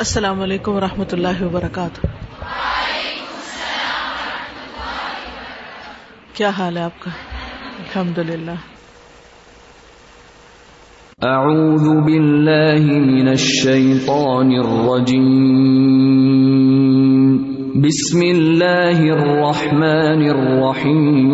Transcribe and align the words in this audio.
السلام 0.00 0.40
علیکم 0.40 0.72
و 0.72 0.80
رحمۃ 0.80 1.12
اللہ 1.12 1.42
وبرکاتہ۔ 1.42 2.06
کیا 6.34 6.50
حال 6.58 6.76
ہے 6.76 6.82
آپ 6.82 7.00
کا؟ 7.00 7.10
الحمد 7.78 8.18
للہ 8.18 8.50
اعوذ 11.22 12.04
باللہ 12.04 12.80
من 12.80 13.28
الشیطان 13.28 14.46
الرجیم۔ 14.46 17.36
بسم 17.74 18.20
اللہ 18.20 19.00
الرحمن 19.00 20.30
الرحیم۔ 20.30 21.28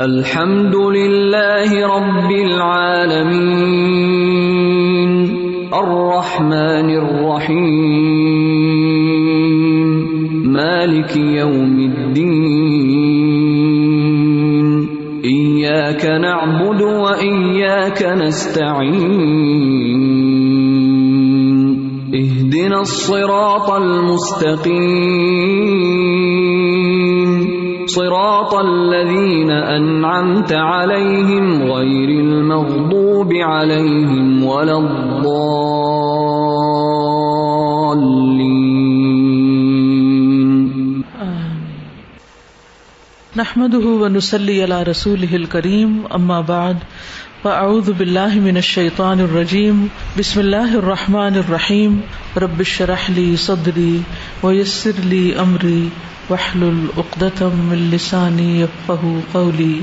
الحمد 0.00 0.96
للہ 0.96 1.72
رب 1.72 2.28
العالمین۔ 2.28 4.69
الرحمن 5.72 6.88
الرحیم 6.90 7.70
مالک 10.52 11.16
یوم 11.16 11.76
الدین 11.76 12.40
ایاک 15.22 16.04
نعبد 16.04 16.82
و 16.82 17.04
ایاک 17.20 18.02
نستعین 18.02 19.20
اهدنا 22.14 22.78
الصراط 22.78 23.70
المستقیم 23.70 25.40
صراط 27.90 28.54
الذين 28.54 29.50
أنعمت 29.50 30.52
عليهم 30.64 31.62
غير 31.62 32.12
المغضوب 32.16 33.32
عليهم 33.44 34.44
ولا 34.44 34.76
الضالين. 34.78 36.20
نحمده 43.36 43.90
ونسلی 43.98 44.54
علی 44.62 44.78
رسوله 44.86 45.36
الکریم 45.36 45.92
اما 46.10 46.38
بعد 46.46 46.86
فاعوذ 47.42 47.90
باللہ 47.98 48.34
من 48.40 48.56
الشیطان 48.56 49.20
الرجیم 49.20 49.84
بسم 50.16 50.40
اللہ 50.40 50.74
الرحمن 50.74 51.38
الرحیم 51.42 51.94
رب 52.36 52.60
اشرح 52.60 53.06
لی 53.16 53.28
صدری 53.38 53.92
ویسر 54.42 55.00
لی 55.04 55.22
امری 55.44 55.82
وحلل 56.30 56.80
عقدۃ 56.98 57.42
من 57.64 57.86
لسانی 57.92 58.48
یفقهوا 58.60 59.20
قولی 59.32 59.80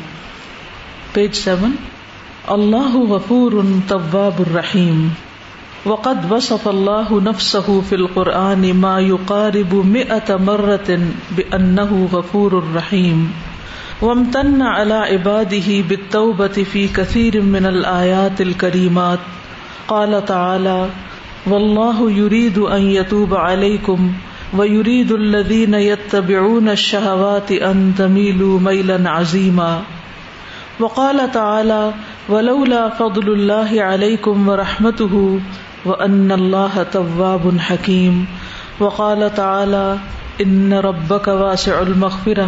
پیج 1.13 1.35
7 1.35 1.69
اللہ 2.55 2.97
غفور 3.09 3.53
تواب 3.87 4.39
الرحیم 4.39 5.07
وقد 5.85 6.31
وصف 6.31 6.67
الله 6.67 7.17
نفسه 7.25 7.81
في 7.89 7.95
القرآن 7.95 8.63
ما 8.83 8.93
يقارب 8.99 9.73
مئة 9.95 10.37
مرة 10.49 10.99
بأنه 11.39 12.09
غفور 12.11 12.55
رحيم 12.75 13.25
وامتن 14.01 14.61
على 14.61 14.93
عباده 14.93 15.81
بالتوبة 15.89 16.63
في 16.71 16.87
كثير 16.99 17.41
من 17.41 17.65
الآيات 17.65 18.41
الكريمات 18.41 19.19
قال 19.87 20.25
تعالى 20.25 20.89
والله 21.47 22.11
يريد 22.11 22.57
أن 22.57 22.89
يتوب 22.89 23.35
عليكم 23.35 24.11
ويريد 24.53 25.11
الذين 25.11 25.73
يتبعون 25.73 26.69
الشهوات 26.69 27.51
أن 27.51 27.93
تميلوا 27.97 28.59
ميلا 28.59 29.09
عظيما. 29.09 29.81
وقال 30.79 31.31
تعالى 31.31 31.91
ولولا 32.29 32.89
فضل 32.89 33.33
الله 33.33 33.81
عليكم 33.81 34.49
ورحمته 34.49 35.39
وان 35.85 36.31
اللہ 36.31 36.83
طواب 36.91 37.57
حکیم 37.69 38.23
وقال 38.79 39.35
تعالى 39.35 39.95
ان 40.41 40.73
ربك 40.73 41.27
واسع 41.27 41.81
المغفرة. 41.81 42.47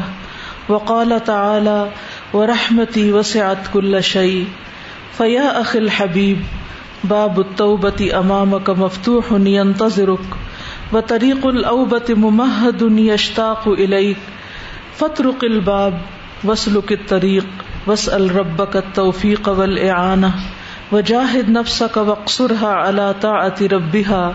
وقال 0.70 1.24
تعالى 1.24 1.90
ورحمتي 2.34 3.14
وسعت 3.14 3.58
كل 3.74 4.04
شيء. 4.04 4.46
فيا 5.18 5.62
اخي 5.62 5.80
الحبيب، 5.80 6.38
باب 7.04 7.40
التوبة 7.40 8.20
امامك 8.20 8.70
مفتوح 8.70 9.26
ينتظرك. 9.32 10.49
وطريق 10.94 11.48
الاوبة 11.48 12.06
ممهد 12.10 12.82
يشتاق 12.82 13.68
اليك 13.68 14.18
فاترك 14.96 15.44
الباب 15.44 16.00
واسلك 16.44 16.92
الطريق 16.92 17.48
واسأل 17.88 18.36
ربك 18.36 18.76
التوفيق 18.76 19.50
والإعانة 19.50 20.34
وجاهد 20.92 21.50
نفسك 21.50 21.98
واقصرها 21.98 22.68
على 22.68 23.16
طاعة 23.22 23.56
ربها، 23.62 24.34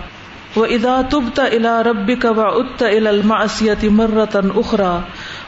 وإذا 0.57 1.03
تبت 1.03 1.41
إلى 1.41 1.83
ربك 1.83 2.25
وعدت 2.25 2.83
إلى 2.83 3.11
المعصية 3.11 3.79
مرة 3.83 4.53
أخرى 4.57 5.03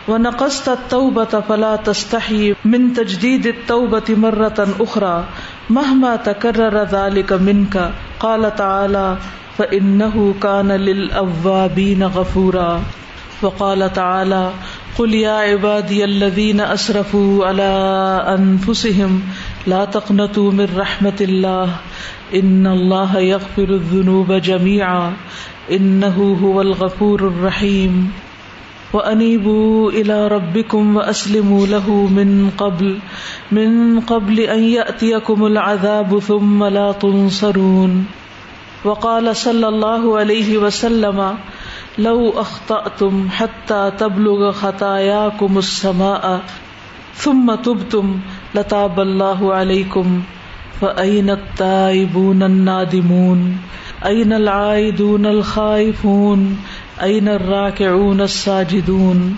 ونقصت 0.08 0.68
التوبة 0.68 1.24
فلا 1.24 1.76
تستحي 1.76 2.54
من 2.64 2.92
تجديد 2.92 3.46
التوبة 3.46 4.04
مرة 4.08 4.68
أخرى 4.80 5.24
مهما 5.70 6.16
تكرر 6.16 6.84
ذلك 6.84 7.32
منك 7.32 7.90
قال 8.20 8.54
تعالى 8.56 9.16
فإنه 9.58 10.34
كان 10.42 10.72
للأوابين 10.72 12.02
غفورا 12.02 12.82
وقال 13.42 13.92
تعالى 13.92 14.50
قل 14.98 15.14
يا 15.14 15.32
عبادي 15.32 16.04
الذين 16.04 16.60
أسرفوا 16.60 17.46
على 17.46 17.72
أنفسهم 18.38 19.22
لا 19.66 19.84
تقنطوا 19.84 20.52
من 20.52 20.68
رحمة 20.76 21.16
الله 21.20 21.76
إن 22.34 22.66
الله 22.66 23.18
يغفر 23.18 23.68
الذنوب 23.68 24.32
جميعا 24.32 25.12
إنه 25.72 26.38
هو 26.42 26.60
الغفور 26.60 27.28
الرحيم 27.28 28.12
وأنيبوا 28.92 29.90
إلى 29.90 30.28
ربكم 30.28 30.96
وأسلموا 30.96 31.66
له 31.66 31.90
من 31.90 32.50
قبل 32.58 32.98
من 33.52 34.00
قبل 34.00 34.40
أن 34.40 34.62
يأتيكم 34.64 35.46
العذاب 35.46 36.18
ثم 36.18 36.64
لا 36.64 36.92
تنصرون 36.92 38.06
وقال 38.86 39.36
صلى 39.36 39.68
الله 39.68 40.18
عليه 40.18 40.58
وسلم، 40.58 41.34
لو 41.98 42.32
أخطأتم 42.40 43.26
حتى 43.38 43.88
تبلغ 43.98 44.50
خطاياكم 44.50 45.56
السماء، 45.58 46.36
ثم 47.16 47.54
تبتم 47.54 48.16
لتاب 48.54 49.00
الله 49.00 49.54
عليكم، 49.54 50.20
فأين 50.80 51.30
التائبون 51.30 52.42
النادمون؟ 52.42 53.52
أين 54.06 54.32
العائدون 54.32 55.26
الخائفون؟ 55.26 56.54
أين 57.02 57.28
الراكعون 57.28 58.20
الساجدون؟ 58.20 59.32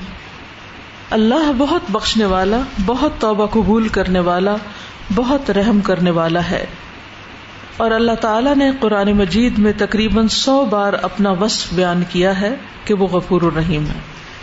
اللہ 1.10 1.52
بہت 1.58 1.80
بخشنے 1.88 2.24
والا، 2.24 2.60
بہت 2.86 3.20
توبہ 3.20 3.46
قبول 3.46 3.88
کرنے 3.88 4.20
والا، 4.20 4.56
بہت 5.14 5.50
رحم 5.50 5.80
کرنے 5.80 6.10
والا 6.10 6.50
ہے۔ 6.50 6.66
اور 7.78 7.90
اللہ 7.90 8.12
تعالیٰ 8.20 8.56
نے 8.56 8.70
قرآن 8.80 9.12
مجید 9.12 9.58
میں 9.58 9.72
تقریباً 9.78 10.28
سو 10.28 10.64
بار 10.64 10.92
اپنا 11.02 11.30
وصف 11.30 11.74
بیان 11.74 12.02
کیا 12.08 12.40
ہے 12.40 12.56
کہ 12.84 12.94
وہ 12.94 13.06
غفور 13.06 13.42
الرحیم 13.42 13.86
ہے۔ 13.86 14.00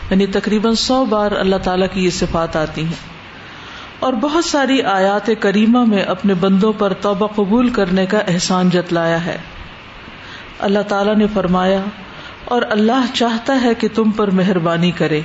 یعنی 0.10 0.26
تقریباً 0.26 0.74
سو 0.74 1.06
بار 1.06 1.32
اللہ 1.32 1.56
تعالیٰ 1.56 1.88
کی 1.94 2.06
یہ 2.06 2.10
صفات 2.10 2.56
آتی 2.56 2.84
ہیں۔ 2.84 3.16
اور 4.00 4.14
بہت 4.14 4.46
ساری 4.46 4.82
آیات 4.82 5.30
کریمہ 5.40 5.86
میں 5.86 6.04
اپنے 6.04 6.34
بندوں 6.34 6.74
پر 6.74 6.94
توبہ 6.94 7.28
قبول 7.28 7.70
کرنے 7.70 8.06
کا 8.06 8.18
احسان 8.18 8.70
جتلایا 8.70 9.26
ہے۔ 9.26 9.38
اللہ 10.60 10.80
تعالیٰ 10.88 11.16
نے 11.16 11.26
فرمایا، 11.34 11.82
اور 12.46 12.62
اللہ 12.70 13.06
چاہتا 13.14 13.62
ہے 13.62 13.74
کہ 13.76 13.88
تم 13.94 14.12
پر 14.12 14.32
مہربانی 14.32 14.92
کرے۔ 14.92 15.22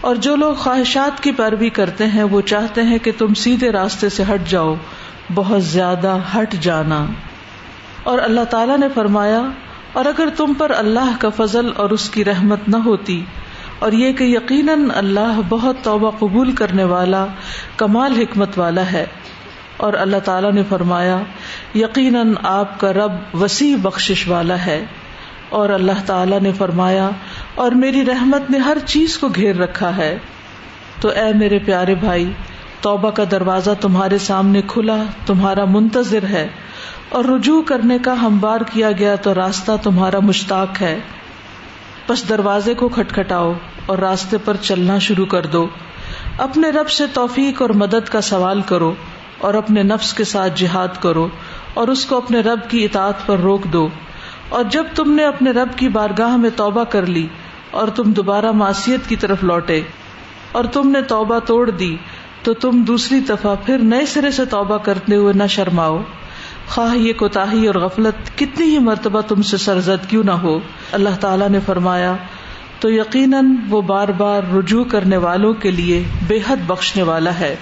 اور 0.00 0.16
جو 0.16 0.36
لوگ 0.36 0.54
خواہشات 0.54 1.22
کی 1.22 1.32
پیروی 1.32 1.70
کرتے 1.70 2.06
ہیں، 2.06 2.22
وہ 2.22 2.40
چاہتے 2.40 2.82
ہیں 2.82 2.98
کہ 2.98 3.10
تم 3.18 3.34
سیدھے 3.34 3.70
راستے 3.70 4.08
سے 4.08 4.22
ہٹ 4.22 4.48
جاؤ، 4.48 4.74
بہت 5.34 5.64
زیادہ 5.64 6.18
ہٹ 6.36 6.54
جانا۔ 6.60 7.06
اور 8.02 8.18
اللہ 8.18 8.44
تعالیٰ 8.44 8.78
نے 8.78 8.86
فرمایا، 8.94 9.42
اور 9.92 10.04
اگر 10.04 10.28
تم 10.36 10.52
پر 10.58 10.72
اللہ 10.76 11.10
کا 11.20 11.28
فضل 11.28 11.70
اور 11.76 11.90
اس 11.90 12.10
کی 12.10 12.24
رحمت 12.24 12.68
نہ 12.68 12.76
ہوتی، 12.76 13.24
اور 13.78 13.92
یہ 13.92 14.12
کہ 14.12 14.24
یقیناً 14.24 14.88
اللہ 14.94 15.40
بہت 15.48 15.76
توبہ 15.82 16.10
قبول 16.10 16.52
کرنے 16.52 16.84
والا، 16.84 17.26
کمال 17.76 18.12
حکمت 18.12 18.58
والا 18.58 18.92
ہے۔ 18.92 19.06
اور 19.76 19.92
اللہ 19.92 20.16
تعالیٰ 20.24 20.52
نے 20.52 20.62
فرمایا، 20.68 21.18
یقیناً 21.74 22.34
آپ 22.42 22.80
کا 22.80 22.92
رب 22.92 23.42
وسیع 23.42 23.76
بخشش 23.82 24.28
والا 24.28 24.66
ہے۔ 24.66 24.84
اور 25.48 25.68
اللہ 25.68 26.04
تعالیٰ 26.06 26.40
نے 26.40 26.52
فرمایا، 26.52 27.10
اور 27.54 27.72
میری 27.72 28.04
رحمت 28.04 28.50
نے 28.50 28.58
ہر 28.58 28.76
چیز 28.86 29.18
کو 29.18 29.28
گھیر 29.28 29.56
رکھا 29.56 29.96
ہے۔ 29.96 30.18
تو 31.00 31.08
اے 31.08 31.32
میرے 31.34 31.58
پیارے 31.58 31.94
بھائی 31.94 32.32
توبہ 32.80 33.10
کا 33.10 33.24
دروازہ 33.30 33.70
تمہارے 33.80 34.18
سامنے 34.18 34.62
کھلا، 34.66 34.96
تمہارا 35.26 35.64
منتظر 35.64 36.22
ہے، 36.22 36.48
اور 37.08 37.24
رجوع 37.24 37.62
کرنے 37.62 37.98
کا 37.98 38.12
ہموار 38.12 38.60
کیا 38.72 38.92
گیا 38.92 39.16
تو 39.16 39.34
راستہ 39.34 39.72
تمہارا 39.82 40.18
مشتاق 40.22 40.80
ہے۔ 40.80 40.98
بس 42.08 42.28
دروازے 42.28 42.74
کو 42.74 42.88
کھٹکھٹاؤ 42.88 43.52
اور 43.86 43.98
راستے 43.98 44.36
پر 44.44 44.56
چلنا 44.56 44.98
شروع 44.98 45.26
کر 45.26 45.46
دو۔ 45.46 45.66
اپنے 46.38 46.70
رب 46.70 46.90
سے 46.90 47.04
توفیق 47.12 47.62
اور 47.62 47.70
مدد 47.70 48.08
کا 48.08 48.20
سوال 48.20 48.60
کرو 48.60 48.94
اور 49.38 49.54
اپنے 49.54 49.82
نفس 49.82 50.14
کے 50.14 50.24
ساتھ 50.24 50.52
جہاد 50.56 50.88
کرو 51.00 51.28
اور 51.74 51.88
اس 51.88 52.04
کو 52.06 52.16
اپنے 52.16 52.40
رب 52.40 52.70
کی 52.70 52.84
اطاعت 52.84 53.26
پر 53.26 53.38
روک 53.38 53.64
دو۔ 53.64 53.88
اور 54.48 54.64
جب 54.64 54.84
تم 54.94 55.12
نے 55.12 55.24
اپنے 55.24 55.50
رب 55.50 55.68
کی 55.76 55.88
بارگاہ 55.88 56.36
میں 56.36 56.50
توبہ 56.56 56.84
کر 56.84 57.06
لی 57.06 57.26
اور 57.70 57.88
تم 57.88 58.12
دوبارہ 58.12 58.52
معصیت 58.52 59.08
کی 59.08 59.16
طرف 59.16 59.44
لوٹے 59.44 59.80
اور 60.52 60.64
تم 60.64 60.88
نے 60.88 61.02
توبہ 61.02 61.38
توڑ 61.38 61.70
دی 61.70 61.96
تو 62.42 62.54
تم 62.54 62.82
دوسری 62.82 63.20
دفعہ 63.20 63.54
پھر 63.66 63.78
نئے 63.78 64.06
سرے 64.06 64.30
سے 64.30 64.44
توبہ 64.44 64.78
کرتے 64.78 65.16
ہوئے 65.16 65.32
نہ 65.32 65.46
شرماؤ۔ 65.46 66.02
خواہ 66.68 66.96
یہ 66.96 67.12
کوتاہی 67.12 67.66
اور 67.66 67.74
غفلت 67.74 68.38
کتنی 68.38 68.66
ہی 68.66 68.78
مرتبہ 68.78 69.20
تم 69.20 69.42
سے 69.42 69.56
سرزد 69.56 70.10
کیوں 70.10 70.24
نہ 70.24 70.30
ہو۔ 70.30 70.58
اللہ 70.92 71.08
تعالیٰ 71.20 71.48
نے 71.48 71.58
فرمایا، 71.66 72.16
تو 72.80 72.90
یقیناً 72.90 73.56
وہ 73.68 73.82
بار 73.82 74.08
بار 74.08 74.54
رجوع 74.54 74.84
کرنے 74.84 75.16
والوں 75.16 75.54
کے 75.54 75.70
لیے 75.70 76.02
بے 76.26 76.38
حد 76.48 76.56
بخشنے 76.66 77.02
والا 77.02 77.38
ہے۔ 77.40 77.56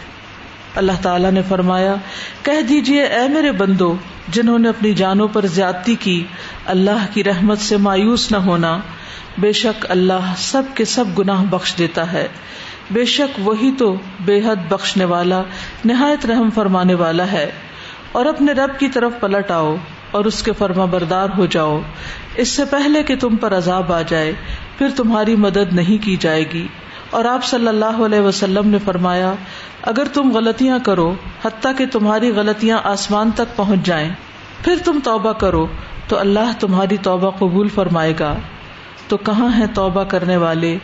اللہ 0.75 0.93
تعالیٰ 1.03 1.31
نے 1.31 1.43
فرمایا، 1.49 1.95
کہہ 2.43 2.63
دیجیے 2.63 3.03
اے 3.03 3.29
میرے 3.29 3.53
بندو، 3.53 3.97
جنہوں 4.29 4.59
نے 4.59 4.69
اپنی 4.69 4.95
جانوں 4.95 5.29
پر 5.29 5.47
زیادتی 5.47 5.95
کی، 5.95 6.25
اللہ 6.67 7.07
کی 7.13 7.25
رحمت 7.25 7.59
سے 7.59 7.77
مایوس 7.77 8.33
نہ 8.33 8.37
ہونا۔ 8.37 8.79
بے 9.39 9.53
شک 9.53 9.87
اللہ 9.89 10.35
سب 10.37 10.63
کے 10.75 10.85
سب 10.85 11.05
گناہ 11.19 11.45
بخش 11.51 11.75
دیتا 11.79 12.13
ہے۔ 12.13 12.29
بے 12.91 13.05
شک 13.05 13.41
وہی 13.49 13.73
تو 13.79 13.95
بے 14.21 14.41
حد 14.41 14.57
بخشنے 14.69 15.05
والا، 15.05 15.43
نہایت 15.85 16.27
رحم 16.27 16.51
فرمانے 16.51 16.95
والا 16.95 17.33
ہے۔ 17.33 17.51
اور 18.13 18.27
اپنے 18.27 18.53
رب 18.53 18.79
کی 18.79 18.89
طرف 18.89 19.13
پلٹ 19.21 19.51
آؤ 19.51 19.77
اور 20.11 20.25
اس 20.25 20.43
کے 20.43 20.53
فرما 20.53 20.85
بردار 20.85 21.29
ہو 21.39 21.47
جاؤ۔ 21.47 21.81
اس 22.37 22.49
سے 22.49 22.65
پہلے 22.65 23.03
کہ 23.03 23.17
تم 23.17 23.37
پر 23.37 23.57
عذاب 23.57 23.93
آ 23.93 24.03
جائے، 24.03 24.33
پھر 24.79 24.89
تمہاری 24.97 25.37
مدد 25.37 25.73
نہیں 25.73 26.05
کی 26.05 26.17
جائے 26.17 26.45
گی۔ 26.53 26.67
اور 27.11 27.25
آپ 27.25 27.45
صلی 27.45 27.69
اللہ 27.69 28.05
علیہ 28.07 28.21
وسلم 28.21 28.69
نے 28.69 28.79
فرمایا، 28.85 29.35
اگر 29.83 30.05
تم 30.13 30.33
غلطیاں 30.33 30.79
کرو، 30.79 31.15
حتیٰ 31.45 31.73
کہ 31.79 31.87
تمہاری 31.93 32.31
غلطیاں 32.31 32.79
آسمان 32.85 33.31
تک 33.31 33.57
پہنچ 33.57 33.87
جائیں، 33.87 34.11
پھر 34.65 34.75
تم 34.85 34.99
توبہ 35.05 35.33
کرو، 35.33 35.67
تو 36.09 36.19
اللہ 36.19 36.53
تمہاری 36.61 36.97
توبہ 36.97 37.31
قبول 37.31 37.69
فرمائے 37.69 38.13
گا۔ 38.21 38.35
تو 39.09 39.17
کہاں 39.17 39.59
ہے 39.59 39.67
توبہ 39.75 40.05
کرنے 40.05 40.37
والے، 40.37 40.79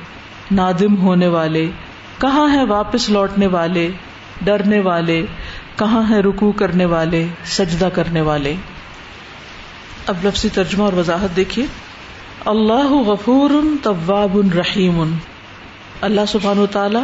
نادم 0.50 0.96
ہونے 0.96 1.26
والے 1.26 1.70
کہاں 2.18 2.52
ہے 2.52 2.64
واپس 2.64 3.10
لوٹنے 3.10 3.46
والے، 3.46 3.90
ڈرنے 4.42 4.80
والے؟ 4.80 5.26
کہاں 5.76 6.10
ہے 6.10 6.20
رکو 6.20 6.52
کرنے 6.52 6.84
والے، 6.84 7.26
سجدہ 7.44 7.88
کرنے 7.94 8.20
والے؟ 8.20 8.54
اب 10.06 10.16
لفظی 10.24 10.48
ترجمہ 10.48 10.82
اور 10.82 10.92
وضاحت 10.92 11.36
دیکھیے۔ 11.36 11.66
اللہ 12.44 12.92
غفور 12.92 13.50
طواب 13.82 14.38
رحیم۔ 14.58 15.16
اللہ 16.00 16.20
سبحان 16.28 16.58
و 16.58 16.66
تعالی 16.66 16.98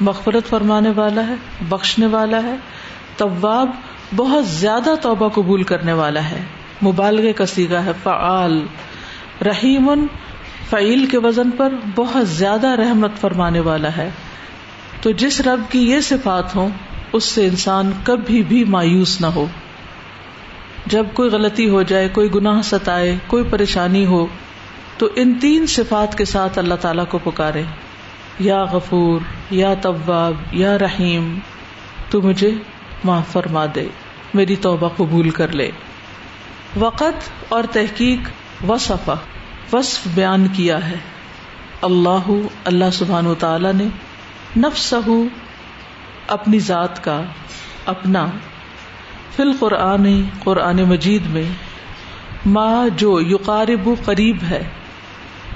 مغفرت 0.00 0.48
فرمانے 0.48 0.90
والا 0.90 1.26
ہے، 1.26 1.34
بخشنے 1.68 2.06
والا 2.06 2.42
ہے۔ 2.42 2.56
طواب 3.16 3.70
بہت 4.16 4.46
زیادہ 4.46 4.94
توبہ 5.02 5.28
قبول 5.28 5.62
کرنے 5.62 5.92
والا 5.92 6.30
ہے۔ 6.30 6.42
مبالغے 6.82 7.32
کا 7.32 7.46
سیگا 7.46 7.84
ہے، 7.84 7.92
فعال۔ 8.02 8.66
رحیم 9.46 10.06
فعیل 10.70 11.06
کے 11.06 11.18
وزن 11.18 11.50
پر 11.50 11.72
بہت 11.94 12.28
زیادہ 12.28 12.66
رحمت 12.66 13.10
فرمانے 13.20 13.60
والا 13.60 13.96
ہے۔ 13.96 14.10
تو 15.00 15.10
جس 15.10 15.40
رب 15.40 15.60
کی 15.70 15.90
یہ 15.90 16.00
صفات 16.00 16.56
ہوں، 16.56 16.68
اس 17.12 17.24
سے 17.24 17.46
انسان 17.46 17.92
کبھی 18.04 18.42
بھی 18.42 18.64
مایوس 18.64 19.20
نہ 19.20 19.26
ہو۔ 19.26 19.46
جب 20.86 21.06
کوئی 21.14 21.30
غلطی 21.30 21.68
ہو 21.68 21.82
جائے، 21.82 22.08
کوئی 22.08 22.34
گناہ 22.34 22.62
ستائے، 22.62 23.16
کوئی 23.26 23.44
پریشانی 23.50 24.06
ہو، 24.06 24.26
تو 24.98 25.08
ان 25.16 25.34
تین 25.40 25.66
صفات 25.66 26.18
کے 26.18 26.24
ساتھ 26.24 26.58
اللہ 26.58 26.74
تعالیٰ 26.74 27.04
کو 27.08 27.18
پکارے۔ 27.24 27.62
یا 28.38 28.64
غفور، 28.64 29.20
یا 29.50 29.74
طواب 29.74 30.34
یا 30.52 30.78
رحیم، 30.78 31.38
تو 32.10 32.22
مجھے 32.22 32.50
معاف 33.04 33.32
فرما 33.32 33.66
دے، 33.74 33.88
میری 34.34 34.56
توبہ 34.56 34.88
قبول 34.96 35.30
کر 35.30 35.48
لے۔ 35.48 35.70
وقت 36.76 37.30
اور 37.48 37.64
تحقیق، 37.72 38.20
وصفہ۔ 38.70 39.16
وصف 39.72 40.08
بیان 40.14 40.48
کیا 40.48 40.90
ہے۔ 40.90 40.96
اللہ 41.82 42.30
اللہ 42.64 42.84
سبحان 42.92 43.26
و 43.26 43.34
تعالی 43.34 43.68
نے 43.74 43.84
نفس 44.56 44.94
اپنی 46.28 46.58
ذات 46.58 47.04
کا 47.04 47.22
اپنا 47.86 48.26
فل 49.36 49.50
قرآن 49.58 50.22
قرآن 50.44 50.76
مجید 50.76 51.22
میں 51.26 51.42
ماں 52.46 52.88
جو 52.96 53.20
یقارب 53.20 53.90
قریب 54.04 54.36
ہے 54.50 54.68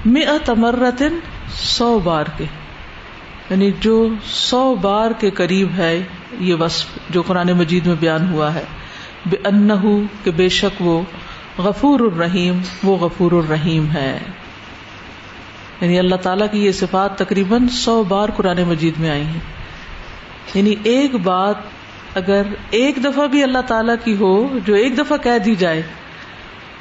میں 0.05 0.25
تمرتن 0.45 1.19
سو 1.53 1.99
بار 1.99 2.25
کے۔ 2.37 2.45
یعنی 3.49 3.71
جو 3.79 4.07
سو 4.25 4.75
بار 4.75 5.11
کے 5.19 5.29
قریب 5.29 5.69
ہے 5.77 6.03
یہ 6.39 6.55
وصف 6.55 6.85
جو 7.09 7.21
قرآن 7.21 7.51
مجید 7.51 7.85
میں 7.87 7.95
بیان 7.99 8.31
ہوا 8.31 8.53
ہے۔ 8.53 8.63
بے 9.25 9.37
ان 9.47 9.69
کہ 10.23 10.31
بے 10.31 10.49
شک 10.49 10.81
وہ 10.81 11.01
غفور 11.59 11.99
الرحیم، 11.99 12.61
وہ 12.83 12.97
غفور 12.97 13.31
الرحیم 13.31 13.91
ہے۔ 13.91 14.19
یعنی 15.81 15.99
اللہ 15.99 16.15
تعالیٰ 16.15 16.47
کی 16.51 16.65
یہ 16.65 16.71
صفات 16.71 17.17
تقریباً 17.17 17.67
سو 17.67 18.03
بار 18.03 18.29
قرآن 18.29 18.63
مجید 18.67 18.93
میں 18.99 19.09
آئی 19.09 19.23
ہیں۔ 19.23 19.39
یعنی 20.53 20.75
ایک 20.83 21.15
بات 21.15 21.55
اگر 22.15 22.41
ایک 22.69 22.95
دفعہ 23.03 23.27
بھی 23.27 23.43
اللہ 23.43 23.59
تعالیٰ 23.67 23.95
کی 24.03 24.15
ہو، 24.15 24.59
جو 24.65 24.73
ایک 24.73 24.97
دفعہ 24.97 25.17
کہہ 25.17 25.37
دی 25.45 25.55
جائے، 25.55 25.81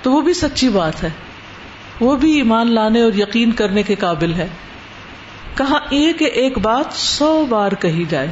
تو 0.02 0.12
وہ 0.12 0.20
بھی 0.20 0.34
سچی 0.34 0.68
بات 0.68 1.02
ہے۔ 1.02 1.10
وہ 2.00 2.16
بھی 2.16 2.32
ایمان 2.32 2.72
لانے 2.72 3.02
اور 3.02 3.12
یقین 3.12 3.52
کرنے 3.52 3.82
کے 3.82 3.94
قابل 3.94 4.34
ہے۔ 4.34 4.48
کہا 5.54 5.78
ایک 5.90 6.22
ایک 6.22 6.58
بات 6.58 6.92
سو 6.92 7.46
بار 7.48 7.72
کہی 7.72 8.04
جائے، 8.08 8.28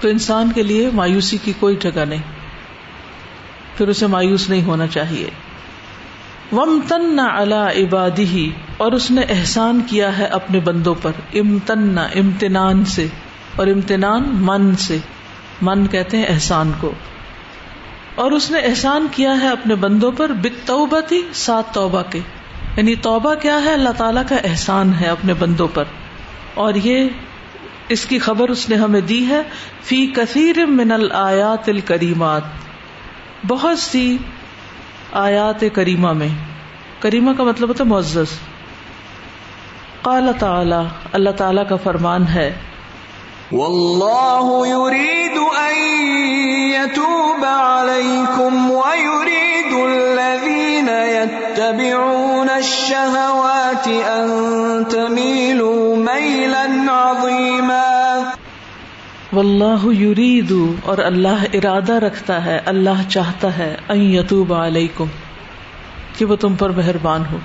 تو 0.00 0.08
انسان 0.08 0.52
کے 0.54 0.62
لیے 0.62 0.90
مایوسی 0.94 1.38
کی 1.44 1.52
کوئی 1.60 1.76
جگہ 1.76 2.04
نہیں۔ 2.08 2.39
پھر 3.80 3.88
اسے 3.88 4.06
مایوس 4.06 4.50
نہیں 4.50 4.62
ہونا 4.62 4.86
چاہیے۔ 4.86 5.30
وم 6.52 6.80
تن 6.88 7.20
اللہ 7.20 7.54
عبادی 7.54 8.50
اور 8.76 8.92
اس 8.92 9.10
نے 9.10 9.20
احسان 9.28 9.80
کیا 9.86 10.18
ہے 10.18 10.24
اپنے 10.24 10.60
بندوں 10.60 10.94
پر۔ 11.02 11.12
امتن، 11.34 11.98
امتنان 11.98 12.84
سے، 12.84 13.06
اور 13.56 13.66
امتنان 13.66 14.22
من 14.32 14.76
سے۔ 14.76 14.98
من 15.62 15.86
کہتے 15.86 16.16
ہیں 16.16 16.24
احسان 16.28 16.72
کو۔ 16.80 16.92
اور 18.14 18.30
اس 18.30 18.50
نے 18.50 18.58
احسان 18.58 19.06
کیا 19.10 19.40
ہے 19.40 19.48
اپنے 19.48 19.74
بندوں 19.74 20.12
پر 20.12 20.30
بت 20.32 20.70
تھی 21.08 21.22
سات 21.32 21.74
توبہ 21.74 22.02
کے۔ 22.10 22.20
یعنی 22.76 22.94
توبہ 22.94 23.34
کیا 23.34 23.62
ہے؟ 23.64 23.72
اللہ 23.72 23.90
تعالیٰ 23.96 24.22
کا 24.28 24.36
احسان 24.36 24.92
ہے 25.00 25.08
اپنے 25.08 25.34
بندوں 25.34 25.68
پر۔ 25.74 25.84
اور 26.54 26.74
یہ 26.74 27.08
اس 27.88 28.04
کی 28.04 28.18
خبر 28.18 28.48
اس 28.48 28.68
نے 28.68 28.76
ہمیں 28.76 29.00
دی 29.00 29.26
ہے۔ 29.28 29.42
فی 29.82 30.06
کثیر 30.06 30.66
من 30.66 30.92
الآیات 30.92 31.68
الکریمات۔ 31.68 32.42
بہت 33.46 33.78
سی 33.78 34.18
آیات 35.12 35.64
کریمہ 35.72 36.12
میں، 36.12 36.28
کریمہ 37.00 37.32
کا 37.32 37.44
مطلب 37.44 37.68
ہوتا 37.68 37.84
ہے 37.84 37.88
معزز۔ 37.88 38.26
قال 40.02 40.28
تعالی، 40.38 40.88
اللہ 41.12 41.30
تعالی 41.30 41.60
کا 41.68 41.76
فرمان 41.76 42.24
ہے۔ 42.34 42.56
واللہ 43.52 44.66
يريد 44.66 45.38
ان 45.38 45.76
يتوب 46.72 47.44
عليكم 47.44 48.70
ويريد 48.70 49.72
الذين 49.72 50.88
يتبعون 50.88 52.50
الشهوات 52.50 53.88
ان 53.88 54.28
تميلوا 54.84 55.96
ميلا 55.96 56.66
عظيما 56.88 57.89
واللہ 59.32 59.94
یرید 59.94 60.52
اور 60.82 60.98
اللہ 60.98 61.44
ارادہ 61.52 61.92
رکھتا 61.92 62.44
ہے، 62.44 62.60
اللہ 62.66 63.08
چاہتا 63.08 63.58
ہے، 63.58 63.76
ان 63.88 64.00
یتوب 64.00 64.54
علیکم، 64.54 65.04
کہ 66.18 66.24
وہ 66.24 66.36
تم 66.36 66.54
پر 66.54 66.70
مہربان 66.70 67.22
ہو، 67.32 67.38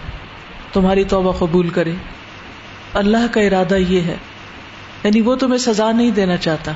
تمہاری 0.73 1.03
توبہ 1.03 1.31
قبول 1.31 1.69
کرے۔ 1.69 1.93
اللہ 2.93 3.27
کا 3.31 3.41
ارادہ 3.41 3.75
یہ 3.75 4.01
ہے 4.01 4.15
یعنی 5.03 5.21
وہ 5.21 5.35
تمہیں 5.35 5.57
سزا 5.57 5.91
نہیں 5.91 6.11
دینا 6.11 6.37
چاہتا، 6.37 6.71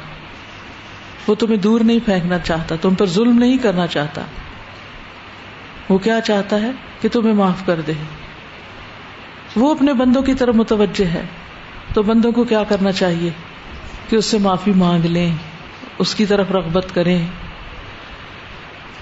وہ 1.27 1.35
تمہیں 1.35 1.57
دور 1.57 1.81
نہیں 1.81 1.99
پھینکنا 2.05 2.39
چاہتا، 2.39 2.75
تم 2.81 2.93
پر 2.93 3.05
ظلم 3.05 3.39
نہیں 3.39 3.57
کرنا 3.57 3.87
چاہتا۔ 3.87 4.21
وہ 5.89 5.97
کیا 5.97 6.21
چاہتا 6.21 6.61
ہے؟ 6.61 6.71
کہ 7.01 7.09
تمہیں 7.09 7.33
معاف 7.33 7.65
کر 7.65 7.81
دے۔ 7.81 7.93
وہ 9.55 9.71
اپنے 9.71 9.93
بندوں 9.93 10.21
کی 10.21 10.33
طرف 10.33 10.55
متوجہ 10.55 11.05
ہے، 11.05 11.21
تو 11.93 12.03
بندوں 12.03 12.31
کو 12.31 12.43
کیا 12.43 12.63
کرنا 12.63 12.91
چاہیے؟ 12.91 13.49
کہ 14.09 14.15
اس 14.15 14.25
سے 14.25 14.37
معافی 14.37 14.71
مانگ 14.71 15.05
لیں، 15.05 15.31
اس 15.99 16.15
کی 16.15 16.25
طرف 16.25 16.51
رغبت 16.51 16.85
کریں۔ 16.93 17.27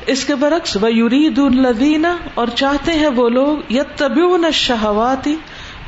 اس 0.05 0.25
کے 0.25 0.35
برعکس، 0.35 0.77
وہ 0.81 0.93
یورید 0.93 1.39
الدینہ 1.39 2.07
اور 2.33 2.47
چاہتے 2.47 2.91
ہیں 2.91 3.07
وہ 3.07 3.29
لوگ 3.29 3.71
یت 3.71 3.97
طبی 3.97 4.51
شہواتی 4.51 5.35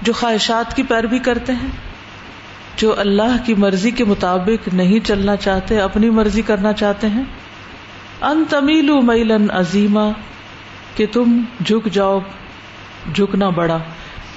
جو 0.02 0.14
خواہشات 0.14 0.76
کی 0.76 0.84
پیروی 0.84 1.20
کرتے 1.20 1.54
ہیں، 1.54 1.68
جو 2.76 3.00
اللہ 3.00 3.38
کی 3.46 3.54
مرضی 3.54 3.92
کے 3.92 4.04
مطابق 4.04 4.74
نہیں 4.74 5.06
چلنا 5.06 5.36
چاہتے، 5.36 5.82
اپنی 5.82 6.10
مرضی 6.10 6.42
کرنا 6.42 6.74
چاہتے 6.74 7.10
ہیں۔ 7.10 7.24
ان 8.22 8.44
تمیل 8.50 8.92
میلن 9.02 9.52
عظیمہ 9.52 10.12
کہ 10.96 11.06
تم 11.12 11.42
جھک 11.66 11.90
جاؤ، 11.92 12.20
جھکنا 13.16 13.50
بڑا۔ 13.50 13.78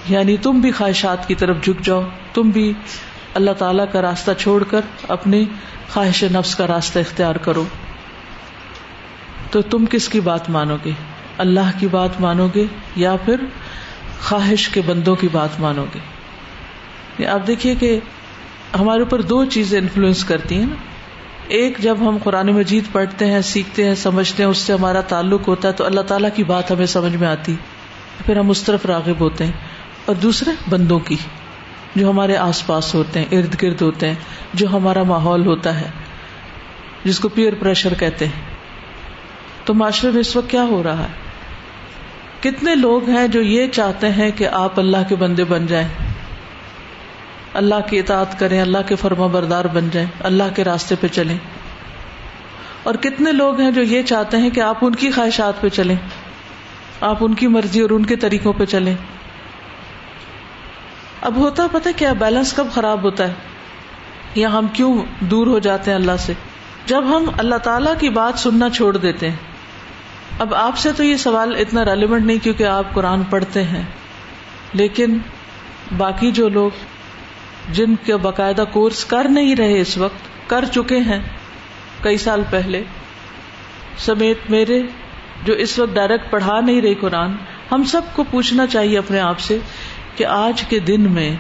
یعنی 0.09 0.37
تم 0.37 0.61
بھی 0.61 0.71
خواہشات 0.71 1.29
کی 1.29 1.35
طرف 1.35 1.57
جھک 1.63 1.85
جاؤ، 1.85 2.03
تم 2.35 2.51
بھی 2.51 2.73
اللہ 3.35 3.51
تعالی 3.51 3.83
کا 3.93 4.03
راستہ 4.03 4.31
چھوڑ 4.39 4.65
کر 4.65 4.81
اپنی 5.09 5.45
خواہش 5.93 6.25
نفس 6.33 6.55
کا 6.55 6.67
راستہ 6.67 6.99
اختیار 6.99 7.35
کرو۔ 7.35 7.65
تو 9.51 9.63
تم 9.63 9.85
کس 9.91 10.09
کی 10.09 10.21
بات 10.21 10.51
مانو 10.51 10.77
گے؟ 10.85 10.91
اللہ 11.39 11.71
کی 11.79 11.89
بات 11.89 12.21
مانو 12.21 12.49
گے 12.55 12.67
یا 12.97 13.17
پھر 13.25 13.37
خواہش 14.23 14.69
کے 14.69 14.81
بندوں 14.87 15.17
کی 15.17 15.29
بات 15.33 15.61
مانو 15.61 15.85
گے؟ 15.95 17.27
آپ 17.27 17.47
دیکھیے 17.47 17.75
کہ 17.75 18.01
ہمارے 18.81 19.01
اوپر 19.01 19.21
دو 19.21 19.45
چیزیں 19.45 19.81
انفلوئنس 19.81 20.25
کرتی 20.25 20.55
ہیں 20.55 20.67
نا۔ 20.67 20.77
ایک، 21.49 21.79
جب 21.79 21.97
ہم 22.01 22.19
قرآن 22.23 22.47
مجید 22.47 22.85
پڑھتے 22.93 23.27
ہیں، 23.27 23.41
سیکھتے 23.41 23.85
ہیں، 23.85 23.95
سمجھتے 23.95 24.43
ہیں، 24.43 24.51
اس 24.51 24.59
سے 24.59 24.73
ہمارا 24.73 25.01
تعلق 25.01 25.49
ہوتا 25.49 25.69
ہے 25.69 25.73
تو 25.73 25.85
اللہ 25.85 26.01
تعالیٰ 26.01 26.31
کی 26.35 26.45
بات 26.45 26.71
ہمیں 26.71 26.87
سمجھ 26.87 27.17
میں 27.17 27.29
آتی۔ 27.29 27.57
پھر 28.27 28.37
ہم 28.37 28.51
اس 28.51 28.63
طرف 28.63 28.87
راغب 28.87 29.21
ہوتے 29.21 29.45
ہیں۔ 29.45 29.53
اور 30.05 30.17
دوسرے، 30.17 30.51
بندوں 30.71 30.99
کی۔ 30.99 31.17
جو 31.95 32.11
ہمارے 32.11 32.37
آس 32.37 32.67
پاس 32.67 32.95
ہوتے 32.95 33.21
ہیں، 33.21 33.39
ارد 33.39 33.63
گرد 33.63 33.83
ہوتے 33.83 34.09
ہیں، 34.09 34.15
جو 34.55 34.69
ہمارا 34.73 35.03
ماحول 35.03 35.47
ہوتا 35.47 35.81
ہے، 35.81 35.91
جس 37.05 37.21
کو 37.21 37.29
پیئر 37.29 37.53
پریشر 37.61 37.95
کہتے 37.95 38.27
ہیں۔ 38.27 38.43
تو 39.65 39.75
معاشرے 39.75 40.11
میں 40.11 40.21
اس 40.21 40.37
وقت 40.37 40.51
کیا 40.51 40.63
ہو 40.63 40.83
رہا 40.83 41.03
ہے؟ 41.03 41.09
کتنے 42.41 42.75
لوگ 42.75 43.09
ہیں 43.09 43.29
جو 43.29 43.43
یہ 43.43 43.67
چاہتے 43.67 44.13
ہیں 44.13 44.31
کہ 44.37 44.49
آپ 44.49 44.79
اللہ 44.81 44.97
کے 45.09 45.15
بندے 45.15 45.45
بن 45.45 45.67
جائیں۔ 45.67 45.89
اللہ 47.55 47.75
کی 47.91 47.99
اطاعت 47.99 48.39
کریں، 48.39 48.61
اللہ 48.61 48.79
کے 48.87 48.97
فرما 48.97 49.27
بردار 49.27 49.65
بن 49.65 49.89
جائیں، 49.93 50.09
اللہ 50.21 50.43
کے 50.55 50.65
راستے 50.65 50.95
پہ 51.01 51.07
چلیں۔ 51.07 51.39
اور 52.83 52.95
کتنے 52.95 53.33
لوگ 53.33 53.61
ہیں 53.61 53.71
جو 53.71 53.83
یہ 53.83 54.03
چاہتے 54.03 54.37
ہیں 54.37 54.51
کہ 54.51 54.61
آپ 54.61 54.77
ان 54.83 54.95
کی 54.95 55.11
خواہشات 55.11 55.61
پہ 55.61 55.69
چلیں۔ 55.69 55.97
آپ 57.01 57.17
ان 57.21 57.35
کی 57.35 57.47
مرضی 57.47 57.81
اور 57.81 57.91
ان 57.91 58.07
کے 58.07 58.17
طریقوں 58.17 58.53
پہ 58.53 58.65
چلیں۔ 58.65 58.95
اب 61.23 61.37
ہوتا 61.37 61.67
پتہ 61.73 61.89
کیا 61.97 62.13
بیلنس 62.13 62.53
کب 62.53 62.67
خراب 62.73 63.03
ہوتا 63.03 63.29
ہے؟ 63.29 63.33
یا 64.35 64.53
ہم 64.53 64.67
کیوں 64.73 65.03
دور 65.21 65.47
ہو 65.47 65.59
جاتے 65.59 65.91
ہیں 65.91 65.99
اللہ 65.99 66.17
سے؟ 66.19 66.33
جب 66.87 67.17
ہم 67.17 67.31
اللہ 67.39 67.55
تعالی 67.55 67.91
کی 68.01 68.09
بات 68.09 68.39
سننا 68.39 68.71
چھوڑ 68.71 68.97
دیتے 68.97 69.31
ہیں۔ 69.31 69.37
اب 70.39 70.55
آپ 70.55 70.79
سے 70.79 70.93
تو 70.93 71.05
یہ 71.05 71.17
سوال 71.17 71.55
اتنا 71.59 71.85
ریلیونٹ 71.85 72.27
نہیں 72.27 72.39
کیونکہ 72.39 72.65
آپ 72.65 72.95
قرآن 72.95 73.23
پڑھتے 73.23 73.63
ہیں۔ 73.63 73.83
لیکن 74.73 75.19
باقی 75.97 76.31
جو 76.31 76.49
لوگ 76.49 76.71
جن 77.73 77.97
کے 77.97 78.17
باقاعدہ 78.17 78.65
کورس 78.73 79.05
کر 79.05 79.27
نہیں 79.31 79.57
رہے 79.57 79.81
اس 79.81 79.99
وقت، 79.99 80.51
کر 80.51 80.65
چکے 80.65 80.99
ہیں 80.99 81.21
کئی 82.03 82.19
سال 82.19 82.43
پہلے۔ 82.51 82.85
سمیت 83.99 84.39
میرے 84.49 84.83
جو 85.45 85.53
اس 85.53 85.79
وقت 85.79 85.95
ڈائریکٹ 85.95 86.31
پڑھا 86.31 86.61
نہیں 86.61 86.81
رہی 86.81 86.95
قرآن، 86.95 87.33
ہم 87.73 87.85
سب 87.85 88.03
کو 88.13 88.25
پوچھنا 88.31 88.67
چاہیے 88.67 88.99
اپنے 88.99 89.21
آپ 89.21 89.41
سے 89.41 89.59
کہ 90.17 90.27
آج 90.27 90.63
کے 90.63 90.79
دن 90.79 91.01
میں 91.01 91.37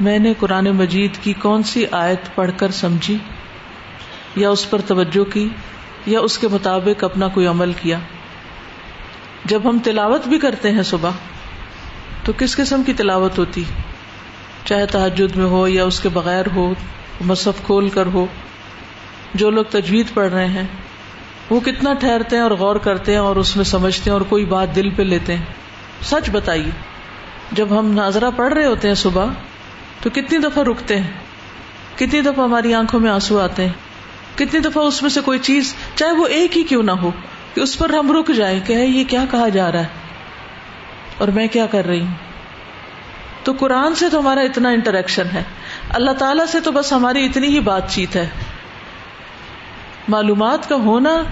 میں 0.00 0.18
نے 0.18 0.34
قرآن 0.38 0.64
مجید 0.64 1.10
کی 1.22 1.32
کون 1.32 1.62
سی 1.62 1.84
آیت 1.90 2.34
پڑھ 2.34 2.50
کر 2.56 2.70
سمجھی؟ 2.70 3.18
یا 4.36 4.50
اس 4.50 4.70
پر 4.70 4.80
توجہ 4.80 5.32
کی؟ 5.32 5.48
یا 6.06 6.20
اس 6.20 6.38
کے 6.38 6.48
مطابق 6.48 7.04
اپنا 7.04 7.28
کوئی 7.28 7.46
عمل 7.46 7.72
کیا؟ 7.72 7.98
جب 9.44 9.60
ہم 9.64 9.78
تلاوت 9.84 10.28
بھی 10.28 10.38
کرتے 10.38 10.70
ہیں 10.70 10.82
صبح، 10.82 11.10
تو 12.24 12.32
کس 12.38 12.56
قسم 12.56 12.82
کی 12.82 12.92
تلاوت 12.92 13.38
ہوتی؟ 13.38 13.64
چاہے 14.64 14.86
تحجد 14.86 15.36
میں 15.36 15.44
ہو 15.44 15.68
یا 15.68 15.84
اس 15.84 16.00
کے 16.00 16.08
بغیر 16.08 16.46
ہو، 16.54 16.74
مصحف 17.20 17.66
کھول 17.66 17.88
کر 17.88 18.06
ہو، 18.06 18.26
جو 19.34 19.50
لوگ 19.50 19.64
تجوید 19.70 20.06
پڑھ 20.14 20.32
رہے 20.32 20.46
ہیں، 20.46 20.64
وہ 21.50 21.60
کتنا 21.60 21.92
ٹھہرتے 21.92 22.36
ہیں 22.36 22.42
اور 22.42 22.50
غور 22.50 22.76
کرتے 22.76 23.12
ہیں 23.12 23.18
اور 23.18 23.36
اس 23.36 23.56
میں 23.56 23.64
سمجھتے 23.64 24.10
ہیں 24.10 24.12
اور 24.12 24.20
کوئی 24.20 24.44
بات 24.44 24.76
دل 24.76 24.90
پہ 24.90 25.02
لیتے 25.02 25.36
ہیں؟ 25.36 25.44
سچ 26.02 26.30
بتائیے۔ 26.30 26.89
جب 27.52 27.78
ہم 27.78 27.92
ناظرہ 27.92 28.30
پڑھ 28.36 28.54
رہے 28.54 28.64
ہوتے 28.64 28.88
ہیں 28.88 28.94
صبح، 28.94 29.24
تو 30.02 30.10
کتنی 30.10 30.38
دفعہ 30.38 30.64
رکتے 30.64 31.00
ہیں؟ 31.00 31.10
کتنی 31.96 32.20
دفعہ 32.20 32.44
ہماری 32.44 32.74
آنکھوں 32.74 33.00
میں 33.00 33.10
آنسو 33.10 33.40
آتے 33.40 33.66
ہیں؟ 33.66 33.72
کتنی 34.38 34.60
دفعہ 34.60 34.84
اس 34.84 35.02
میں 35.02 35.10
سے 35.10 35.20
کوئی 35.20 35.38
چیز، 35.38 35.74
چاہے 35.94 36.12
وہ 36.12 36.26
ایک 36.26 36.58
ہی 36.58 36.62
کیوں 36.62 36.82
نہ 36.82 36.90
ہو، 36.90 37.10
کہ 37.54 37.60
اس 37.60 37.78
پر 37.78 37.90
ہم 37.90 38.12
رک 38.12 38.32
جائیں، 38.32 38.60
کہ 38.66 38.72
یہ 38.72 39.04
کیا 39.04 39.24
کہا 39.30 39.48
جا 39.48 39.72
رہا 39.72 39.80
ہے؟ 39.80 39.86
اور 41.18 41.28
میں 41.28 41.46
کیا 41.46 41.66
کر 41.66 41.86
رہی 41.86 42.00
ہوں؟ 42.00 42.14
تو 43.42 43.52
قرآن 43.52 43.94
سے 43.94 44.08
تو 44.08 44.18
ہمارا 44.18 44.40
اتنا 44.40 44.68
انٹریکشن 44.68 45.26
ہے، 45.34 45.42
اللہ 45.88 46.10
تعالی 46.10 46.42
سے 46.48 46.60
تو 46.60 46.72
بس 46.72 46.92
ہماری 46.92 47.24
اتنی 47.24 47.46
ہی 47.46 47.60
بات 47.60 47.90
چیت 47.90 48.16
ہے۔ 48.16 48.28
معلومات 50.08 50.68
کا 50.68 50.76
ہونا 50.76 51.22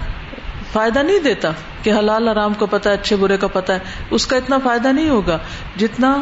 فائدہ 0.73 0.99
نہیں 0.99 1.19
دیتا 1.19 1.51
کہ 1.83 1.93
حلال 1.93 2.27
آرام 2.27 2.53
کا 2.53 2.65
پتا 2.65 2.89
ہے، 2.89 2.95
اچھے 2.95 3.15
برے 3.15 3.37
کا 3.37 3.47
پتا 3.47 3.73
ہے، 3.73 3.79
اس 4.09 4.27
کا 4.27 4.37
اتنا 4.37 4.57
فائدہ 4.63 4.87
نہیں 4.87 5.09
ہوگا۔ 5.09 5.37
جتنا 5.77 6.17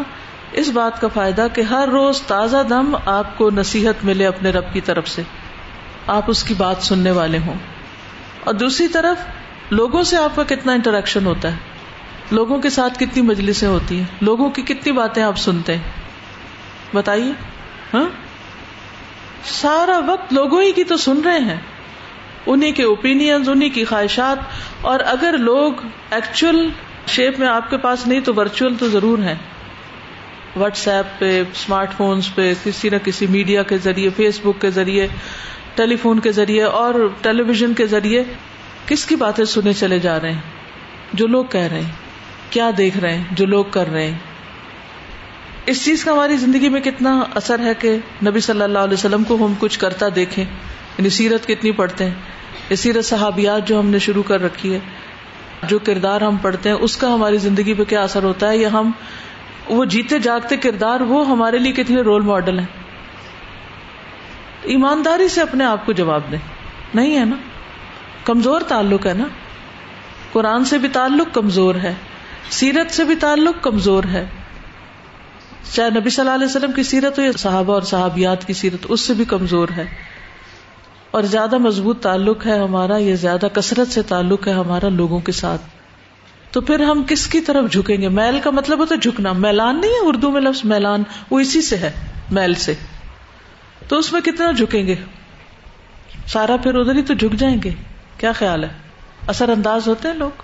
اس 0.51 0.69
بات 0.69 1.01
کا 1.01 1.07
فائدہ 1.07 1.47
کہ 1.53 1.61
ہر 1.61 1.87
روز 1.91 2.21
تازہ 2.21 2.57
دم 2.69 2.95
آپ 3.05 3.37
کو 3.37 3.49
نصیحت 3.49 4.05
ملے 4.05 4.27
اپنے 4.27 4.49
رب 4.49 4.73
کی 4.73 4.81
طرف 4.81 5.07
سے۔ 5.07 5.21
آپ 6.07 6.23
اس 6.27 6.43
کی 6.43 6.53
بات 6.53 6.75
سننے 6.79 7.11
والے 7.11 7.37
ہوں۔ 7.37 7.53
اور 8.43 8.53
دوسری 8.53 8.87
طرف، 8.87 9.25
لوگوں 9.73 10.03
سے 10.03 10.17
آپ 10.17 10.35
کا 10.35 10.43
کتنا 10.43 10.71
انٹریکشن 10.73 11.25
ہوتا 11.25 11.51
ہے۔ 11.51 11.57
لوگوں 12.31 12.59
کے 12.59 12.69
ساتھ 12.69 12.99
کتنی 12.99 13.21
مجلسیں 13.21 13.67
ہوتی 13.67 13.97
ہیں۔ 13.97 14.05
لوگوں 14.21 14.49
کی 14.49 14.61
کتنی 14.61 14.91
باتیں 14.91 15.23
آپ 15.23 15.37
سنتے 15.37 15.75
ہیں۔ 15.75 15.83
بتائیے 16.93 17.31
ہاں؟ 17.93 18.09
سارا 19.43 19.97
وقت 19.97 20.33
لوگوں 20.33 20.61
ہی 20.61 20.71
کی 20.71 20.83
تو 20.83 20.97
سن 20.97 21.21
رہے 21.21 21.39
ہیں۔ 21.39 21.61
انہیں 22.47 22.71
کے 22.71 22.83
اوپین 22.83 23.31
انہیں 23.47 23.69
کی 23.69 23.85
خواہشات۔ 23.85 24.37
اور 24.81 24.99
اگر 25.05 25.35
لوگ 25.37 25.73
ایکچوئل 26.11 26.69
شیپ 27.07 27.39
میں 27.39 27.47
آپ 27.47 27.69
کے 27.69 27.77
پاس 27.77 28.07
نہیں، 28.07 28.19
تو 28.19 28.33
ورچوئل 28.35 28.75
تو 28.75 28.87
ضرور 28.87 29.19
ہیں۔ 29.19 29.35
واٹس 30.55 30.87
ایپ 30.87 31.19
پہ 31.19 31.41
اسمارٹ 31.41 31.93
فونس 31.97 32.35
پہ، 32.35 32.53
کسی 32.63 32.89
نہ 32.89 32.95
کسی 33.03 33.27
میڈیا 33.27 33.63
کے 33.63 33.77
ذریعے 33.77 34.09
فیس 34.15 34.39
بک 34.43 34.61
کے 34.61 34.69
ذریعے 34.69 35.07
ٹیلی 35.75 35.95
فون 35.95 36.19
کے 36.19 36.31
ذریعے 36.31 36.63
اور 36.63 36.93
ٹیلی 37.21 37.43
ویژن 37.43 37.73
کے 37.73 37.85
ذریعے 37.85 38.23
کس 38.85 39.05
کی 39.05 39.15
باتیں 39.15 39.45
سنے 39.45 39.73
چلے 39.73 39.99
جا 39.99 40.21
رہے 40.21 40.31
ہیں؟ 40.31 40.41
جو 41.13 41.27
لوگ 41.27 41.45
کہہ 41.45 41.61
رہے 41.61 41.81
ہیں، 41.81 41.91
کیا 42.49 42.71
دیکھ 42.77 42.97
رہے 42.97 43.17
ہیں؟ 43.17 43.23
جو 43.31 43.45
لوگ 43.45 43.65
کر 43.71 43.87
رہے 43.87 44.11
ہیں۔ 44.11 44.17
اس 45.65 45.85
چیز 45.85 46.03
کا 46.03 46.11
ہماری 46.11 46.37
زندگی 46.37 46.69
میں 46.69 46.81
کتنا 46.81 47.23
اثر 47.35 47.59
ہے 47.59 47.73
کہ 47.79 47.97
نبی 48.25 48.39
صلی 48.39 48.61
اللہ 48.61 48.79
علیہ 48.79 48.93
وسلم 48.93 49.23
کو 49.23 49.45
ہم 49.45 49.53
کچھ 49.59 49.79
کرتا 49.79 50.05
دیکھیں۔ 50.15 50.45
یعنی 50.97 51.09
سیرت 51.09 51.47
کتنی 51.47 51.71
پڑھتے 51.71 52.05
ہیں۔ 52.05 52.13
یہ 52.69 52.75
سیرت 52.75 53.05
صحابیات 53.05 53.67
جو 53.67 53.79
ہم 53.79 53.89
نے 53.89 53.99
شروع 53.99 54.23
کر 54.23 54.41
رکھی 54.41 54.73
ہے، 54.73 54.79
جو 55.63 55.79
کردار 55.79 56.21
ہم 56.21 56.35
پڑھتے 56.35 56.69
ہیں، 56.69 56.75
اس 56.75 56.97
کا 56.97 57.13
ہماری 57.13 57.37
زندگی 57.37 57.73
پہ 57.73 57.83
کیا 57.83 58.01
اثر 58.01 58.23
ہوتا 58.23 58.49
ہے؟ 58.49 58.57
یا 58.57 58.71
ہم 58.71 58.91
وہ 59.67 59.85
جیتے 59.85 60.19
جاگتے 60.19 60.57
کردار، 60.57 60.99
وہ 60.99 61.27
ہمارے 61.27 61.57
لیے 61.57 61.71
کتنے 61.71 62.01
رول 62.01 62.21
ماڈل 62.21 62.59
ہیں؟ 62.59 62.65
ایمانداری 64.63 65.27
سے 65.27 65.41
اپنے 65.41 65.65
آپ 65.65 65.85
کو 65.85 65.91
جواب 65.91 66.21
دیں۔ 66.31 66.37
نہیں 66.93 67.19
ہے 67.19 67.25
نا؟ 67.25 67.35
کمزور 68.23 68.61
تعلق 68.61 69.05
ہے 69.05 69.13
نا؟ 69.13 69.27
قرآن 70.31 70.65
سے 70.65 70.77
بھی 70.77 70.89
تعلق 70.89 71.33
کمزور 71.33 71.75
ہے، 71.75 71.93
سیرت 72.49 72.91
سے 72.91 73.03
بھی 73.03 73.15
تعلق 73.15 73.63
کمزور 73.63 74.03
ہے۔ 74.03 74.25
چاہے 75.73 75.89
نبی 75.89 76.09
صلی 76.09 76.25
اللہ 76.25 76.35
علیہ 76.35 76.45
وسلم 76.45 76.71
کی 76.71 76.83
سیرت 76.83 77.19
ہو 77.19 77.23
یا 77.23 77.31
صحابہ 77.37 77.73
اور 77.73 77.81
صحابیات 77.81 78.47
کی 78.47 78.53
سیرت، 78.53 78.85
اس 78.89 79.01
سے 79.01 79.13
بھی 79.13 79.25
کمزور 79.25 79.69
ہے۔ 79.77 80.16
اور 81.11 81.23
زیادہ 81.23 81.57
مضبوط 81.57 82.03
تعلق 82.03 82.45
ہے 82.45 82.59
ہمارا 82.59 82.97
یہ 82.97 83.15
زیادہ 83.15 83.45
کثرت 83.53 83.87
سے 83.87 84.01
تعلق 84.01 84.47
ہے 84.47 84.53
ہمارا 84.53 84.89
لوگوں 84.89 85.19
کے 85.19 85.31
ساتھ۔ 85.31 85.61
تو 86.51 86.61
پھر 86.61 86.79
ہم 86.79 87.03
کس 87.07 87.27
کی 87.27 87.41
طرف 87.41 87.71
جھکیں 87.71 88.01
گے؟ 88.01 88.09
میل 88.09 88.39
کا 88.43 88.49
مطلب 88.49 88.79
ہوتا 88.79 88.95
ہے 88.95 88.99
جھکنا۔ 88.99 89.33
میلان 89.33 89.81
نہیں 89.81 89.91
ہے 89.91 90.07
اردو 90.07 90.31
میں 90.31 90.41
لفظ، 90.41 90.65
میلان 90.65 91.03
وہ 91.29 91.39
اسی 91.39 91.61
سے 91.61 91.77
ہے، 91.77 91.91
میل 92.31 92.53
سے۔ 92.53 92.73
تو 93.87 93.97
اس 93.97 94.13
میں 94.13 94.21
کتنا 94.21 94.51
جھکیں 94.51 94.87
گے؟ 94.87 94.95
سارا 96.27 96.57
پھر 96.57 96.75
ادھر 96.75 96.95
ہی 96.95 97.01
تو 97.01 97.13
جھک 97.13 97.35
جائیں 97.35 97.57
گے۔ 97.63 97.71
کیا 98.17 98.31
خیال 98.31 98.63
ہے؟ 98.63 98.69
اثر 99.27 99.49
انداز 99.49 99.87
ہوتے 99.87 100.07
ہیں 100.07 100.15
لوگ؟ 100.15 100.41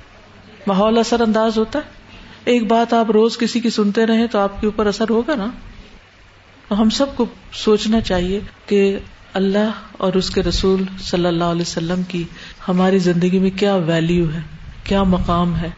ماحول 0.67 0.97
اثر 0.97 1.21
انداز 1.21 1.57
ہوتا 1.57 1.79
ہے؟ 1.79 1.83
ایک 2.45 2.67
بات 2.67 2.93
آپ 2.93 3.11
روز 3.11 3.37
کسی 3.37 3.59
کی 3.59 3.69
سنتے 3.69 4.05
رہے 4.05 4.27
تو 4.27 4.39
آپ 4.39 4.61
کے 4.61 4.67
اوپر 4.67 4.85
اثر 4.85 5.09
ہوگا 5.09 5.35
نا۔ 5.35 5.47
ہم 6.73 6.89
سب 6.89 7.15
کو 7.15 7.25
سوچنا 7.53 8.01
چاہیے 8.01 8.39
کہ 8.65 8.99
اللہ 9.33 9.71
اور 9.91 10.13
اس 10.13 10.29
کے 10.29 10.43
رسول 10.43 10.83
صلی 10.99 11.25
اللہ 11.25 11.43
علیہ 11.43 11.61
وسلم 11.61 12.03
کی 12.03 12.23
ہماری 12.67 12.97
زندگی 12.97 13.39
میں 13.39 13.49
کیا 13.49 13.75
ویلو 13.75 14.31
ہے، 14.33 14.41
کیا 14.83 15.03
مقام 15.03 15.55
ہے۔ 15.55 15.69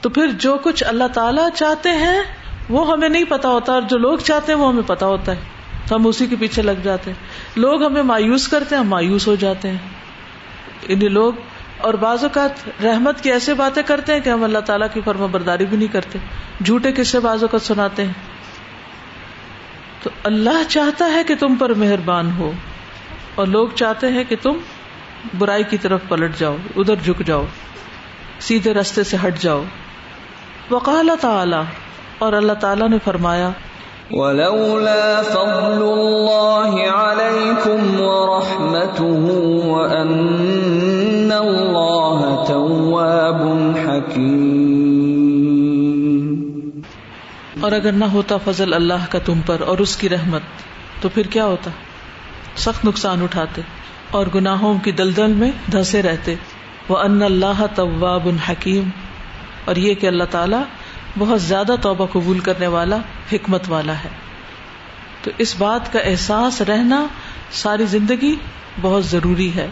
تو 0.00 0.08
پھر 0.08 0.26
جو 0.26 0.56
کچھ 0.62 0.84
اللہ 0.84 1.04
تعالی 1.14 1.42
چاہتے 1.54 1.88
ہیں، 1.88 2.22
وہ 2.68 2.92
ہمیں 2.92 3.08
نہیں 3.08 3.24
پتا 3.24 3.48
ہوتا، 3.48 3.72
اور 3.72 3.82
جو 3.82 3.98
لوگ 3.98 4.18
چاہتے 4.18 4.52
ہیں، 4.52 4.58
وہ 4.58 4.68
ہمیں 4.68 4.82
پتا 4.86 5.06
ہوتا 5.06 5.32
ہے۔ 5.32 5.40
تو 5.88 5.94
ہم 5.94 6.06
اسی 6.06 6.26
کے 6.26 6.36
پیچھے 6.40 6.62
لگ 6.62 6.80
جاتے 6.82 7.10
ہیں۔ 7.10 7.24
لوگ 7.56 7.86
ہمیں 7.86 8.02
مایوس 8.02 8.48
کرتے 8.48 8.74
ہیں، 8.74 8.82
ہم 8.82 8.88
مایوس 8.88 9.28
ہو 9.28 9.34
جاتے 9.34 9.70
ہیں۔ 9.70 9.78
انہیں 10.88 11.08
لوگ، 11.08 11.32
اور 11.78 11.94
بعض 11.94 12.22
اوقات 12.22 12.82
رحمت 12.84 13.20
کی 13.20 13.32
ایسے 13.32 13.54
باتیں 13.54 13.82
کرتے 13.86 14.12
ہیں 14.12 14.20
کہ 14.20 14.30
ہم 14.30 14.44
اللہ 14.44 14.58
تعالیٰ 14.58 14.86
کی 14.92 15.00
فرما 15.04 15.26
برداری 15.26 15.66
بھی 15.66 15.76
نہیں 15.76 15.92
کرتے۔ 15.92 16.18
جھوٹے 16.64 16.92
قصے 16.92 17.20
بعض 17.20 17.42
اوقات 17.42 17.62
سناتے 17.62 18.04
ہیں۔ 18.04 18.12
تو 20.02 20.10
اللہ 20.24 20.68
چاہتا 20.68 21.12
ہے 21.12 21.24
کہ 21.24 21.34
تم 21.34 21.54
پر 21.54 21.74
مہربان 21.74 22.30
ہو۔ 22.38 22.52
اور 23.34 23.46
لوگ 23.46 23.68
چاہتے 23.74 24.08
ہیں 24.08 24.24
کہ 24.28 24.36
تم 24.42 24.52
برائی 25.38 25.64
کی 25.64 25.78
طرف 25.78 26.00
پلٹ 26.08 26.38
جاؤ 26.38 26.56
ادھر 26.76 26.94
جھک 26.94 27.26
جاؤ 27.26 27.44
سیدھے 28.40 28.74
رستے 28.74 29.04
سے 29.04 29.16
ہٹ 29.26 29.38
جاؤ۔ 29.40 29.62
وقال 30.70 31.10
تعالی 31.20 31.56
اور 32.18 32.32
اللہ 32.32 32.52
تعالیٰ 32.52 32.88
نے 32.88 32.96
فرمایا 33.04 33.50
ولولا 34.10 35.22
فضل 35.22 35.82
الله 35.82 36.74
عليكم 36.88 38.00
ورحمته 38.00 39.28
وأن 39.70 41.32
الله 41.32 42.44
تواب 42.46 42.46
تواب 42.46 43.76
حكيم۔ 43.86 44.60
اور 47.60 47.72
اگر 47.72 47.92
نہ 47.92 48.04
ہوتا 48.04 48.36
فضل 48.44 48.74
اللہ 48.74 49.06
کا 49.10 49.18
تم 49.24 49.40
پر 49.46 49.60
اور 49.66 49.78
اس 49.78 49.96
کی 49.96 50.08
رحمت 50.08 50.42
تو 51.00 51.08
پھر 51.08 51.22
کیا 51.22 51.44
ہوتا؟ 51.44 51.70
سخت 52.56 52.84
نقصان 52.84 53.22
اٹھاتے 53.22 53.62
اور 54.10 54.26
گناہوں 54.34 54.78
کی 54.78 54.92
دلدل 54.92 55.32
میں 55.32 55.50
دھسے 55.72 56.02
رہتے۔ 56.02 56.34
وہ 56.88 56.98
ان 56.98 57.22
اللہ 57.22 57.66
طواب 57.74 58.28
حکیم 58.48 58.88
اور 59.64 59.76
یہ 59.76 59.94
کہ 59.94 60.06
اللہ 60.06 60.24
تعالیٰ 60.30 60.62
بہت 61.18 61.42
زیادہ 61.42 61.74
توبہ 61.80 62.06
قبول 62.06 62.38
کرنے 62.38 62.66
والا، 62.66 62.96
حکمت 63.32 63.62
والا 63.68 63.94
ہے۔ 63.94 64.08
تو 65.22 65.30
اس 65.38 65.54
بات 65.58 65.92
کا 65.92 65.98
احساس 65.98 66.60
رہنا 66.60 67.06
ساری 67.50 67.86
زندگی 67.86 68.36
بہت 68.80 69.04
ضروری 69.04 69.54
ہے 69.54 69.68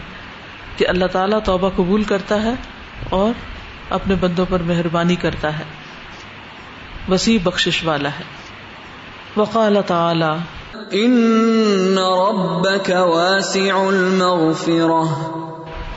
کہ 0.77 0.87
اللہ 0.87 1.05
تعالیٰ 1.05 1.39
توبہ 1.43 1.69
قبول 1.69 2.03
کرتا 2.03 2.41
ہے 2.41 2.53
اور 3.09 3.31
اپنے 3.89 4.15
بندوں 4.15 4.45
پر 4.49 4.61
مہربانی 4.61 5.15
کرتا 5.15 5.59
ہے۔ 5.59 5.63
وسیع 7.09 7.39
بخشش 7.43 7.83
والا 7.83 8.09
ہے۔ 8.09 8.23
وقال 9.37 9.77
تعالی 9.87 10.60
ان 10.91 11.97
ربك 11.97 12.89
واسع 12.89 13.73
المغفرة 13.73 15.29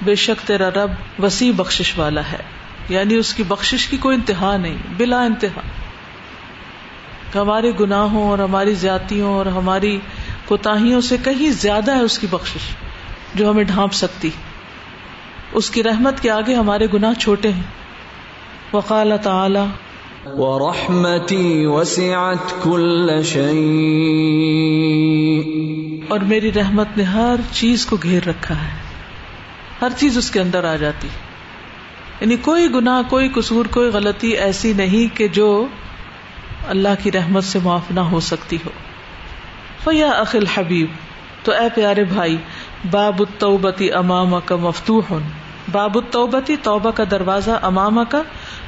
بے 0.02 0.14
شک 0.14 0.48
تیرا 0.48 0.70
رب 0.70 0.90
وسیع 1.24 1.52
بخشش 1.56 1.98
والا 1.98 2.20
ہے۔ 2.32 2.42
یعنی 2.88 3.14
اس 3.16 3.34
کی 3.34 3.42
بخشش 3.42 3.86
کی 3.86 3.96
کوئی 3.96 4.16
انتہا 4.16 4.56
نہیں، 4.56 4.76
بلا 4.96 5.22
انتہا۔ 5.22 5.60
ہمارے 7.34 7.72
گناہوں 7.80 8.30
اور 8.30 8.38
ہماری 8.38 8.74
زیادتیوں 8.74 9.34
اور 9.34 9.46
ہماری 9.46 9.98
کوتاہیوں 10.44 11.00
سے 11.00 11.16
کہیں 11.24 11.50
زیادہ 11.50 11.94
ہے 11.94 12.00
اس 12.00 12.18
کی 12.18 12.26
بخشش، 12.30 12.76
جو 13.34 13.50
ہمیں 13.50 13.64
ڈھانپ 13.64 13.92
سکتی۔ 13.92 14.30
اس 15.52 15.70
کی 15.70 15.82
رحمت 15.82 16.20
کے 16.20 16.30
آگے 16.30 16.54
ہمارے 16.54 16.86
گناہ 16.94 17.12
چھوٹے 17.12 17.52
ہیں۔ 17.52 17.62
وقال 18.72 19.12
تعالی 19.22 19.60
ورحمتي 20.26 21.66
وسعت 21.66 22.62
كل 22.62 23.10
شيء۔ 23.24 23.42
اور 26.08 26.20
میری 26.20 26.52
رحمت 26.52 26.88
نے 26.96 27.02
ہر 27.02 27.36
چیز 27.52 27.86
کو 27.86 27.96
گھیر 28.02 28.28
رکھا 28.28 28.54
ہے۔ 28.54 28.76
ہر 29.82 29.88
چیز 29.96 30.18
اس 30.18 30.30
کے 30.30 30.40
اندر 30.40 30.64
آ 30.64 30.76
جاتی۔ 30.76 31.08
یعنی 32.20 32.36
کوئی 32.36 32.68
گناہ، 32.74 33.02
کوئی 33.10 33.28
قصور، 33.28 33.64
کوئی 33.64 33.88
غلطی 33.88 34.28
ایسی 34.28 34.72
نہیں 34.72 35.16
کہ 35.16 35.28
جو 35.28 35.66
اللہ 36.68 36.88
کی 37.02 37.12
رحمت 37.12 37.44
سے 37.44 37.58
معاف 37.62 37.90
نہ 37.90 38.00
ہو 38.00 38.20
سکتی 38.20 38.56
ہو۔ 38.56 38.70
فیا 39.84 40.20
عقل 40.20 40.46
حبیب 40.46 40.86
تو 41.42 41.52
اے 41.52 41.68
پیارے 41.74 42.04
بھائی، 42.04 42.36
باب 42.90 43.20
التوبتی 43.20 43.92
امام 43.92 44.34
کا 44.44 44.56
مفتوح 44.56 45.12
باب 45.72 45.98
التوبتی 45.98 46.56
توبہ 46.62 46.90
کا 46.90 47.04
دروازہ 47.10 47.50
امام 47.62 48.04
کا 48.08 48.22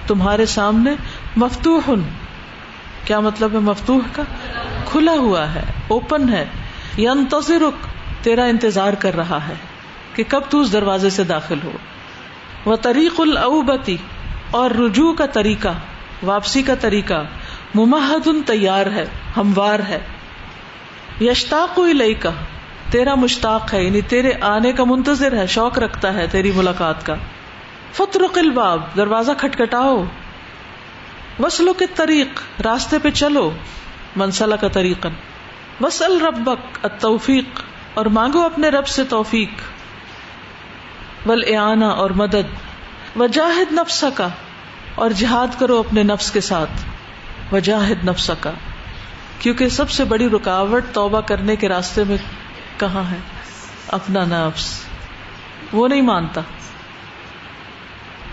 تمہارے 0.06 0.46
سامنے 0.46 0.90
مفتوح. 1.36 1.90
کیا 3.04 3.20
مطلب 3.20 3.54
ہے 3.54 3.58
مفتوح 3.58 4.00
کا؟ 4.12 4.22
کھلا 4.84 5.12
ہوا 5.12 5.54
ہے 5.54 5.62
اوپن 5.88 6.28
ہے. 6.28 6.44
ینتظرک، 6.98 7.86
تیرا 8.24 8.44
انتظار 8.44 8.92
کر 8.92 9.16
رہا 9.16 9.38
ہے 9.48 9.54
کہ 10.14 10.24
کب 10.28 10.40
تو 10.48 10.60
اس 10.60 10.72
دروازے 10.72 11.10
سے 11.10 11.24
داخل 11.24 11.58
ہو. 11.64 11.72
وہ 12.64 12.76
طریق 12.76 13.20
الاوبتی، 13.20 13.96
اور 14.50 14.70
رجوع 14.70 15.12
کا 15.12 15.26
طریقہ، 15.26 15.72
واپسی 16.22 16.62
کا 16.62 16.74
طریقہ. 16.74 17.22
ممحد 17.74 18.28
تیار 18.46 18.86
ہے، 18.86 19.06
ہموار 19.36 19.80
ہے. 19.88 19.98
یشتاق 21.20 21.78
کا 22.20 22.30
تیرا 22.90 23.14
مشتاق 23.14 23.72
ہے 23.74 23.84
یعنی 23.84 24.00
تیرے 24.00 24.32
آنے 24.40 24.72
کا 24.72 24.84
منتظر 24.84 25.36
ہے، 25.36 25.46
شوق 25.46 25.78
رکھتا 25.78 26.14
ہے 26.14 26.26
تیری 26.26 26.52
ملاقات 26.56 27.06
کا. 27.06 27.14
فترق 27.92 28.38
الباب، 28.38 28.80
دروازہ 28.96 29.32
کھٹکھٹاؤ. 29.38 30.04
وسلو 31.40 31.72
کے 31.72 31.86
طریق، 31.86 32.62
راستے 32.62 32.98
پہ 32.98 33.10
چلو، 33.10 33.50
منسلہ 34.16 34.54
کا 34.54 34.68
طریقن 34.68 35.10
وسل 35.80 36.20
ربک، 36.20 36.78
التوفیق، 36.82 37.60
اور 37.94 38.06
مانگو 38.06 38.40
اپنے 38.40 38.68
رب 38.68 38.86
سے 38.86 39.04
توفیق۔ 39.04 39.48
ول 41.28 41.44
اور 41.82 42.10
مدد۔ 42.10 43.16
وجاہد 43.16 43.72
نفس 43.72 44.04
کا 44.14 44.28
اور 44.94 45.10
جہاد 45.10 45.46
کرو 45.58 45.78
اپنے 45.78 46.02
نفس 46.02 46.32
کے 46.32 46.40
ساتھ۔ 46.40 46.70
وجاہد 47.54 48.04
نفس 48.04 48.30
کا 48.40 48.50
کیونکہ 49.38 49.68
سب 49.68 49.90
سے 49.90 50.04
بڑی 50.04 50.28
رکاوٹ 50.28 50.84
توبہ 50.92 51.20
کرنے 51.20 51.56
کے 51.56 51.68
راستے 51.68 52.04
میں 52.04 52.16
کہاں 52.78 53.10
ہے؟ 53.10 53.18
اپنا 53.88 54.24
نفس۔ 54.24 54.80
وہ 55.72 55.88
نہیں 55.88 56.02
مانتا۔ 56.02 56.40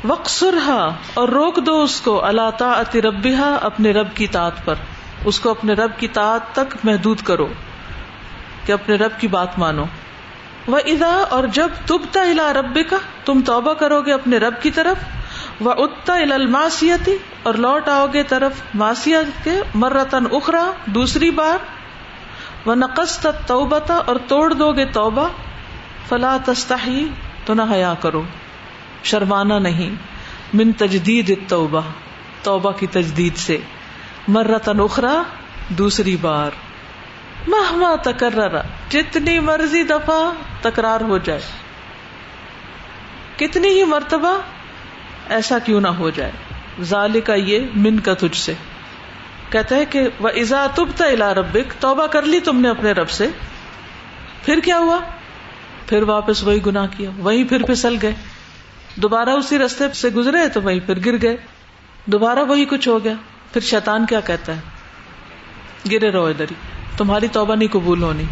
وقصرہا 0.07 0.95
اور 1.13 1.29
روک 1.29 1.65
دو 1.65 1.81
اس 1.81 2.01
کو 2.01 2.25
اللہ 2.25 2.49
تعتی 2.57 3.01
ربیہ 3.01 3.57
اپنے 3.61 3.91
رب 3.91 4.15
کی 4.15 4.27
تات 4.27 4.65
پر۔ 4.65 4.75
اس 5.25 5.39
کو 5.39 5.49
اپنے 5.49 5.73
رب 5.73 5.91
کی 5.97 6.07
تات 6.07 6.55
تک 6.55 6.77
محدود 6.83 7.21
کرو، 7.21 7.47
کہ 8.65 8.71
اپنے 8.71 8.95
رب 8.95 9.11
کی 9.19 9.27
بات 9.27 9.59
مانو۔ 9.59 9.83
وہ 10.67 10.77
ادا 10.85 11.23
اور 11.29 11.43
جب 11.43 11.67
تبتا 11.85 12.21
الا 12.21 12.53
رب 12.53 12.79
کا 12.89 12.97
تم 13.25 13.41
توبہ 13.45 13.73
کرو 13.73 14.01
گے 14.01 14.13
اپنے 14.13 14.37
رب 14.37 14.53
کی 14.61 14.71
طرف۔ 14.71 14.97
وہ 15.59 15.73
اتا 15.77 16.13
الماسیتی 16.13 17.17
اور 17.43 17.53
لوٹ 17.53 17.89
آؤ 17.89 18.07
گے 18.13 18.23
طرف 18.23 18.51
ماسیت 18.75 19.43
کے 19.43 19.51
مرتن 19.75 20.23
اخرا 20.31 20.71
دوسری 20.85 21.31
بار۔ 21.31 21.57
وہ 22.65 22.75
نقص 22.75 23.25
توبتا 23.47 23.93
اور 23.93 24.15
توڑ 24.27 24.53
دو 24.53 24.71
گے 24.71 24.85
توبہ۔ 24.85 25.27
فلا 26.09 26.37
تستحی 26.45 27.05
تو 27.45 27.53
نہ 27.53 27.61
حیا 27.71 27.93
کرو۔ 28.01 28.23
شرمانا 29.03 29.59
نہیں۔ 29.59 29.95
من 30.53 30.71
تجدید 30.71 31.39
توبہ 31.47 31.81
توبہ 32.41 32.71
کی 32.71 32.87
تجدید 32.87 33.37
سے۔ 33.37 33.57
مرتن 34.27 34.79
اخرا 34.79 35.21
دوسری 35.69 36.17
بار۔ 36.21 36.51
مہما 37.47 37.95
تکرر، 37.95 38.57
جتنی 38.89 39.39
مرضی 39.39 39.83
دفعہ 39.83 40.33
تکرار 40.61 41.01
ہو 41.01 41.17
جائے۔ 41.17 41.41
کتنی 43.37 43.67
ہی 43.67 43.83
مرتبہ 43.83 44.37
ایسا 45.29 45.59
کیوں 45.59 45.81
نہ 45.81 45.87
ہو 45.87 46.09
جائے۔ 46.09 46.31
ظال 46.81 47.21
کا 47.21 47.33
یہ 47.33 47.59
من 47.75 47.99
کا 47.99 48.13
تجھ 48.13 48.37
سے۔ 48.37 48.53
کہتے 49.49 49.75
ہیں 49.75 49.85
کہ 49.89 50.07
وہ 50.19 50.29
ازا 50.29 50.67
تبتا 50.75 51.05
الا 51.05 51.33
ربک، 51.33 51.81
توبہ 51.81 52.07
کر 52.07 52.21
لی 52.21 52.39
تم 52.39 52.59
نے 52.59 52.69
اپنے 52.69 52.91
رب 52.91 53.09
سے۔ 53.09 53.27
پھر 54.45 54.59
کیا 54.59 54.77
ہوا؟ 54.77 54.99
پھر 55.87 56.03
واپس 56.03 56.43
وہی 56.43 56.59
گنا 56.65 56.85
کیا۔ 56.85 57.09
وہی 57.17 57.43
پھر 57.43 57.63
پھسل 57.63 57.95
گئے۔ 58.01 58.15
دوبارہ 58.95 59.29
اسی 59.29 59.59
رستے 59.59 59.93
سے 59.93 60.09
گزرے 60.09 60.49
تو 60.49 60.61
وہیں 60.61 60.79
پھر 60.85 60.99
گر 61.05 61.21
گئے۔ 61.21 61.37
دوبارہ 62.05 62.39
وہی 62.39 62.65
کچھ 62.65 62.87
ہو 62.87 63.03
گیا۔ 63.03 63.13
پھر 63.53 63.61
شیطان 63.61 64.05
کیا 64.05 64.19
کہتا 64.19 64.55
ہے؟ 64.55 64.61
گرے 65.91 66.11
رہو 66.11 66.25
ادھر 66.25 66.45
ہی۔ 66.51 66.55
تمہاری 66.97 67.27
توبہ 67.27 67.55
نہیں 67.55 67.69
قبول 67.71 68.03
ہونی۔ 68.03 68.23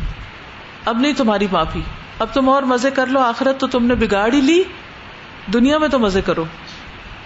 اب 0.86 1.00
نہیں 1.00 1.14
تمہاری 1.14 1.48
معافی۔ 1.52 1.82
اب 2.20 2.28
تم 2.34 2.50
اور 2.50 2.64
مزے 2.64 2.92
کر 2.92 3.08
لو۔ 3.08 3.20
آخرت 3.20 3.60
تو 3.60 3.68
تم 3.68 3.86
نے 3.86 3.96
بگاڑ 3.96 4.34
ہی 4.34 4.42
لی۔ 4.42 4.64
دنیا 5.54 5.78
میں 5.78 5.88
تو 5.88 6.00
مزے 6.00 6.22
کرو۔ 6.22 6.46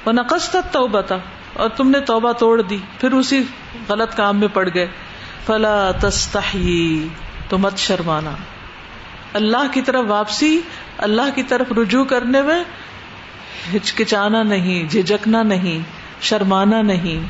وہ 0.06 0.12
نقص 0.12 0.50
تک 0.50 0.74
توبہ 0.74 1.02
تھا 1.02 1.18
اور 1.54 1.70
تم 1.70 1.90
نے 1.90 2.00
توبہ 2.00 2.32
توڑ 2.32 2.62
دی۔ 2.62 2.78
پھر 3.00 3.12
اسی 3.12 3.44
غلط 3.90 4.16
کام 4.16 4.40
میں 4.40 4.48
پڑ 4.54 4.70
گئے۔ 4.74 4.88
فلا 5.46 5.92
تستحی 5.92 7.08
تو 7.50 7.58
مت 7.58 7.78
شرمانا۔ 7.78 8.32
اللہ 9.34 9.74
کی 9.74 9.82
طرف 9.82 10.06
واپسی، 10.08 10.62
اللہ 10.98 11.36
کی 11.36 11.44
طرف 11.44 11.72
رجوع 11.72 12.06
کرنے 12.06 12.42
میں 12.42 12.64
ہچکچانا 13.76 14.44
نہیں 14.44 14.90
جھجکنا 14.90 15.44
نہیں، 15.44 15.80
شرمانا 16.22 16.82
نہیں 16.82 17.28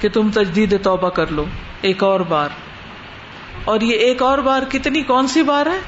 کہ 0.00 0.08
تم 0.08 0.30
تجدید 0.34 0.84
توبہ 0.84 1.08
کر 1.08 1.26
لو، 1.26 1.44
ایک 1.82 2.02
اور 2.02 2.20
بار۔ 2.20 2.48
اور 3.64 3.80
یہ 3.80 3.94
ایک 3.94 4.22
اور 4.22 4.38
بار 4.38 4.62
کتنی، 4.62 5.02
کون 5.02 5.28
سی 5.28 5.42
بار 5.42 5.66
ہے؟ 5.66 5.80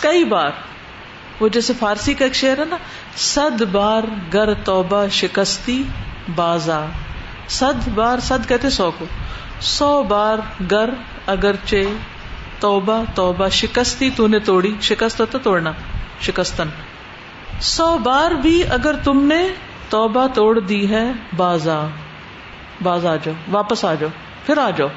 کئی 0.00 0.24
بار۔ 0.24 0.50
وہ 1.40 1.48
جیسے 1.48 1.72
فارسی 1.78 2.14
کا 2.14 2.24
ایک 2.24 2.34
شعر 2.34 2.58
ہے 2.58 2.64
نا، 2.64 2.76
صد 3.16 3.62
بار 3.62 4.02
گر 4.34 4.54
توبہ 4.54 5.06
شکستی 5.08 5.82
بازا۔ 6.34 6.86
صد 7.48 7.88
بار، 7.88 8.18
صد 8.18 8.48
کہتے 8.48 8.70
سو 8.70 8.90
کو۔ 8.98 9.04
سو 9.60 10.02
بار 10.02 10.38
گر 10.70 10.90
اگرچہ 11.26 11.76
توبہ 12.60 13.04
توبہ 13.14 13.48
شکستی 13.48 14.10
تو 14.16 14.26
نے 14.26 14.38
توڑی، 14.38 14.74
شکست 14.80 15.20
ہوتا 15.20 15.38
توڑنا، 15.38 15.72
شکستن۔ 16.20 16.68
سو 17.62 17.98
بار 17.98 18.30
بھی 18.30 18.62
اگر 18.68 18.94
تم 19.04 19.24
نے 19.24 19.48
توبہ 19.88 20.26
توڑ 20.34 20.60
دی 20.60 20.90
ہے 20.90 21.12
باز 21.36 21.68
آ 21.68 21.86
باز 22.82 23.06
آ 23.06 23.16
جاؤ، 23.16 23.34
واپس 23.50 23.84
آ 23.84 23.94
جاؤ، 23.94 24.08
پھر 24.46 24.58
آ 24.58 24.70
جاؤ۔ 24.70 24.88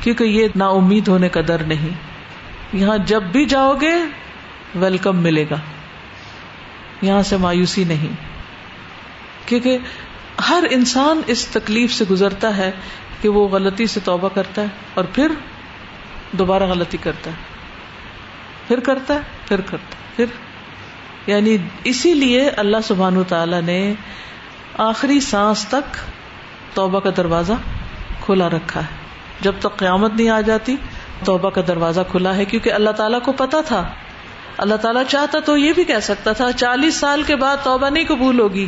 کیونکہ 0.00 0.24
یہ 0.24 0.48
نا 0.56 0.66
امید 0.66 1.08
ہونے 1.08 1.28
کا 1.28 1.40
در 1.48 1.62
نہیں۔ 1.62 1.88
یہاں 2.72 2.98
جب 2.98 3.22
بھی 3.22 3.44
جاؤ 3.44 3.74
گے، 3.80 3.92
ویلکم 4.74 5.16
ملے 5.16 5.44
گا۔ 5.50 5.56
یہاں 7.02 7.22
سے 7.22 7.36
مایوسی 7.36 7.84
نہیں۔ 7.84 8.12
کیونکہ 9.48 9.78
ہر 10.48 10.64
انسان 10.70 11.20
اس 11.26 11.46
تکلیف 11.46 11.92
سے 11.92 12.04
گزرتا 12.10 12.56
ہے 12.56 12.70
کہ 13.22 13.28
وہ 13.28 13.48
غلطی 13.48 13.86
سے 13.86 14.00
توبہ 14.04 14.28
کرتا 14.34 14.62
ہے 14.62 14.66
اور 14.94 15.04
پھر 15.04 15.32
دوبارہ 16.32 16.62
غلطی 16.62 16.96
کرتا 16.96 17.30
ہے۔ 17.30 17.36
پھر 18.68 18.80
کرتا 18.80 19.14
ہے، 19.14 19.20
پھر 19.48 19.60
کرتا 19.60 19.96
ہے، 19.96 20.16
پھر 20.16 20.24
یعنی 21.28 21.56
اسی 21.84 22.14
لیے 22.14 22.48
اللہ 22.48 22.76
سبحان 22.84 23.22
تعالی 23.28 23.60
نے 23.60 23.94
آخری 24.78 25.20
سانس 25.20 25.66
تک 25.68 25.96
توبہ 26.74 27.00
کا 27.00 27.10
دروازہ 27.16 27.52
کھلا 28.20 28.48
رکھا 28.48 28.80
ہے۔ 28.80 28.86
جب 29.40 29.52
تک 29.58 29.76
قیامت 29.76 30.14
نہیں 30.14 30.28
آ 30.28 30.40
جاتی، 30.40 30.76
توبہ 31.24 31.50
کا 31.50 31.60
دروازہ 31.68 32.00
کھلا 32.10 32.36
ہے، 32.36 32.44
کیونکہ 32.44 32.72
اللہ 32.72 32.90
تعالیٰ 32.90 33.20
کو 33.20 33.32
پتا 33.32 33.60
تھا۔ 33.60 33.88
اللہ 34.58 34.74
تعالیٰ 34.74 35.02
چاہتا 35.08 35.38
تو 35.38 35.56
یہ 35.56 35.72
بھی 35.72 35.84
کہہ 35.84 36.00
سکتا 36.02 36.32
تھا، 36.32 36.52
چالیس 36.52 36.94
سال 36.94 37.22
کے 37.22 37.36
بعد 37.36 37.56
توبہ 37.62 37.88
نہیں 37.88 38.04
قبول 38.08 38.40
ہوگی۔ 38.40 38.66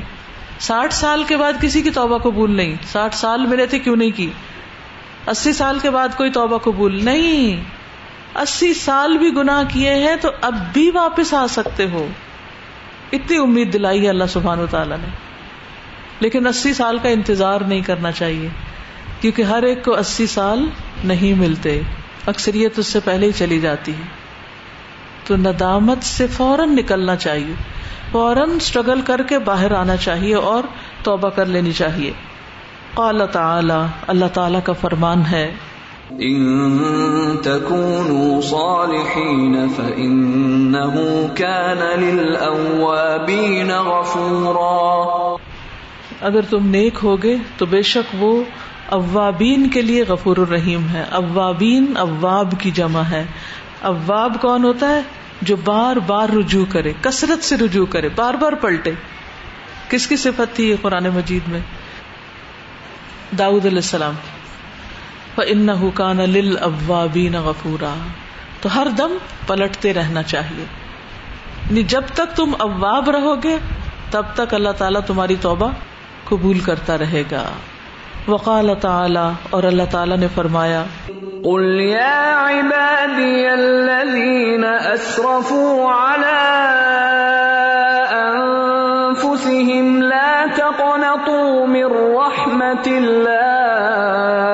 ساٹھ 0.58 0.94
سال 0.94 1.24
کے 1.24 1.36
بعد 1.36 1.52
کسی 1.60 1.82
کی 1.82 1.90
توبہ 1.90 2.18
قبول 2.18 2.56
نہیں۔ 2.56 2.76
ساٹھ 2.92 3.14
سال 3.14 3.46
ملے 3.46 3.66
تھے، 3.66 3.78
کیوں 3.78 3.96
نہیں 3.96 4.10
کی؟ 4.10 4.30
اسی 5.26 5.52
سال 5.52 5.78
کے 5.78 5.90
بعد 5.90 6.08
کوئی 6.16 6.30
توبہ 6.30 6.58
قبول 6.58 7.04
نہیں۔ 7.04 7.64
اسی 8.38 8.74
سال 8.74 9.18
بھی 9.18 9.34
گناہ 9.36 9.62
کیے 9.68 9.94
ہیں 9.94 10.16
تو 10.16 10.28
اب 10.40 10.54
بھی 10.72 10.90
واپس 10.90 11.34
آ 11.34 11.46
سکتے 11.46 11.86
ہو۔ 11.92 12.08
اتنی 13.12 13.36
امید 13.36 13.72
دلائی 13.72 14.04
ہے 14.04 14.08
اللہ 14.08 14.24
سبحان 14.28 14.60
و 14.60 14.66
تعالیٰ 14.66 14.96
نے۔ 14.98 15.08
لیکن 16.20 16.46
اسی 16.46 16.74
سال 16.74 16.98
کا 16.98 17.08
انتظار 17.08 17.60
نہیں 17.60 17.80
کرنا 17.80 18.12
چاہیے، 18.12 18.48
کیونکہ 19.20 19.42
ہر 19.42 19.62
ایک 19.62 19.84
کو 19.84 19.96
اسی 19.96 20.26
سال 20.26 20.66
نہیں 21.04 21.40
ملتے، 21.40 21.80
اکثریت 22.26 22.78
اس 22.78 22.86
سے 22.86 23.00
پہلے 23.04 23.26
ہی 23.26 23.32
چلی 23.32 23.60
جاتی 23.60 23.92
ہے۔ 23.92 24.08
تو 25.26 25.36
ندامت 25.36 26.04
سے 26.04 26.26
فوراً 26.26 26.76
نکلنا 26.76 27.16
چاہیے، 27.16 27.54
فوراً 28.12 28.50
اسٹرگل 28.50 29.00
کر 29.00 29.22
کے 29.22 29.38
باہر 29.38 29.72
آنا 29.72 29.96
چاہیے 29.96 30.34
اور 30.34 30.62
توبہ 31.02 31.28
کر 31.28 31.46
لینی 31.46 31.72
چاہیے۔ 31.72 32.12
قال 32.94 33.22
تعالی، 33.32 33.86
اللہ 34.06 34.26
تعالی 34.26 34.58
کا 34.64 34.72
فرمان 34.72 35.22
ہے 35.30 35.54
ان 36.18 36.78
تكونوا 37.42 38.40
صالحين 38.40 39.68
فانه 39.68 40.94
كان 41.34 42.00
للاوابين 42.00 43.70
غفورا. 43.70 45.36
اگر 46.20 46.40
تم 46.50 46.66
نیک 46.66 46.98
ہوگے 47.02 47.36
تو 47.56 47.66
بے 47.66 47.82
شک 47.82 48.14
وہ 48.18 48.44
اوابین 48.88 49.70
کے 49.70 49.82
لیے 49.82 50.02
غفور 50.02 50.36
الرحیم 50.36 50.88
ہے. 50.92 51.04
اوابین 51.10 51.96
اواب 51.96 52.52
کی 52.58 52.70
جمع 52.70 53.02
ہے. 53.10 53.24
اواب 53.80 54.36
کون 54.40 54.64
ہوتا 54.64 54.88
ہے؟ 54.88 55.00
جو 55.42 55.56
بار 55.64 55.96
بار 55.96 56.28
رجوع 56.28 56.64
کرے، 56.68 56.92
کثرت 57.00 57.44
سے 57.44 57.56
رجوع 57.56 57.86
کرے، 57.86 58.08
بار 58.16 58.34
بار 58.34 58.52
پلٹے. 58.52 58.92
کس 59.88 60.06
کی 60.06 60.16
صفت 60.16 60.56
تھی 60.56 60.70
یہ 60.70 60.76
قرآن 60.82 61.04
مجید 61.04 61.48
میں؟ 61.48 61.60
داؤد 63.38 63.66
علیہ 63.66 63.76
السلام 63.76 64.14
ان 65.36 65.68
حکان 65.68 66.16
لل 66.16 66.56
اوابین 66.60 67.34
غفورا۔ 67.34 67.94
تو 68.62 68.68
ہر 68.74 68.86
دم 68.98 69.16
پلٹتے 69.46 69.94
رہنا 69.94 70.22
چاہیے۔ 70.22 70.64
یعنی 71.70 71.82
جب 71.82 72.02
تک 72.14 72.36
تم 72.36 72.54
اواب 72.58 73.10
رہو 73.10 73.42
گے 73.42 73.56
تب 74.10 74.22
تک 74.34 74.54
اللہ 74.54 74.70
تعالیٰ 74.78 75.00
تمہاری 75.06 75.36
توبہ 75.40 75.70
قبول 76.28 76.58
کرتا 76.58 76.98
رہے 76.98 77.22
گا۔ 77.32 77.44
وقال 78.28 78.70
تعالی، 78.80 79.28
اور 79.50 79.62
اللہ 79.62 79.82
تعالیٰ 79.90 80.16
نے 80.16 80.26
فرمایا، 80.34 80.84
قل 81.44 81.80
يا 81.80 82.50
عبادي 82.50 83.46
الذين 83.46 84.64
اسرفوا 84.64 85.92
على 85.92 86.56
انفسهم 88.12 90.02
لا 90.02 90.44
تقنطوا 90.56 91.66
من 91.66 91.84
رحمة 92.16 92.96
الله 92.96 94.49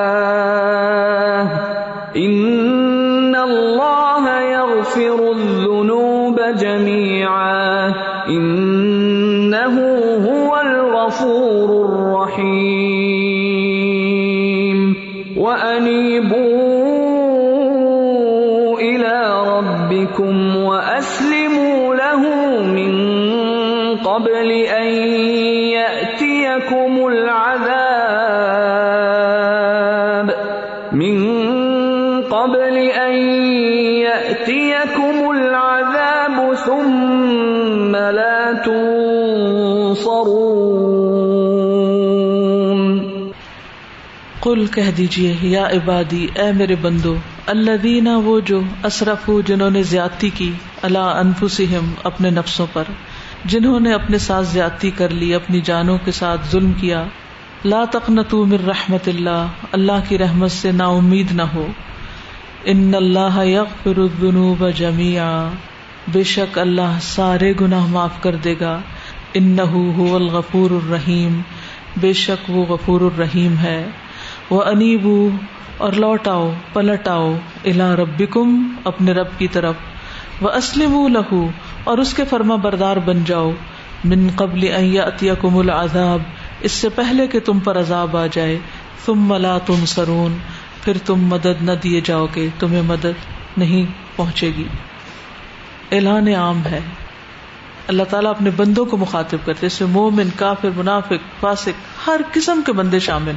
الغفور 11.21 11.69
الرحيم 11.85 12.77
وانيبوا 15.37 16.37
الى 18.79 19.43
ربكم 19.47 20.55
واسلموا 20.55 21.95
له 21.95 22.21
من 22.61 22.93
قبل 23.97 24.51
ان 24.51 24.87
ياتيكم 25.73 27.07
العذاب. 27.07 28.37
من 30.91 31.17
قبل 32.21 32.77
ان 32.77 33.13
ياتيكم 34.05 35.31
العذاب 35.31 36.53
ثم 36.53 37.95
لا 37.95 38.53
تنصرون. 38.65 40.46
قل 44.47 44.65
کہہ 44.65 44.91
دیجیے، 44.97 45.35
یا 45.41 45.67
عبادی، 45.67 46.27
اے 46.35 46.51
میرے 46.51 46.75
بندو 46.75 47.15
اللہ 47.45 47.77
دینا 47.83 48.17
وہ 48.17 48.39
جو 48.39 48.61
اسرف 48.83 49.29
جنہوں 49.45 49.69
نے 49.69 49.83
زیادتی 49.83 50.29
کی 50.29 50.51
اللہ 50.81 50.97
انفسہم، 50.99 51.93
اپنے 52.03 52.29
نفسوں 52.29 52.65
پر، 52.73 52.83
جنہوں 53.45 53.79
نے 53.79 53.93
اپنے 53.93 54.17
ساتھ 54.17 54.47
زیادتی 54.47 54.91
کر 54.91 55.09
لی، 55.09 55.33
اپنی 55.33 55.61
جانوں 55.61 55.97
کے 56.05 56.11
ساتھ 56.11 56.41
ظلم 56.51 56.71
کیا، 56.71 57.03
لا 57.65 57.83
تقنطوا 57.91 58.45
من 58.45 58.57
رحمت 58.65 59.07
اللہ 59.07 59.45
اللہ 59.71 59.99
کی 60.07 60.17
رحمت 60.17 60.51
سے 60.51 60.71
نا 60.71 60.85
امید 60.85 61.31
نہ 61.31 61.41
ہو۔ 61.41 61.67
ان 62.63 62.91
اللہ 62.95 63.45
یغفر 63.45 63.97
الذنوب 63.97 64.69
جميعا 64.75 65.49
بے 66.07 66.23
شک 66.23 66.59
اللہ 66.59 66.97
سارے 67.01 67.53
گناہ 67.61 67.85
معاف 67.85 68.23
کر 68.23 68.35
دے 68.35 68.55
گا۔ 68.59 68.79
انه 69.33 69.79
هو 69.93 70.15
الغفور 70.15 70.71
الرحیم، 70.71 71.41
بے 71.97 72.13
شک 72.13 72.49
وہ 72.49 72.65
غفور 72.65 73.01
الرحیم 73.01 73.55
ہے۔ 73.61 73.85
وہ 74.49 74.63
انیبو 74.63 75.29
اور 75.77 75.93
لوٹاؤ، 75.93 76.53
پلٹاؤ 76.73 77.37
الا 77.65 77.95
ربکم 77.95 78.75
اپنے 78.83 79.11
رب 79.11 79.27
کی 79.37 79.47
طرف۔ 79.47 79.75
وہ 80.41 80.49
اسلم 80.49 81.07
لہو 81.07 81.47
اور 81.83 81.97
اس 81.97 82.13
کے 82.13 82.25
فرما 82.25 82.55
بردار 82.55 82.97
بن 82.97 83.23
جاؤ۔ 83.23 83.51
من 84.05 84.27
قبل 84.35 84.67
ان 84.77 84.85
یاتیکم 84.85 85.57
العذاب، 85.57 86.19
اس 86.59 86.71
سے 86.71 86.89
پہلے 86.89 87.27
کہ 87.27 87.39
تم 87.39 87.59
پر 87.59 87.79
عذاب 87.79 88.17
آ 88.17 88.25
جائے۔ 88.31 88.59
ثم 89.05 89.33
لا 89.33 89.57
تنصرون، 89.57 90.37
پھر 90.83 90.97
تم 91.05 91.15
مدد 91.15 91.61
نہ 91.61 91.71
دیے 91.83 92.01
جاؤ 92.01 92.25
گے، 92.35 92.47
تمہیں 92.59 92.81
مدد 92.81 93.57
نہیں 93.57 93.85
پہنچے 94.15 94.51
گی۔ 94.57 94.67
اعلان 95.91 96.27
عام 96.27 96.61
ہے۔ 96.65 96.79
اللہ 97.87 98.03
تعالیٰ 98.03 98.29
اپنے 98.29 98.49
بندوں 98.55 98.85
کو 98.85 98.97
مخاطب 98.97 99.37
کرتے 99.45 99.67
اس 99.67 99.81
میں 99.81 99.89
مومن، 99.89 100.29
کافر، 100.35 100.69
منافق، 100.75 101.39
فاسق، 101.39 102.07
ہر 102.07 102.21
قسم 102.33 102.61
کے 102.65 102.73
بندے 102.73 102.99
شامل 102.99 103.33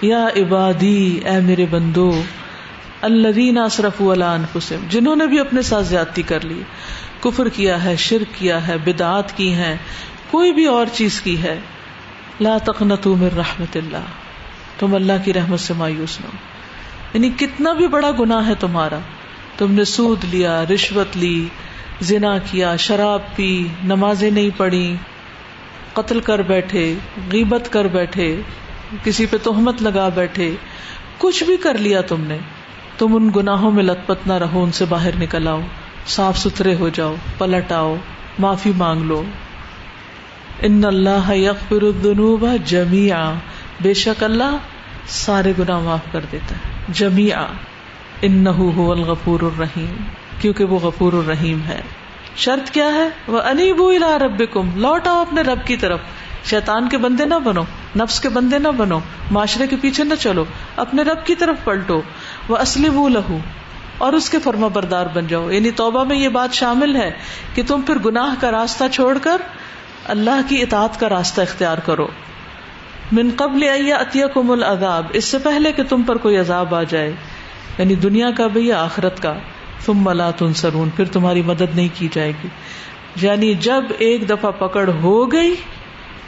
یا 0.00 0.26
عبادی، 0.36 1.20
اے 1.24 1.40
میرے 1.40 1.66
بندو، 1.70 2.22
الذین 3.00 3.58
اسرفوا 3.58 4.12
علی 4.12 4.76
جنہوں 4.88 5.16
نے 5.16 5.26
بھی 5.26 5.40
اپنے 5.40 5.62
ساتھ 5.62 5.86
زیادتی 5.86 6.22
کر 6.22 6.44
لی، 6.44 6.62
کفر 7.20 7.48
کیا 7.48 7.84
ہے، 7.84 7.96
شرک 7.96 8.38
کیا 8.38 8.66
ہے، 8.66 8.76
بدعات 8.84 9.36
کی 9.36 9.52
ہیں، 9.52 9.76
کوئی 10.30 10.52
بھی 10.52 10.66
اور 10.66 10.86
چیز 10.92 11.20
کی 11.20 11.42
ہے، 11.42 11.60
لا 12.40 12.58
تقنطوا 12.58 13.16
من 13.16 13.28
رحمت 13.36 13.76
اللہ، 13.76 14.04
تم 14.78 14.94
اللہ 14.94 15.12
کی 15.24 15.32
رحمت 15.32 15.60
سے 15.60 15.74
مایوس 15.74 16.20
نہ 16.20 16.26
ہو۔ 16.26 16.36
یعنی 17.14 17.30
کتنا 17.30 17.72
بھی 17.72 17.88
بڑا 17.88 18.10
گناہ 18.20 18.46
ہے 18.46 18.54
تمہارا، 18.60 18.98
تم 19.56 19.72
نے 19.72 19.84
سود 19.84 20.24
لیا، 20.30 20.64
رشوت 20.74 21.16
لی، 21.16 21.46
زنا 22.00 22.38
کیا، 22.38 22.76
شراب 22.76 23.36
پی، 23.36 23.64
نمازیں 23.84 24.30
نہیں 24.30 24.50
پڑھی، 24.56 24.96
قتل 25.92 26.20
کر 26.20 26.42
بیٹھے، 26.42 26.94
غیبت 27.32 27.72
کر 27.72 27.84
بیٹھے 27.84 28.42
کسی 29.04 29.26
پہ 29.26 29.36
تہمت 29.42 29.82
لگا 29.82 30.08
بیٹھے، 30.08 30.54
کچھ 31.18 31.44
بھی 31.44 31.56
کر 31.56 31.78
لیا 31.78 32.00
تم 32.00 32.20
نے، 32.20 32.38
تم 32.98 33.16
ان 33.16 33.30
گناہوں 33.36 33.70
میں 33.70 33.84
لت 33.84 34.06
پت 34.06 34.26
نہ 34.26 34.32
رہو، 34.32 34.62
ان 34.62 34.72
سے 34.72 34.84
باہر 34.84 35.10
نکل 35.18 35.48
آؤ، 35.48 35.60
صاف 36.06 36.38
ستھرے 36.38 36.74
ہو 36.74 36.88
جاؤ، 36.88 37.14
پلٹ 37.38 37.72
آؤ، 37.72 37.94
معافی 38.38 38.72
مانگ 38.76 39.02
لو۔ 39.02 39.22
ان 40.62 40.84
اللہ 40.84 41.34
یغفر 41.34 41.82
الذنوب 41.82 42.46
جميعا 42.64 43.32
بے 43.80 43.94
شک 43.94 44.24
اللہ 44.24 44.56
سارے 45.06 45.52
گناہ 45.58 45.80
معاف 45.80 46.12
کر 46.12 46.20
دیتا 46.32 46.56
ہے۔ 46.56 46.92
جميعا 46.92 47.46
انه 48.22 48.70
هو 48.70 48.92
الغفور 48.92 49.40
الرحیم۔ 49.40 49.94
کیونکہ 50.40 50.64
وہ 50.64 50.78
غفور 50.78 51.12
الرحیم 51.12 51.58
ہے۔ 51.68 51.80
شرط 52.36 52.70
کیا 52.70 52.86
ہے؟ 52.86 53.08
وہ 53.28 53.42
انیبو 53.42 53.88
الى 53.88 54.24
ربکم 54.24 54.70
لوٹ 54.74 55.06
آؤ 55.06 55.20
اپنے 55.20 55.42
رب 55.42 55.58
کی 55.64 55.76
طرف۔ 55.76 55.98
شیطان 56.44 56.88
کے 56.88 56.98
بندے 56.98 57.24
نہ 57.24 57.34
بنو۔ 57.34 57.62
نفس 57.96 58.20
کے 58.20 58.28
بندے 58.28 58.58
نہ 58.58 58.68
بنو، 58.68 58.98
معاشرے 59.30 59.66
کے 59.66 59.76
پیچھے 59.80 60.04
نہ 60.04 60.14
چلو، 60.14 60.44
اپنے 60.76 61.02
رب 61.02 61.26
کی 61.26 61.34
طرف 61.34 61.56
پلٹو۔ 61.64 62.02
وہ 62.48 62.56
اسلم 62.56 63.08
لہو 63.08 63.38
اور 63.98 64.12
اس 64.12 64.30
کے 64.30 64.38
فرما 64.38 64.68
بردار 64.68 65.06
بن 65.14 65.26
جاؤ۔ 65.26 65.50
یعنی 65.50 65.70
توبہ 65.70 66.04
میں 66.04 66.16
یہ 66.16 66.28
بات 66.28 66.54
شامل 66.54 66.96
ہے 66.96 67.10
کہ 67.54 67.62
تم 67.66 67.82
پھر 67.82 67.98
گناہ 67.98 68.34
کا 68.40 68.50
راستہ 68.50 68.84
چھوڑ 68.92 69.18
کر 69.22 69.36
اللہ 70.04 70.40
کی 70.48 70.62
اطاعت 70.62 71.00
کا 71.00 71.08
راستہ 71.08 71.40
اختیار 71.40 71.78
کرو۔ 71.78 72.06
من 73.12 73.30
قبل 73.36 73.92
اتیا 74.00 74.26
کم 74.26 74.50
العذاب، 74.50 75.06
اس 75.12 75.24
سے 75.24 75.38
پہلے 75.38 75.72
کہ 75.72 75.82
تم 75.82 76.02
پر 76.02 76.16
کوئی 76.16 76.36
عذاب 76.36 76.74
آ 76.74 76.82
جائے۔ 76.82 77.12
یعنی 77.78 77.94
دنیا 77.94 78.30
کا 78.30 78.46
بھی 78.46 78.68
یا 78.68 78.84
آخرت 78.84 79.22
کا۔ 79.22 79.34
تم 79.84 80.04
ملا 80.04 80.30
تنسرون 80.30 80.90
پھر 80.90 81.04
تمہاری 81.04 81.42
مدد 81.42 81.74
نہیں 81.74 81.88
کی 81.94 82.08
جائے 82.12 82.32
گی۔ 82.44 82.48
یعنی 83.22 83.54
جب 83.54 83.84
ایک 83.98 84.28
دفعہ 84.28 84.50
پکڑ 84.50 84.88
ہو 84.88 85.32
گئی، 85.32 85.54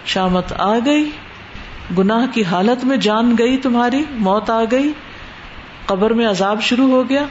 شامت 0.06 0.52
آ 0.58 0.78
گئی 0.86 1.10
گناہ 1.98 2.26
کی 2.34 2.44
حالت 2.44 2.84
میں 2.84 2.96
جان 2.96 3.34
گئی 3.38 3.56
تمہاری، 3.56 4.04
موت 4.10 4.50
آ 4.50 4.64
گئی، 4.70 4.92
قبر 5.86 6.10
میں 6.10 6.26
عذاب 6.26 6.62
شروع 6.62 6.90
ہو 6.90 7.08
گیا، 7.08 7.24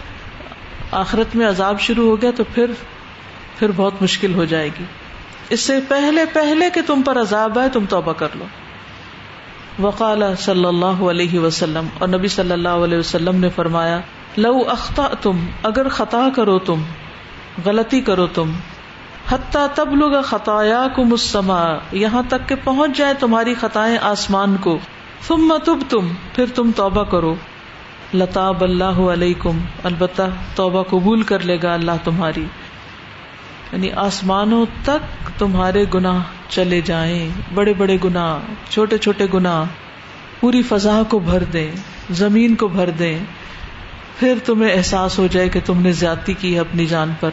آخرت 0.91 1.35
میں 1.35 1.47
عذاب 1.47 1.79
شروع 1.79 2.09
ہو 2.09 2.21
گیا، 2.21 2.31
تو 2.31 2.43
پھر 2.43 2.71
پھر 3.59 3.71
بہت 3.75 4.01
مشکل 4.01 4.33
ہو 4.33 4.45
جائے 4.45 4.69
گی۔ 4.79 4.83
اس 5.49 5.59
سے 5.59 5.79
پہلے 5.87 6.25
پہلے 6.33 6.69
کہ 6.69 6.81
تم 6.87 7.01
پر 7.01 7.21
عذاب 7.21 7.59
آئے، 7.59 7.69
تم 7.69 7.85
توبہ 7.89 8.13
کر 8.13 8.27
لو۔ 8.35 8.45
وقال 9.79 10.23
صلی 10.35 10.65
اللہ 10.65 11.03
علیہ 11.03 11.39
وسلم، 11.39 11.87
اور 11.99 12.07
نبی 12.07 12.27
صلی 12.27 12.51
اللہ 12.51 12.69
علیہ 12.69 12.97
وسلم 12.97 13.35
نے 13.35 13.49
فرمایا، 13.49 13.99
لو 14.37 14.69
اختا 14.69 15.07
تم 15.21 15.45
اگر 15.63 15.89
خطا 15.89 16.27
کرو 16.35 16.59
تم، 16.59 16.83
غلطی 17.65 18.01
کرو 18.01 18.27
تم 18.27 18.51
حتیٰ 19.33 19.67
تب 19.75 19.95
لوگ 19.95 20.21
خطایا 20.21 20.87
کو 20.95 21.03
مسما 21.03 21.63
یہاں 21.91 22.21
تک 22.27 22.49
کہ 22.49 22.55
پہنچ 22.63 22.97
جائے 22.97 23.13
تمہاری 23.13 23.53
خطائیں 23.53 23.97
آسمان 24.01 24.57
کو۔ 24.57 24.77
تم 25.27 25.57
تب 25.65 25.77
تم 25.89 26.07
پھر 26.35 26.45
تم 26.55 26.71
توبہ 26.75 27.03
کرو۔ 27.03 27.35
لتاب 28.13 28.63
اللہ 28.63 28.83
علیکم، 28.83 29.59
البتہ 29.83 30.21
توبہ 30.55 30.83
قبول 30.83 31.21
کر 31.21 31.39
لے 31.39 31.57
گا 31.63 31.73
اللہ 31.73 31.91
تمہاری۔ 32.03 32.45
یعنی 33.71 33.91
آسمانوں 33.91 34.65
تک 34.83 35.39
تمہارے 35.39 35.85
گناہ 35.93 36.21
چلے 36.49 36.81
جائیں۔ 36.81 37.29
بڑے 37.53 37.73
بڑے 37.73 37.97
گناہ، 38.03 38.39
چھوٹے 38.69 38.97
چھوٹے 38.97 39.25
گناہ۔ 39.33 39.63
پوری 40.39 40.61
فضا 40.61 41.01
کو 41.09 41.19
بھر 41.19 41.43
دیں، 41.43 41.71
زمین 42.09 42.55
کو 42.55 42.67
بھر 42.67 42.89
دیں۔ 42.89 43.19
پھر 44.19 44.37
تمہیں 44.45 44.71
احساس 44.73 45.19
ہو 45.19 45.27
جائے 45.27 45.49
کہ 45.49 45.59
تم 45.65 45.81
نے 45.81 45.91
زیادتی 45.91 46.33
کی 46.33 46.55
ہے 46.55 46.59
اپنی 46.59 46.85
جان 46.85 47.13
پر۔ 47.19 47.29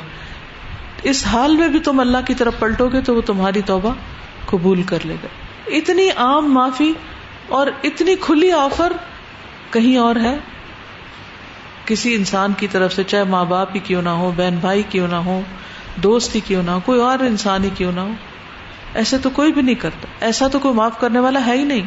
اس 1.03 1.27
حال 1.27 1.57
میں 1.57 1.69
بھی 1.69 1.81
تم 1.81 2.01
اللہ 2.01 2.19
کی 2.27 2.35
طرف 2.35 2.59
پلٹو 2.59 2.89
گے 2.89 3.01
تو 3.01 3.15
وہ 3.15 3.21
تمہاری 3.21 3.63
توبہ 3.63 3.95
قبول 4.47 4.83
کر 4.83 4.99
لے 5.05 5.15
گا۔ 5.23 5.27
اتنی 5.67 6.11
عام 6.11 6.55
معافی 6.55 6.93
اور 7.49 7.67
اتنی 7.85 8.15
کھلی 8.21 8.53
آفر 8.53 8.93
کہیں 9.71 9.97
اور 9.97 10.17
ہے؟ 10.17 10.39
کسی 11.85 12.15
انسان 12.15 12.53
کی 12.53 12.67
طرف 12.67 12.95
سے، 12.95 13.05
چاہے 13.05 13.25
ماں 13.25 13.45
باپ 13.45 13.69
ہی 13.75 13.81
کیوں 13.81 14.03
نہ 14.03 14.09
ہو، 14.09 14.33
بہن 14.37 14.59
بھائی 14.61 14.83
کیوں 14.89 15.09
نہ 15.09 15.17
ہو، 15.17 15.41
دوست 15.97 16.35
ہی 16.35 16.41
کیوں 16.41 16.63
نہ 16.63 16.71
ہو، 16.71 16.81
کوئی 16.85 17.01
اور 17.01 17.19
انسان 17.19 17.65
ہی 17.65 17.71
کیوں 17.75 17.93
نہ 17.93 18.01
ہو۔ 18.01 18.11
ایسے 18.95 19.19
تو 19.19 19.31
کوئی 19.31 19.53
بھی 19.53 19.63
نہیں 19.63 19.75
کرتا۔ 19.75 20.09
ایسا 20.21 20.49
تو 20.49 20.59
کوئی 20.59 20.75
معاف 20.75 21.01
کرنے 21.01 21.19
والا 21.19 21.47
ہے 21.47 21.57
ہی 21.57 21.65
نہیں۔ 21.65 21.83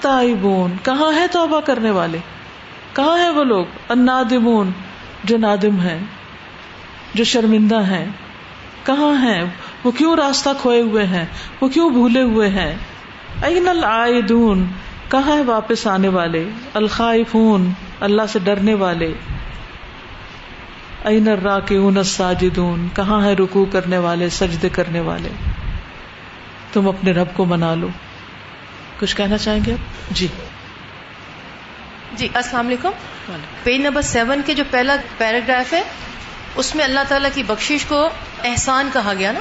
تائبون 0.00 0.72
کہاں 0.82 1.14
ہے 1.14 1.26
توبہ 1.32 1.60
کرنے 1.60 1.90
والے؟ 1.90 2.18
کہاں 2.92 3.18
ہے 3.18 3.30
وہ 3.30 3.44
لوگ؟ 3.44 3.64
انادمون 3.88 4.70
جو 5.24 5.38
نادم 5.38 5.80
ہے 5.80 5.98
جو 7.14 7.24
شرمندہ 7.24 7.82
ہیں۔ 7.82 8.06
کہاں 8.84 9.22
ہیں؟ 9.22 9.44
وہ 9.84 9.90
کیوں 9.90 10.16
راستہ 10.16 10.48
کھوئے 10.60 10.80
ہوئے 10.80 11.06
ہیں؟ 11.06 11.24
وہ 11.60 11.68
کیوں 11.68 11.90
بھولے 11.90 12.22
ہوئے 12.22 12.48
ہیں؟ 12.48 12.76
این 13.42 13.68
العائدون؟ 13.68 14.66
کہاں 15.10 15.36
ہے 15.36 15.42
واپس 15.42 15.86
آنے 15.86 16.08
والے؟ 16.08 16.48
الخائفون 16.74 17.72
اللہ 18.00 18.22
سے 18.28 18.38
ڈرنے 18.44 18.74
والے۔ 18.74 19.12
این 21.04 21.28
الراکعون 21.28 21.96
الساجدون؟ 21.96 22.88
کہاں 22.96 23.24
ہے 23.24 23.32
رکوع 23.32 23.66
کرنے 23.72 23.98
والے 23.98 24.28
سجدے 24.28 24.68
کرنے 24.68 25.00
والے؟ 25.00 25.28
تم 26.72 26.88
اپنے 26.88 27.12
رب 27.12 27.28
کو 27.34 27.44
منا 27.44 27.74
لو۔ 27.74 27.88
کچھ 29.00 29.16
کہنا 29.16 29.38
چاہیں 29.38 29.60
گے 29.66 29.72
آپ؟ 29.72 30.10
جی۔ 30.10 30.26
جی 32.12 32.28
السلام 32.34 32.66
علیکم۔ 32.66 32.90
پیج 33.62 33.80
نمبر 33.80 34.02
سیون 34.02 34.40
کے 34.46 34.54
جو 34.54 34.64
پہلا 34.70 34.96
پیراگراف 35.18 35.72
ہے 35.72 35.82
اس 36.58 36.74
میں 36.74 36.84
اللہ 36.84 37.00
تعالیٰ 37.08 37.30
کی 37.34 37.42
بخشش 37.42 37.84
کو 37.84 38.08
احسان 38.44 38.90
کہا 38.92 39.12
گیا 39.18 39.32
نا؟ 39.32 39.40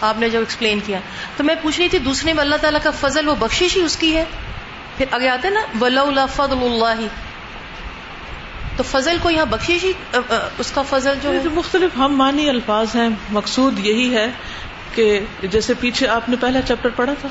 آپ 0.00 0.18
نے 0.18 0.28
جب 0.28 0.38
ایکسپلین 0.38 0.80
کیا۔ 0.86 0.98
تو 1.36 1.44
میں 1.44 1.54
پوچھ 1.62 1.80
رہی 1.80 1.88
تھی 1.88 1.98
دوسرے 1.98 2.32
میں 2.32 2.42
اللہ 2.42 2.56
تعالیٰ 2.56 2.80
کا 2.82 2.90
فضل 2.90 3.28
وہ 3.28 3.34
بخشش 3.34 3.76
ہی 3.76 3.82
اس 3.82 3.96
کی 3.96 4.16
ہے؟ 4.16 4.24
پھر 4.96 5.06
آگے 5.10 5.28
آتے 5.28 5.50
نا 5.50 5.60
ولا 5.80 6.26
فضل 6.26 6.58
اللہ 6.62 7.06
تو 8.76 8.82
فضل 8.82 9.16
کو 9.22 9.30
یہاں 9.30 9.46
بخشش 9.46 9.84
ہی 9.84 9.92
اس 10.58 10.72
کا 10.72 10.82
فضل 10.82 11.14
جو 11.22 11.32
ہے۔ 11.32 11.42
مختلف 11.54 11.96
ہم 11.96 12.16
مانی 12.16 12.48
الفاظ 12.48 12.96
ہیں 12.96 13.08
مقصود 13.30 13.78
یہی 13.78 14.14
ہے 14.14 14.26
کہ 14.94 15.20
جیسے 15.42 15.74
پیچھے 15.74 16.08
آپ 16.08 16.28
نے 16.28 16.36
پہلا 16.40 16.62
چیپٹر 16.62 16.88
پڑھا 16.88 17.12
تھا۔ 17.20 17.28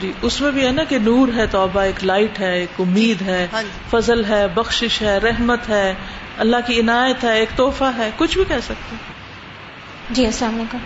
جی 0.00 0.12
اس 0.22 0.40
میں 0.40 0.50
بھی 0.50 0.66
ہے 0.66 0.72
نا 0.72 0.84
کہ 0.84 0.98
نور 0.98 1.28
ہے 1.36 1.46
توبہ 1.46 1.80
ایک 1.80 2.04
لائٹ 2.04 2.40
ہے 2.40 2.58
ایک 2.58 2.80
امید 2.80 3.22
ہے۔ 3.22 3.46
ہاں 3.52 3.62
جی۔ 3.62 3.68
فضل 3.90 4.24
ہے 4.24 4.48
بخشش 4.48 5.02
ہے 5.02 5.18
رحمت 5.18 5.68
ہے۔ 5.68 5.94
اللہ 6.38 6.56
کی 6.66 6.80
عنایت 6.80 7.24
ہے 7.24 7.38
ایک 7.38 7.48
تحفہ 7.56 7.90
ہے 7.96 8.10
کچھ 8.16 8.38
بھی 8.38 8.44
کہہ 8.48 8.60
سکتے 8.62 8.96
ہیں۔ 8.96 9.21
جی 10.10 10.26
السلام 10.26 10.54
علیکم۔ 10.54 10.78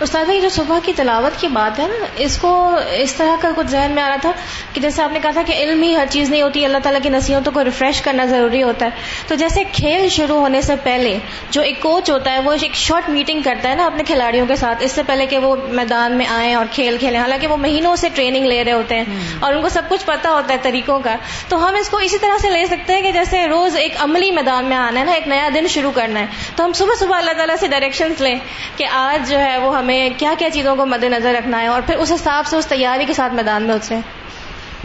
استاد 0.00 0.28
یہ 0.28 0.40
جو 0.40 0.48
صبح 0.48 0.78
کی 0.84 0.92
تلاوت 0.96 1.40
کی 1.40 1.48
بات 1.48 1.78
ہے 1.78 1.86
نا 1.86 2.06
اس 2.16 2.38
کو 2.38 2.76
اس 2.92 3.14
طرح 3.14 3.36
کا 3.40 3.50
کچھ 3.56 3.66
ذہن 3.66 3.92
میں 3.94 4.02
آ 4.02 4.08
رہا 4.08 4.16
تھا 4.16 4.32
کہ 4.72 4.80
جیسے 4.80 5.02
آپ 5.02 5.12
نے 5.12 5.18
کہا 5.22 5.30
تھا 5.30 5.42
کہ 5.42 5.52
علم 5.52 5.82
ہی 5.82 5.96
ہر 5.96 6.06
چیز 6.10 6.30
نہیں 6.30 6.42
ہوتی 6.42 6.64
اللہ 6.64 6.78
تعالیٰ 6.78 7.02
کی 7.02 7.08
نصیحتوں 7.08 7.52
کو 7.52 7.64
ریفریش 7.64 8.02
کرنا 8.02 8.24
ضروری 8.24 8.62
ہوتا 8.62 8.86
ہے۔ 8.86 8.90
تو 9.28 9.34
جیسے 9.34 9.64
کھیل 9.72 10.08
شروع 10.08 10.36
ہونے 10.36 10.62
سے 10.62 10.74
پہلے 10.82 11.18
جو 11.50 11.62
ایک 11.62 11.80
کوچ 11.80 12.10
ہوتا 12.10 12.32
ہے 12.32 12.38
وہ 12.38 12.52
ایک 12.52 12.74
شارٹ 12.74 13.10
میٹنگ 13.10 13.40
کرتا 13.42 13.70
ہے 13.70 13.74
نا 13.74 13.86
اپنے 13.86 14.02
کھلاڑیوں 14.04 14.46
کے 14.46 14.56
ساتھ 14.56 14.82
اس 14.84 14.92
سے 14.92 15.02
پہلے 15.06 15.26
کہ 15.26 15.38
وہ 15.38 15.56
میدان 15.68 16.12
میں 16.12 16.26
آئیں 16.26 16.54
اور 16.54 16.66
کھیل 16.70 16.96
کھیلیں۔ 16.98 17.20
حالانکہ 17.20 17.46
وہ 17.46 17.56
مہینوں 17.56 17.96
سے 17.96 18.08
ٹریننگ 18.14 18.46
لے 18.46 18.64
رہے 18.64 18.72
ہوتے 18.72 18.94
ہیں 18.94 19.04
اور 19.40 19.52
ان 19.52 19.62
کو 19.62 19.68
سب 19.68 19.82
کچھ 19.88 20.06
پتا 20.06 20.30
ہوتا 20.30 20.54
ہے 20.54 20.58
طریقوں 20.62 21.00
کا۔ 21.00 21.16
تو 21.48 21.68
ہم 21.68 21.74
اس 21.74 21.88
کو 21.88 21.96
اسی 21.96 22.18
طرح 22.18 22.38
سے 22.38 22.50
لے 22.50 22.66
سکتے 22.66 22.94
ہیں 22.94 23.02
کہ 23.02 23.12
جیسے 23.12 23.46
روز 23.48 23.76
ایک 23.76 23.94
عملی 23.98 24.30
میدان 24.30 24.64
میں 24.64 24.76
آنا 24.76 25.00
ہے 25.00 25.04
نا 25.04 25.12
ایک 25.12 25.28
نیا 25.28 25.48
دن 25.54 25.66
شروع 25.68 25.92
کرنا 25.94 26.20
ہے۔ 26.20 26.26
تو 26.56 26.64
ہم 26.64 26.72
صبح 26.72 26.94
صبح 27.00 27.16
اللہ 27.16 27.32
تعالیٰ 27.32 27.56
سے 27.60 27.66
ڈائریکشن 27.68 28.12
لیں۔ 28.18 28.34
کہ 28.76 28.86
آج 28.86 29.30
جو 29.30 29.38
ہے 29.38 29.58
وہ 29.58 29.76
ہمیں 29.78 30.10
کیا 30.18 30.34
کیا 30.38 30.50
چیزوں 30.50 30.76
کو 30.76 30.86
مد 30.86 31.04
نظر 31.04 31.34
رکھنا 31.38 31.60
ہے 31.60 31.66
اور 31.66 31.82
پھر 31.86 31.96
اس 31.96 32.12
حساب 32.12 32.46
سے 32.46 32.56
اس 32.56 32.66
تیاری 32.66 33.04
کے 33.04 33.12
ساتھ 33.12 33.34
میدان 33.34 33.62
میں 33.62 33.74
اترے 33.74 33.96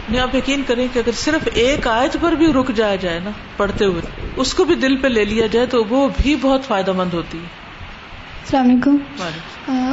نہیں 0.08 0.20
آپ 0.20 0.34
یقین 0.34 0.62
کریں 0.62 0.88
کہ 0.92 0.98
اگر 0.98 1.12
صرف 1.12 1.48
ایک 1.54 1.86
آیت 1.86 2.16
پر 2.20 2.32
بھی 2.32 2.52
رک 2.52 2.68
جایا 2.68 2.96
جائے 2.96 3.18
نا 3.18 3.30
پڑھتے 3.56 3.84
ہوئے 3.84 4.02
اس 4.36 4.54
کو 4.54 4.64
بھی 4.64 4.74
دل 4.74 4.96
پہ 4.96 5.08
لے 5.08 5.24
لیا 5.24 5.46
جائے 5.46 5.66
تو 5.66 5.84
وہ 5.84 6.08
بھی 6.22 6.36
بہت 6.36 6.64
فائدہ 6.64 6.92
مند 6.92 7.14
ہوتی 7.14 7.38
ہے۔ 7.38 7.56
السلام 8.42 8.70
علیکم۔ 8.70 8.96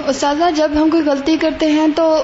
استاذہ 0.06 0.44
جب 0.56 0.72
ہم 0.76 0.90
کوئی 0.90 1.04
غلطی 1.06 1.38
کرتے 1.38 1.72
ہیں 1.72 1.88
تو 1.96 2.24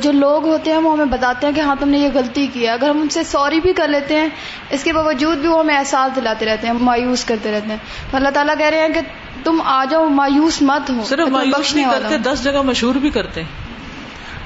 جو 0.00 0.12
لوگ 0.12 0.48
ہوتے 0.48 0.70
ہیں 0.70 0.78
وہ 0.78 0.92
ہمیں 0.92 1.04
بتاتے 1.04 1.46
ہیں 1.46 1.54
کہ 1.54 1.60
ہاں 1.60 1.74
تم 1.80 1.88
نے 1.88 1.98
یہ 1.98 2.08
غلطی 2.14 2.46
کیا 2.46 2.72
اگر 2.72 2.88
ہم 2.88 3.00
ان 3.00 3.08
سے 3.08 3.24
سوری 3.24 3.60
بھی 3.60 3.72
کر 3.72 3.88
لیتے 3.88 4.16
ہیں 4.16 4.28
اس 4.70 4.84
کے 4.84 4.92
باوجود 4.92 5.38
بھی 5.38 5.48
وہ 5.48 5.60
ہمیں 5.60 5.76
احساس 5.76 6.16
دلاتے 6.16 6.46
رہتے 6.46 6.66
ہیں 6.66 6.74
مایوس 6.74 7.24
کرتے 7.24 7.52
رہتے 7.52 7.68
ہیں۔ 7.68 7.76
تو 8.10 8.16
اللہ 8.16 8.28
تعالیٰ 8.28 8.58
کہہ 8.58 8.66
رہے 8.66 8.80
ہیں 8.80 8.88
کہ 8.88 9.00
تم 9.44 9.60
آ 9.64 9.84
جاؤ 9.84 10.08
مایوس 10.08 10.62
مت 10.62 10.90
ہو 10.90 11.04
صرف 11.08 11.28
مایوس 11.28 11.74
نہیں 11.74 11.90
کرتے 11.90 12.18
دس 12.18 12.44
جگہ 12.44 12.62
مشہور 12.62 12.94
بھی 12.94 13.10
کرتے 13.10 13.42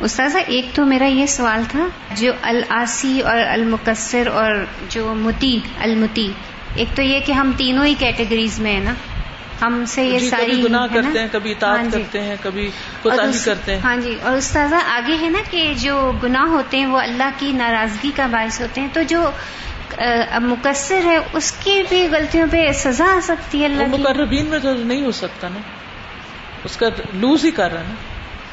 استاذہ 0.00 0.38
ایک 0.46 0.64
تو 0.74 0.84
میرا 0.84 1.04
یہ 1.04 1.26
سوال 1.26 1.62
تھا 1.68 1.86
جو 2.16 2.32
السی 2.42 3.20
اور 3.20 3.38
المقصر 3.38 4.26
اور 4.26 4.64
جو 4.88 5.14
متی 5.16 5.58
المتی 5.78 6.32
ایک 6.74 6.96
تو 6.96 7.02
یہ 7.02 7.20
کہ 7.26 7.32
ہم 7.32 7.52
تینوں 7.56 7.86
ہی 7.86 7.94
کیٹیگریز 7.98 8.60
میں 8.60 8.72
ہیں 8.72 8.80
نا۔ 8.80 8.94
ہم 9.62 9.84
سے 9.88 10.04
یہ 10.04 10.18
جی 10.18 10.28
ساری 10.30 10.62
گناہ 10.64 10.86
کرتے 10.94 11.20
ہیں 11.20 11.28
کبھی 11.32 11.54
ہاں 11.62 11.82
جی۔ 11.82 11.90
کرتے 11.90 12.20
ہیں 12.20 12.36
کبھی 12.42 12.70
کرتے 13.44 13.74
ہیں۔ 13.74 13.80
ہاں 13.84 13.96
جی۔ 13.96 14.16
اور 14.22 14.36
استاذہ 14.36 14.74
آگے 14.74 15.16
ہے 15.20 15.28
نا 15.28 15.38
کہ 15.50 15.74
جو 15.76 16.12
گناہ 16.22 16.46
ہوتے 16.48 16.78
ہیں 16.78 16.86
وہ 16.86 16.98
اللہ 16.98 17.30
کی 17.38 17.52
ناراضگی 17.52 18.10
کا 18.16 18.26
باعث 18.26 18.60
ہوتے 18.60 18.80
ہیں۔ 18.80 18.88
تو 18.92 19.02
جو 19.02 19.30
مقصر 20.40 21.00
ہے 21.04 21.18
اس 21.32 21.52
کی 21.52 21.82
بھی 21.88 22.08
غلطیوں 22.12 22.46
پہ 22.50 22.72
سزا 22.72 23.04
آ 23.04 23.18
سکتی 23.22 23.60
ہے 23.60 23.64
اللہ 23.64 23.82
مقربین 23.86 24.46
میں 24.46 24.58
تو 24.58 24.74
نہیں 24.74 25.04
ہو 25.04 25.10
سکتا 25.10 25.48
نا 25.48 25.58
اس 26.64 26.76
کا 26.76 26.86
لوز 27.14 27.44
ہی 27.44 27.50
کر 27.50 27.72
رہا 27.72 27.80
ہے 27.80 27.86
نا۔ 27.88 27.94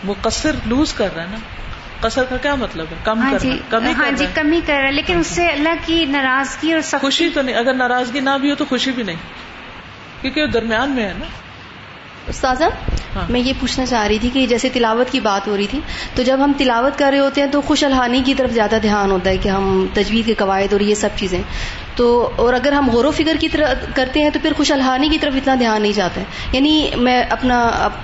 مقصر 0.04 0.52
لوز 0.66 0.94
کر 0.94 1.08
رہا 1.16 1.24
ہے 1.24 1.28
نا۔ 1.32 1.38
قصر 2.00 2.24
کا 2.24 2.38
کیا 2.38 2.56
مطلب 2.56 2.86
ہے؟ 2.92 2.96
کم 3.04 3.22
ہاں 3.22 3.40
جی 3.40 3.60
ہاں 3.98 4.12
جی 4.12 4.26
کم 4.34 4.52
ہی 4.52 4.62
کر 4.66 4.74
رہا 4.74 4.84
ہے 4.84 4.92
لیکن 4.92 5.20
اس 5.20 5.28
سے 5.28 5.48
اللہ 5.48 5.76
کی 5.86 6.06
ناراضگی 6.06 6.74
اور 6.74 6.96
خوشی 7.02 7.30
تو 7.30 7.42
نہیں 7.42 7.56
اگر 7.56 7.74
ناراضگی 7.74 8.20
نہ 8.20 8.30
بھی 8.42 8.50
ہو 8.50 8.56
تو 8.56 8.66
خوشی 8.66 8.92
بھی 8.92 9.04
نہیں۔ 9.04 9.16
کیونکہ 10.22 10.42
وہ 10.42 10.48
درمیان 10.48 10.90
میں 10.90 11.04
ہے 11.04 11.14
نا۔ 11.20 11.26
استاذہ 12.28 12.64
ہاں۔ 13.16 13.26
میں 13.30 13.40
یہ 13.40 13.54
پوچھنا 13.60 13.86
چاہ 13.86 14.08
رہی 14.08 14.18
تھی 14.20 14.30
کہ 14.34 14.48
جیسے 14.48 14.70
تلاوت 14.74 15.12
کی 15.12 15.20
بات 15.20 15.48
ہو 15.48 15.58
رہی 15.58 15.68
تھی 15.68 15.80
تو 16.16 16.24
جب 16.24 16.38
ہم 16.44 16.52
تلاوت 16.58 17.00
کر 17.00 17.10
رہے 17.12 17.20
ہوتے 17.20 17.42
ہیں 17.42 17.48
تو 17.52 17.62
خوش 17.62 17.84
الحانی 17.84 18.22
کی 18.26 18.34
طرف 18.34 18.52
زیادہ 18.52 18.78
دھیان 18.82 19.12
ہوتا 19.12 19.30
ہے 19.30 19.38
کہ 19.38 19.50
ہم 19.50 19.86
تجوید 19.94 20.26
کے 20.26 20.34
قواعد 20.34 20.74
اور 20.74 20.82
یہ 20.82 20.96
سب 20.96 21.10
چیزیں۔ 21.16 21.42
تو 21.96 22.30
اور 22.36 22.54
اگر 22.54 22.72
ہم 22.72 22.90
غور 22.90 23.06
و 23.06 23.12
فکر 23.12 23.38
کی 23.40 23.50
طرف 23.50 23.96
کرتے 23.96 24.20
ہیں 24.20 24.30
تو 24.30 24.40
پھر 24.42 24.54
خوش 24.54 24.72
الحانی 24.72 25.10
کی 25.10 25.18
طرف 25.18 25.34
اتنا 25.36 25.56
دھیان 25.60 25.82
نہیں 25.82 25.94
جاتا 25.94 26.22
ہے۔ 26.22 26.26
یعنی 26.52 26.90
میں 26.98 27.24
اپنا 27.24 27.64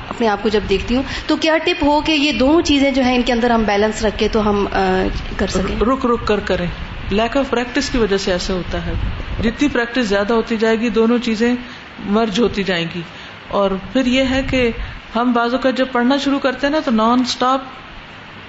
اپنے 0.10 0.27
آپ 0.27 0.43
کو 0.43 0.49
جب 0.49 0.62
دیکھتی 0.69 0.95
ہوں 0.95 1.03
تو 1.27 1.36
کیا 1.36 1.58
ٹپ 1.58 1.84
ہو 1.84 2.01
کہ 2.01 2.12
یہ 2.12 2.32
دونوں 2.32 2.62
چیزیں 2.62 2.91
جو 2.91 3.01
ہیں 3.01 3.15
ان 3.15 3.21
کے 3.21 3.34
اندر 3.34 3.49
ہم 3.49 3.63
بیلنس 3.63 4.05
رکھ 4.05 4.19
کے 4.19 4.27
تو 4.27 4.49
ہم 4.49 4.67
کر 5.38 5.47
سکیں؟ 5.47 5.84
رک 5.86 6.05
رک 6.05 6.27
کر 6.27 6.39
کریں۔ 6.39 6.67
لیک 7.10 7.38
آف 7.38 7.49
پریکٹس 7.49 7.89
کی 7.89 7.97
وجہ 7.97 8.17
سے 8.17 8.32
ایسا 8.32 8.53
ہوتا 8.53 8.86
ہے۔ 8.86 8.93
جتنی 9.43 9.67
پریکٹس 9.67 10.05
زیادہ 10.05 10.34
ہوتی 10.34 10.58
جائے 10.58 10.79
گی 10.79 10.89
دونوں 10.89 11.17
چیزیں 11.17 11.55
مرج 12.05 12.39
ہوتی 12.39 12.63
جائیں 12.63 12.86
گی۔ 12.95 13.01
اور 13.49 13.71
پھر 13.93 14.05
یہ 14.05 14.23
ہے 14.29 14.41
کہ 14.49 14.71
ہم 15.15 15.31
بازو 15.31 15.57
کا 15.57 15.69
جب 15.69 15.85
پڑھنا 15.91 16.17
شروع 16.17 16.39
کرتے 16.39 16.67
ہیں 16.67 16.71
نا 16.71 16.79
تو 16.85 16.91
نان 16.91 17.19
اسٹاپ 17.19 17.62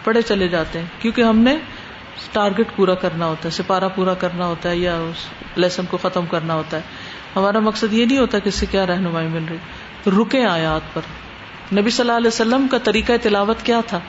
پڑھے 0.04 0.22
چلے 0.22 0.48
جاتے 0.48 0.78
ہیں، 0.78 0.86
کیونکہ 0.98 1.22
ہم 1.22 1.38
نے 1.38 1.56
ٹارگیٹ 2.32 2.66
پورا 2.76 2.94
کرنا 2.94 3.26
ہوتا 3.26 3.48
ہے، 3.48 3.50
سپارہ 3.50 3.84
پورا 3.94 4.14
کرنا 4.14 4.46
ہوتا 4.46 4.70
ہے 4.70 4.76
یا 4.76 4.96
اس 4.96 5.26
لیسن 5.56 5.82
کو 5.90 5.96
ختم 5.96 6.26
کرنا 6.26 6.54
ہوتا 6.54 6.76
ہے۔ 6.76 6.82
ہمارا 7.36 7.58
مقصد 7.58 7.92
یہ 7.92 8.04
نہیں 8.04 8.18
ہوتا 8.18 8.38
کہ 8.38 8.48
اس 8.48 8.54
سے 8.54 8.66
کیا 8.66 8.86
رہنمائی 8.86 9.28
مل 9.28 9.44
رہی۔ 9.50 9.56
رکے 10.10 10.44
آیات 10.44 10.94
پر۔ 10.94 11.00
نبی 11.72 11.90
صلی 11.90 12.00
اللہ 12.00 12.16
علیہ 12.16 12.28
وسلم 12.28 12.66
کا 12.70 12.78
طریقہ 12.78 13.12
تلاوت 13.22 13.56
کیا 13.62 13.80
تھا؟ 13.86 14.00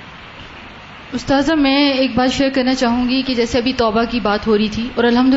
استاذہ، 1.12 1.54
میں 1.54 1.94
ایک 1.94 2.16
بات 2.16 2.34
شیئر 2.34 2.50
کرنا 2.50 2.74
چاہوں 2.74 3.10
گی 3.10 3.22
کہ 3.22 3.34
جیسے 3.34 3.58
ابھی 3.58 3.74
توبہ 3.74 4.04
کی 4.10 4.20
بات 4.20 4.48
ہو 4.48 4.58
رہی 4.58 4.68
تھی 4.70 4.90
اور 4.96 5.04
الحمد 5.04 5.34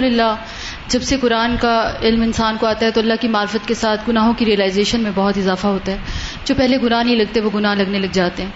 جب 0.88 1.02
سے 1.02 1.16
قرآن 1.20 1.56
کا 1.60 1.92
علم 2.02 2.22
انسان 2.22 2.56
کو 2.60 2.66
آتا 2.66 2.86
ہے 2.86 2.90
تو 2.90 3.00
اللہ 3.00 3.14
کی 3.20 3.28
معرفت 3.28 3.68
کے 3.68 3.74
ساتھ 3.74 4.00
گناہوں 4.08 4.32
کی 4.32 4.44
ریئلائزیشن 4.44 5.00
میں 5.00 5.10
بہت 5.14 5.38
اضافہ 5.38 5.66
ہوتا 5.66 5.92
ہے۔ 5.92 5.96
جو 6.44 6.54
پہلے 6.54 6.78
گناہ 6.82 7.02
نہیں 7.02 7.16
لگتے، 7.16 7.40
وہ 7.40 7.50
گناہ 7.54 7.74
لگنے 7.74 7.98
لگ 7.98 8.06
جاتے 8.12 8.42
ہیں۔ 8.42 8.50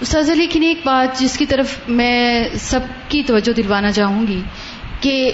استاذہ، 0.00 0.32
لیکن 0.32 0.62
ایک 0.62 0.80
بات 0.84 1.18
جس 1.18 1.38
کی 1.38 1.46
طرف 1.46 1.78
میں 1.88 2.48
سب 2.54 2.80
کی 3.08 3.22
توجہ 3.22 3.52
دلوانا 3.52 3.92
چاہوں 3.92 4.26
گی 4.26 4.40
کہ 5.00 5.32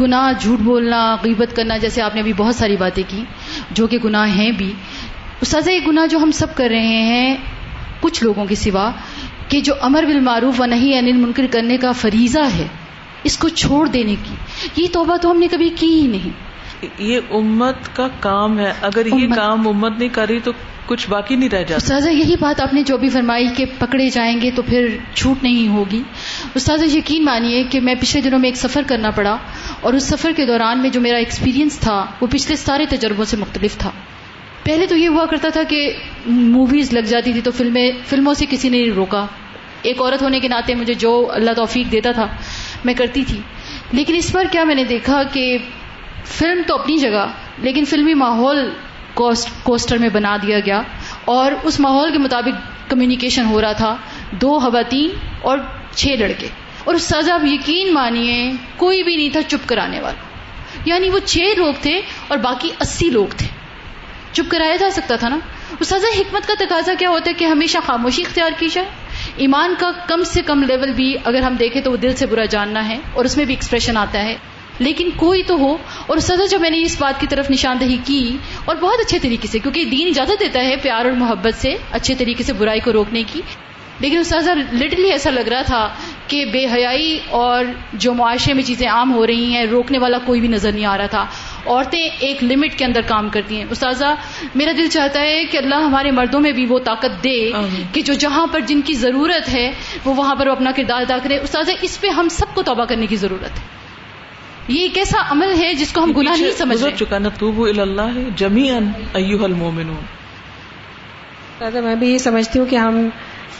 گناہ 0.00 0.32
جھوٹ 0.40 0.58
بولنا، 0.58 1.16
غیبت 1.24 1.56
کرنا، 1.56 1.76
جیسے 1.76 2.02
آپ 2.02 2.14
نے 2.14 2.20
ابھی 2.20 2.32
بہت 2.32 2.54
ساری 2.54 2.76
باتیں 2.76 3.02
کی، 3.08 3.24
جو 3.70 3.86
کہ 3.86 3.98
گناہ 4.04 4.28
ہیں 4.28 4.50
بھی۔ 4.50 4.72
استاذہ، 5.40 5.70
یہ 5.70 5.80
گناہ 5.86 6.06
جو 6.06 6.18
ہم 6.18 6.30
سب 6.30 6.54
کر 6.54 6.68
رہے 6.68 7.02
ہیں، 7.02 7.36
کچھ 8.00 8.24
لوگوں 8.24 8.44
کے 8.44 8.54
سوا 8.54 8.90
کہ 9.48 9.60
جو 9.60 9.74
امر 9.80 10.02
بالمعروف 10.02 10.60
و 10.60 10.64
نہیں 10.64 10.98
انل 10.98 11.12
منکر 11.12 11.46
کرنے 11.50 11.76
کا 11.76 11.92
فریضہ 11.92 12.44
ہے 12.58 12.66
اس 13.24 13.38
کو 13.38 13.48
چھوڑ 13.48 13.88
دینے 13.88 14.14
کی۔ 14.24 14.34
یہ 14.82 14.86
توبہ 14.92 15.16
تو 15.16 15.30
ہم 15.30 15.38
نے 15.38 15.48
کبھی 15.48 15.70
کی 15.76 16.00
ہی 16.00 16.06
نہیں۔ 16.06 16.48
یہ 16.98 17.20
امت 17.30 17.96
کا 17.96 18.08
کام 18.20 18.58
ہے۔ 18.58 18.72
اگر 18.82 19.06
یہ 19.06 19.26
کام 19.36 19.68
امت 19.68 19.98
نہیں 19.98 20.08
کر 20.08 20.28
رہی 20.28 20.40
تو 20.40 20.52
کچھ 20.86 21.10
باقی 21.10 21.36
نہیں 21.36 21.48
رہ 21.48 21.58
جاتا۔ 21.58 21.74
استاذہ 21.74 22.10
یہی 22.10 22.34
بات 22.40 22.60
آپ 22.60 22.74
نے 22.74 22.82
جو 22.82 22.96
بھی 22.96 23.08
فرمائی 23.08 23.46
کہ 23.56 23.64
پکڑے 23.78 24.10
جائیں 24.10 24.40
گے 24.40 24.50
تو 24.50 24.62
پھر 24.62 24.96
چھوٹ 25.14 25.42
نہیں 25.42 25.68
ہوگی۔ 25.68 26.02
استاذہ 26.54 26.84
یقین 26.84 27.24
مانیے 27.24 27.64
کہ 27.64 27.80
میں 27.80 27.94
پچھلے 28.00 28.22
دنوں 28.22 28.38
میں 28.38 28.48
ایک 28.48 28.56
سفر 28.56 28.82
کرنا 28.86 29.10
پڑا 29.10 29.36
اور 29.80 29.92
اس 29.92 30.02
سفر 30.02 30.30
کے 30.36 30.46
دوران 30.46 30.82
میں 30.82 30.90
جو 30.90 31.00
میرا 31.00 31.16
ایکسپیرینس 31.16 31.78
تھا 31.78 32.06
وہ 32.20 32.26
پچھلے 32.30 32.56
سارے 32.56 32.86
تجربوں 32.86 33.24
سے 33.24 33.36
مختلف 33.36 33.78
تھا۔ 33.78 33.90
پہلے 34.68 34.86
تو 34.86 34.96
یہ 34.96 35.08
ہوا 35.08 35.26
کرتا 35.26 35.48
تھا 35.48 35.62
کہ 35.62 35.92
موویز 36.26 36.92
لگ 36.92 37.00
جاتی 37.00 37.32
تھی 37.32 37.40
تو 37.40 37.50
فلمیں 37.50 37.92
فلموں 38.06 38.34
سے 38.34 38.46
کسی 38.50 38.68
نے 38.68 38.90
روکا۔ 38.90 39.26
ایک 39.82 40.00
عورت 40.00 40.22
ہونے 40.22 40.40
کے 40.40 40.48
ناطے 40.48 40.74
مجھے 40.74 40.94
جو 40.94 41.28
اللہ 41.32 41.50
توفیق 41.50 41.92
دیتا 41.92 42.12
تھا، 42.12 42.26
میں 42.84 42.94
کرتی 42.94 43.24
تھی۔ 43.24 43.40
لیکن 43.92 44.14
اس 44.14 44.32
پر 44.32 44.44
کیا 44.52 44.64
میں 44.64 44.74
نے 44.74 44.84
دیکھا 44.84 45.22
کہ 45.22 45.58
فلم 46.24 46.62
تو 46.66 46.74
اپنی 46.74 46.98
جگہ، 46.98 47.26
لیکن 47.58 47.84
فلمی 47.84 48.14
ماحول 48.14 48.70
کوسٹر 49.62 49.98
میں 49.98 50.08
بنا 50.08 50.36
دیا 50.36 50.58
گیا 50.60 50.82
اور 51.24 51.52
اس 51.62 51.80
ماحول 51.80 52.12
کے 52.12 52.18
مطابق 52.18 52.90
کمیونیکیشن 52.90 53.44
ہو 53.44 53.60
رہا 53.60 53.72
تھا۔ 53.72 53.96
دو 54.30 54.58
خواتین 54.58 55.10
اور 55.42 55.58
چھ 55.94 56.06
لڑکے۔ 56.06 56.48
اور 56.84 56.94
اس 56.94 57.02
سزا 57.02 57.36
یقین 57.42 57.94
مانیے، 57.94 58.52
کوئی 58.76 59.02
بھی 59.02 59.16
نہیں 59.16 59.30
تھا 59.30 59.42
چپ 59.42 59.68
کرانے 59.68 60.00
والا۔ 60.00 60.28
یعنی 60.84 61.10
وہ 61.10 61.18
چھ 61.24 61.38
لوگ 61.56 61.72
تھے 61.82 62.00
اور 62.28 62.38
باقی 62.38 62.70
اسی 62.80 63.10
لوگ 63.10 63.26
تھے۔ 63.36 63.57
چپ 64.32 64.50
کرایا 64.50 64.76
جا 64.76 64.90
سکتا 64.90 65.16
تھا 65.16 65.28
نا؟ 65.28 65.38
اس 65.80 65.88
سزا 65.88 66.20
حکمت 66.20 66.46
کا 66.46 66.54
تقاضا 66.58 66.94
کیا 66.98 67.08
ہوتا 67.08 67.28
ہے 67.28 67.34
کہ 67.34 67.44
ہمیشہ 67.44 67.78
خاموشی 67.86 68.22
اختیار 68.22 68.50
کی 68.58 68.68
جائے؟ 68.72 68.88
ایمان 69.36 69.74
کا 69.78 69.90
کم 70.06 70.22
سے 70.22 70.42
کم 70.42 70.62
لیول 70.62 70.92
بھی 70.92 71.16
اگر 71.24 71.42
ہم 71.42 71.54
دیکھیں 71.54 71.82
تو 71.82 71.92
وہ 71.92 71.96
دل 71.96 72.16
سے 72.16 72.26
برا 72.26 72.44
جاننا 72.44 72.88
ہے 72.88 72.98
اور 73.12 73.24
اس 73.24 73.36
میں 73.36 73.44
بھی 73.44 73.54
ایکسپریشن 73.54 73.96
آتا 73.96 74.22
ہے۔ 74.22 74.36
لیکن 74.78 75.10
کوئی 75.16 75.42
تو 75.42 75.56
ہو۔ 75.58 75.76
اور 76.06 76.18
سزا 76.18 76.46
جب 76.50 76.60
میں 76.60 76.70
نے 76.70 76.82
اس 76.82 77.00
بات 77.00 77.20
کی 77.20 77.26
طرف 77.26 77.50
نشاندہی 77.50 77.96
کی 78.04 78.36
اور 78.64 78.76
بہت 78.76 79.00
اچھے 79.00 79.18
طریقے 79.18 79.48
سے، 79.48 79.58
کیونکہ 79.58 79.84
دین 79.84 80.08
اجازت 80.08 80.40
دیتا 80.40 80.60
ہے 80.60 80.76
پیار 80.76 81.04
اور 81.04 81.12
محبت 81.12 81.54
سے 81.54 81.76
اچھے 81.92 82.14
طریقے 82.14 82.44
سے 82.44 82.52
برائی 82.52 82.80
کو 82.80 82.92
روکنے 82.92 83.22
کی۔ 83.22 83.42
لیکن 84.00 84.18
استاذہ 84.18 84.50
لٹرلی 84.50 85.10
ایسا 85.10 85.30
لگ 85.30 85.40
رہا 85.40 85.62
تھا 85.62 85.88
کہ 86.28 86.44
بے 86.44 86.66
حیائی 86.66 87.18
اور 87.30 87.64
جو 87.92 88.14
معاشرے 88.14 88.54
میں 88.54 88.62
چیزیں 88.62 88.88
عام 88.88 89.12
ہو 89.14 89.26
رہی 89.26 89.44
ہیں 89.44 89.64
روکنے 89.64 89.98
والا 89.98 90.18
کوئی 90.18 90.40
بھی 90.40 90.48
نظر 90.48 90.72
نہیں 90.72 90.84
آ 90.84 90.98
رہا 90.98 91.06
تھا۔ 91.06 91.26
عورتیں 91.66 92.08
ایک 92.18 92.44
لمٹ 92.44 92.78
کے 92.78 92.84
اندر 92.84 93.00
کام 93.00 93.28
کرتی 93.28 93.56
ہیں۔ 93.56 93.64
استاذہ 93.70 94.14
میرا 94.54 94.72
دل 94.76 94.88
چاہتا 94.88 95.20
ہے 95.20 95.44
کہ 95.44 95.58
اللہ 95.58 95.74
ہمارے 95.74 96.10
مردوں 96.10 96.40
میں 96.40 96.52
بھی 96.52 96.66
وہ 96.66 96.78
طاقت 96.78 97.24
دے 97.24 97.50
کہ 97.92 98.02
جو 98.02 98.14
جہاں 98.14 98.46
پر 98.46 98.60
جن 98.60 98.80
کی 98.80 98.94
ضرورت 98.94 99.48
ہے 99.48 99.72
وہ 100.04 100.14
وہاں 100.14 100.34
پر 100.34 100.46
وہ 100.46 100.52
اپنا 100.52 100.70
کردار 100.76 101.00
ادا 101.00 101.18
کرے 101.22 101.38
استاذہ 101.38 101.72
اس 101.82 102.00
پہ 102.00 102.08
ہم 102.08 102.28
سب 102.28 102.46
کو 102.54 102.62
توبہ 102.62 102.84
کرنے 102.84 103.06
کی 103.06 103.16
ضرورت 103.16 103.50
ہے۔ 103.50 103.78
یہ 104.68 104.82
ایک 104.82 104.98
ایسا 104.98 105.18
عمل 105.30 105.54
ہے 105.58 105.74
جس 105.74 105.92
کو 105.92 106.04
ہم 106.04 106.12
گناہ 106.12 106.40
نہیں 106.40 106.50
سمجھ 106.50 106.84
چکا 106.96 107.18
نا 107.18 107.28
تو 107.28 107.64
اللہ 107.64 108.18
جمی 108.36 108.70
المومنون 109.14 110.18
میں 111.84 111.94
بھی 111.94 112.12
یہ 112.12 112.18
سمجھتی 112.18 112.58
ہوں 112.58 112.66
کہ 112.66 112.76
ہم 112.76 113.08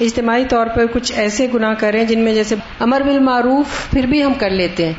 اجتماعی 0.01 0.45
طور 0.45 0.67
پر 0.67 0.87
کچھ 0.93 1.13
ایسے 1.17 1.47
گناہ 1.55 1.75
کریں 1.75 2.05
جن 2.05 2.21
میں 2.21 2.35
جیسے 2.35 2.55
امر 2.79 3.01
بالمعروف 3.01 3.91
پھر 3.91 4.07
بھی 4.07 4.25
ہم 4.25 4.35
کر 4.35 4.51
لیتے 4.51 4.87
ہیں، 4.87 4.93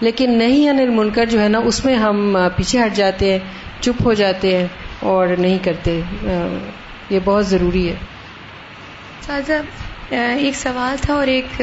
لیکن 0.00 0.38
نہیں 0.38 0.68
انل 0.68 0.90
منکر 0.90 1.26
جو 1.26 1.40
ہے 1.40 1.48
نا، 1.48 1.58
اس 1.58 1.84
میں 1.84 1.94
ہم 1.94 2.38
پیچھے 2.56 2.78
ہٹ 2.78 2.94
جاتے 2.94 3.32
ہیں، 3.32 3.38
چپ 3.80 4.02
ہو 4.04 4.14
جاتے 4.14 4.56
ہیں 4.56 4.66
اور 5.00 5.28
نہیں 5.38 5.58
کرتے۔ 5.64 6.00
یہ 7.10 7.18
بہت 7.24 7.46
ضروری 7.46 7.88
ہے۔ 7.88 7.94
ایک 10.36 10.56
سوال 10.56 10.96
تھا 11.00 11.14
اور 11.14 11.26
ایک 11.26 11.62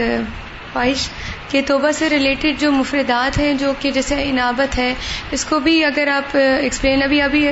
خواہش 0.73 1.09
کہ 1.49 1.61
توبہ 1.67 1.91
سے 1.91 2.09
ریلیٹڈ 2.09 2.59
جو 2.59 2.71
مفردات 2.71 3.37
ہیں 3.39 3.53
جو 3.53 3.73
کہ 3.79 3.91
جیسے 3.91 4.15
انابت 4.23 4.77
ہے، 4.77 4.93
اس 5.31 5.45
کو 5.45 5.59
بھی 5.59 5.83
اگر 5.85 6.07
آپ 6.07 6.35
ایکسپلین 6.37 7.03
ابھی 7.03 7.21
ابھی 7.21 7.47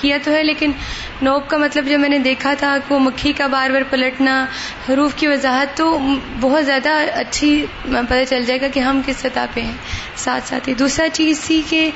کیا 0.00 0.18
تو 0.24 0.32
ہے، 0.32 0.42
لیکن 0.42 0.72
نوب 1.22 1.48
کا 1.48 1.56
مطلب 1.56 1.88
جب 1.88 2.00
میں 2.00 2.08
نے 2.08 2.18
دیکھا 2.18 2.52
تھا 2.58 2.76
وہ 2.88 2.98
مکھی 2.98 3.32
کا 3.32 3.46
بار 3.46 3.70
بار 3.70 3.82
پلٹنا، 3.90 4.34
حروف 4.88 5.14
کی 5.16 5.26
وضاحت، 5.26 5.76
تو 5.76 5.98
بہت 6.40 6.66
زیادہ 6.66 6.98
اچھی 7.14 7.54
پتہ 7.84 8.22
چل 8.28 8.44
جائے 8.46 8.60
گا 8.60 8.68
کہ 8.74 8.80
ہم 8.80 9.00
کس 9.06 9.16
سطح 9.16 9.46
پہ 9.54 9.60
ہیں، 9.60 9.76
ساتھ 10.16 10.48
ساتھ 10.48 10.68
ہی۔ 10.68 10.74
دوسرا 10.74 11.08
چیز 11.12 11.40
تھی 11.40 11.60
کہ 11.70 11.90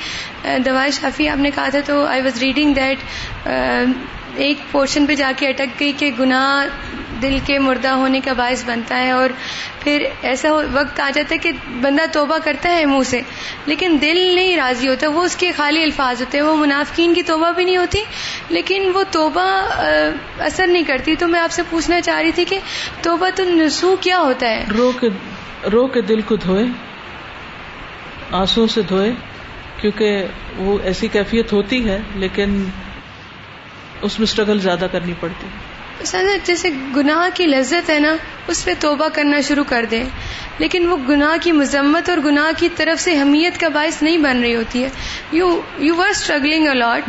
دوائی 0.65 0.91
شافی 0.91 1.29
آپ 1.29 1.37
نے 1.37 1.51
کہا 1.55 1.69
تھا، 1.69 1.79
تو 1.85 2.05
آئی 2.05 2.21
واز 2.21 2.41
ریڈنگ 2.41 2.73
دیٹ 2.73 3.47
ایک 4.37 4.71
پورشن 4.71 5.05
پہ 5.05 5.15
جا 5.15 5.31
کے 5.37 5.47
اٹک 5.47 5.79
گئی 5.79 5.91
کہ 5.97 6.09
گناہ 6.19 7.06
دل 7.21 7.37
کے 7.45 7.59
مردہ 7.59 7.89
ہونے 7.89 8.19
کا 8.19 8.33
باعث 8.33 8.63
بنتا 8.65 8.97
ہے 8.97 9.11
اور 9.11 9.29
پھر 9.79 10.05
ایسا 10.21 10.51
وقت 10.73 10.99
آ 10.99 11.09
جاتا 11.13 11.35
ہے 11.35 11.37
کہ 11.37 11.51
بندہ 11.81 12.01
توبہ 12.11 12.37
کرتا 12.43 12.69
ہے 12.69 12.85
منہ 12.85 13.03
سے، 13.03 13.21
لیکن 13.65 13.97
دل 14.01 14.17
نہیں 14.35 14.55
راضی 14.57 14.87
ہوتا، 14.87 15.09
وہ 15.09 15.23
اس 15.23 15.35
کے 15.35 15.51
خالی 15.51 15.83
الفاظ 15.83 16.21
ہوتے 16.21 16.37
ہیں، 16.37 16.45
وہ 16.45 16.55
منافقین 16.55 17.13
کی 17.13 17.21
توبہ 17.21 17.51
بھی 17.51 17.65
نہیں 17.65 17.77
ہوتی، 17.77 18.03
لیکن 18.49 18.91
وہ 18.93 19.03
توبہ 19.11 19.45
اثر 20.39 20.67
نہیں 20.67 20.83
کرتی۔ 20.83 21.15
تو 21.15 21.27
میں 21.27 21.39
آپ 21.39 21.51
سے 21.51 21.61
پوچھنا 21.69 22.01
چاہ 22.01 22.21
رہی 22.21 22.31
تھی 22.31 22.45
کہ 22.45 22.59
توبہ 23.01 23.29
تو 23.35 23.43
نسو 23.43 23.95
کیا 24.01 24.19
ہوتا 24.19 24.49
ہے؟ 24.49 24.65
رو 24.77 24.91
کے 24.99 25.09
رو 25.71 25.87
کے 25.87 26.01
دل 26.01 26.21
کو 26.21 26.35
دھوئے، 26.35 26.65
آنسو 28.31 28.67
سے 28.67 28.81
دھوئے، 28.81 29.11
کیونکہ 29.81 30.25
وہ 30.57 30.77
ایسی 30.83 31.07
کیفیت 31.07 31.53
ہوتی 31.53 31.87
ہے، 31.89 31.99
لیکن 32.15 32.63
اس 34.01 34.19
میں 34.19 34.23
اسٹرگل 34.23 34.59
زیادہ 34.59 34.87
کرنی 34.91 35.13
پڑتی۔ 35.19 35.47
ہے 35.47 35.66
جیسے 36.43 36.69
گناہ 36.95 37.29
کی 37.33 37.45
لذت 37.45 37.89
ہے 37.89 37.99
نا، 37.99 38.15
اس 38.47 38.65
پہ 38.65 38.73
توبہ 38.79 39.07
کرنا 39.13 39.41
شروع 39.41 39.63
کر 39.67 39.85
دیں 39.91 40.03
لیکن 40.57 40.87
وہ 40.87 40.97
گناہ 41.09 41.37
کی 41.41 41.51
مذمت 41.51 42.09
اور 42.09 42.17
گناہ 42.17 42.51
کی 42.57 42.69
طرف 42.75 43.01
سے 43.01 43.21
حمیت 43.21 43.59
کا 43.59 43.67
باعث 43.67 44.01
نہیں 44.01 44.17
بن 44.17 44.41
رہی 44.41 44.55
ہوتی 44.55 44.83
ہے۔ 44.83 44.89
You 45.31 45.61
you 45.77 46.01
are 46.01 46.09
struggling 46.09 46.67
allot 46.67 47.03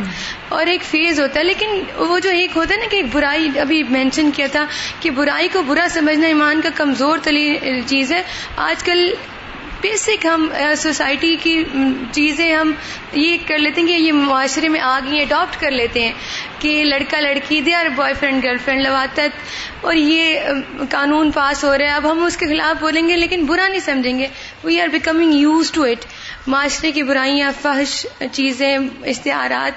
اور 0.49 0.67
ایک 0.67 0.83
فیز 0.83 1.21
ہوتا 1.21 1.41
ہے۔ 1.41 1.45
لیکن 1.45 1.67
وہ 1.97 2.19
جو 2.19 2.31
ایک 2.31 2.51
ہوتا 2.57 2.75
ہے 2.75 2.81
نا 2.81 2.87
کہ 2.91 2.97
ایک 2.97 3.07
برائی، 3.13 3.49
ابھی 3.61 3.83
مینشن 3.83 4.31
کیا 4.31 4.47
تھا 4.53 4.67
کہ 5.01 5.11
برائی 5.11 5.49
کو 5.53 5.63
برا 5.63 5.87
سمجھنا 5.91 6.27
ایمان 6.27 6.61
کا 6.61 6.69
کمزور 6.75 7.19
تلی 7.23 7.59
چیز 7.87 8.13
ہے۔ 8.13 8.23
آج 8.57 8.85
کل 8.85 9.15
بیسک 9.81 10.27
ہم 10.27 10.49
سوسائٹی 10.77 11.37
کی 11.43 11.65
چیزیں 12.13 12.55
ہم 12.55 12.73
یہ 13.13 13.37
کر 13.47 13.59
لیتے 13.59 13.81
ہیں 13.81 13.89
کہ 13.89 13.93
یہ 13.93 14.13
معاشرے 14.13 14.69
میں 14.69 14.81
آ 14.81 14.99
گئی 15.05 15.21
اڈاپٹ 15.21 15.61
کر 15.61 15.71
لیتے 15.71 16.03
ہیں 16.03 16.13
کہ 16.59 16.85
لڑکا 16.85 17.21
لڑکی 17.21 17.61
دے 17.61 17.75
اور 17.75 17.87
بوائے 17.97 18.15
فرینڈ 18.15 18.45
گرل 18.45 18.57
فرینڈ 18.65 18.83
لوا 18.83 19.05
تک 19.15 19.85
اور 19.85 19.95
یہ 19.95 20.41
قانون 20.91 21.31
پاس 21.31 21.65
ہو 21.65 21.77
رہا 21.79 21.85
ہے۔ 21.85 21.91
اب 21.91 22.11
ہم 22.13 22.25
اس 22.25 22.37
کے 22.37 22.47
خلاف 22.47 22.81
بولیں 22.81 23.09
گے 23.09 23.17
لیکن 23.17 23.45
برا 23.47 23.69
نہیں 23.69 23.81
سمجھیں 23.81 24.19
گے۔ 24.19 24.27
We 24.65 24.81
are 24.81 24.89
becoming 24.89 25.35
use 25.35 25.71
to 25.71 25.83
it 25.83 26.05
معاشرے 26.47 26.93
کی 26.93 27.03
برائیاں، 27.03 27.53
فحش، 27.63 28.07
چیزیں، 28.33 28.79
اشتہارات، 29.03 29.73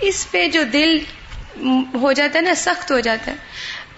اس 0.00 0.26
پہ 0.30 0.46
جو 0.48 0.62
دل 0.62 0.98
ہو 1.94 2.12
جاتا 2.12 2.38
ہے 2.38 2.44
نا، 2.44 2.54
سخت 2.54 2.90
ہو 2.92 3.00
جاتا 3.00 3.30
ہے۔ 3.30 3.36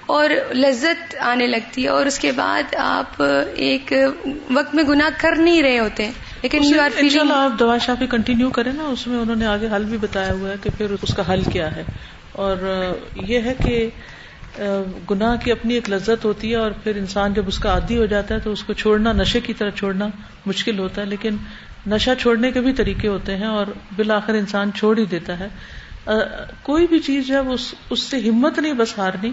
اور 0.06 0.30
لذت 0.54 1.16
آنے 1.20 1.46
لگتی 1.46 1.84
ہے 1.84 1.88
اور 1.88 2.06
اس 2.06 2.18
کے 2.18 2.32
بعد 2.32 2.74
آپ 2.74 3.22
ایک 3.54 3.92
وقت 4.54 4.74
میں 4.74 4.84
گناہ 4.84 5.08
کر 5.18 5.36
نہیں 5.36 5.62
رہے 5.62 5.78
ہوتے 5.78 6.10
لیکن 6.42 6.64
یو 6.64 6.80
آر 6.80 6.90
فیلنگ 6.94 7.30
آپ 7.30 7.58
دوا 7.58 7.78
شافی 7.78 8.06
کنٹینیو 8.06 8.50
کریں 8.50 8.72
نا 8.72 8.84
اس 8.84 9.06
میں 9.06 9.18
انہوں 9.18 9.36
نے 9.36 9.46
آگے 9.46 9.68
حل 9.76 9.84
بھی 9.84 9.98
بتایا 9.98 10.32
ہوا 10.32 10.50
ہے 10.50 10.54
کہ 10.62 10.70
پھر 10.78 10.86
اس 11.02 11.14
کا 11.14 11.32
حل 11.32 11.42
کیا 11.42 11.76
ہے۔ 11.76 11.82
اور 12.32 12.56
یہ 13.16 13.40
ہے 13.40 13.54
کہ 13.64 13.88
گناہ 15.10 15.36
کی 15.36 15.52
اپنی 15.52 15.74
ایک 15.74 15.90
لذت 15.90 16.24
ہوتی 16.24 16.50
ہے 16.50 16.56
اور 16.56 16.70
پھر 16.70 16.96
انسان 16.96 17.34
جب 17.34 17.48
اس 17.48 17.58
کا 17.58 17.70
عادی 17.70 17.98
ہو 17.98 18.06
جاتا 18.06 18.34
ہے 18.34 18.40
تو 18.40 18.52
اس 18.52 18.62
کو 18.62 18.72
چھوڑنا 18.72 19.12
نشے 19.12 19.40
کی 19.40 19.54
طرح 19.54 19.70
چھوڑنا 19.70 20.08
مشکل 20.46 20.78
ہوتا 20.78 21.00
ہے 21.00 21.06
لیکن 21.06 21.36
نشہ 21.86 22.10
چھوڑنے 22.18 22.52
کے 22.52 22.60
بھی 22.60 22.72
طریقے 22.72 23.08
ہوتے 23.08 23.36
ہیں 23.36 23.46
اور 23.46 23.66
بالآخر 23.96 24.34
انسان 24.34 24.72
چھوڑ 24.72 24.98
ہی 24.98 25.04
دیتا 25.04 25.38
ہے۔ 25.38 25.48
کوئی 26.62 26.86
بھی 26.86 26.98
چیز 26.98 27.26
جب 27.26 27.44
اس 27.90 28.00
سے 28.02 28.18
ہمت 28.20 28.58
نہیں 28.58 28.72
بس 28.72 28.98
ہارنی 28.98 29.32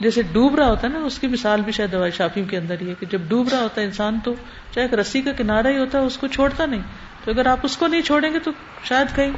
جیسے 0.00 0.22
ڈوب 0.22 0.54
رہا 0.54 0.66
ہوتا 0.66 0.88
ہے 0.88 0.92
نا، 0.92 0.98
اس 0.98 1.18
کی 1.18 1.26
مثال 1.26 1.60
بھی 1.60 1.72
شاید 1.72 1.92
دوائی 1.92 2.10
شافی 2.10 2.42
کے 2.42 2.56
اندر 2.56 2.76
ہی 2.80 2.88
ہے 2.88 2.94
کہ 3.00 3.06
جب 3.06 3.20
ڈوب 3.28 3.48
رہا 3.48 3.60
ہوتا 3.60 3.80
ہے 3.80 3.86
انسان 3.86 4.18
تو 4.24 4.34
چاہے 4.74 4.86
ایک 4.86 4.94
رسی 4.94 5.22
کا 5.22 5.32
کنارا 5.32 5.68
ہی 5.68 5.78
ہوتا 5.78 5.98
ہے، 5.98 6.04
اس 6.04 6.16
کو 6.16 6.26
چھوڑتا 6.26 6.66
نہیں۔ 6.66 6.82
تو 7.24 7.30
اگر 7.30 7.46
آپ 7.46 7.58
اس 7.62 7.76
کو 7.76 7.86
نہیں 7.86 8.00
چھوڑیں 8.00 8.32
گے 8.32 8.38
تو 8.38 8.50
شاید 8.84 9.16
کہیں 9.16 9.30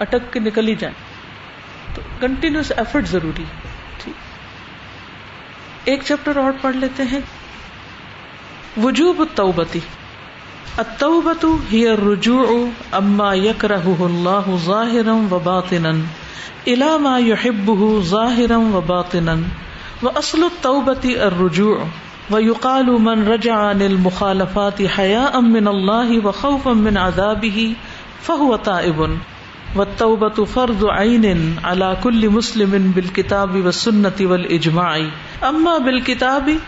اٹک 0.00 0.32
کے 0.32 0.40
نکل 0.40 0.68
ہی 0.68 0.74
جائیں۔ 0.74 0.94
تو 1.94 2.02
کنٹینیوس 2.20 2.72
ایفرٹ 2.76 3.08
ضروری 3.08 3.42
ہے۔ 3.42 3.76
ایک 5.84 6.02
چیپٹر 6.04 6.36
اور 6.36 6.52
پڑھ 6.60 6.76
لیتے 6.76 7.02
ہیں۔ 7.02 7.20
وجوب 8.82 9.20
التوبتی۔ 9.20 9.80
التوبت 10.76 11.44
هي 11.44 11.86
الرجوع 11.86 12.66
اما 12.92 13.34
يكرهه 13.34 14.06
الله 14.06 14.56
ظاهرا 14.64 15.34
وباطنا 15.34 15.90
الى 16.66 16.98
ما 17.00 17.18
يحبه 17.18 18.00
ظاهرا 18.02 18.58
وباطنا 20.02 20.18
واصل 20.18 20.44
التوبة 20.44 21.26
الرجوع 21.26 21.86
ويقال 22.30 22.86
من 22.86 23.28
رجع 23.28 23.54
عن 23.54 23.82
المخالفات 23.82 24.82
حياء 24.86 25.40
من 25.40 25.68
الله 25.68 26.26
وخوفا 26.26 26.72
من 26.72 26.96
عذابه 26.96 27.74
فهو 28.20 28.56
تائب 28.56 29.18
والتوبة 29.76 30.44
فرض 30.44 30.84
عين 30.84 31.56
على 31.64 31.96
كل 32.04 32.30
مسلم 32.30 32.92
بالكتاب 32.96 33.64
والسنة 33.64 34.12
والإجماع 34.20 35.10
أما 35.44 35.78
بالكتاب 35.78 36.58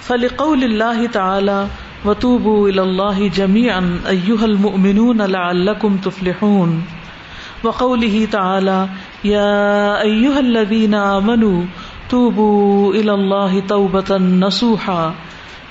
فلقول 0.00 0.64
الله 0.64 1.06
تعالى 1.06 1.66
وتوبوا 2.04 2.68
الى 2.68 2.82
الله 2.82 3.28
جميعا 3.28 4.00
ايها 4.08 4.44
المؤمنون 4.44 5.22
لعلكم 5.22 5.96
تفلحون 5.96 6.84
وقوله 7.64 8.28
تعالى 8.32 8.88
يا 9.24 10.02
ايها 10.02 10.40
الذين 10.40 10.94
امنوا 10.94 11.64
توبوا 12.10 12.94
الى 12.94 13.14
الله 13.14 13.60
توبه 13.60 14.16
نصوحا 14.16 15.14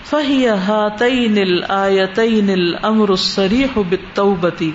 فهي 0.04 0.50
هاتين 0.50 1.38
الايتين 1.38 2.50
الامر 2.50 3.14
الصريح 3.14 3.80
بالتوبه 3.80 4.74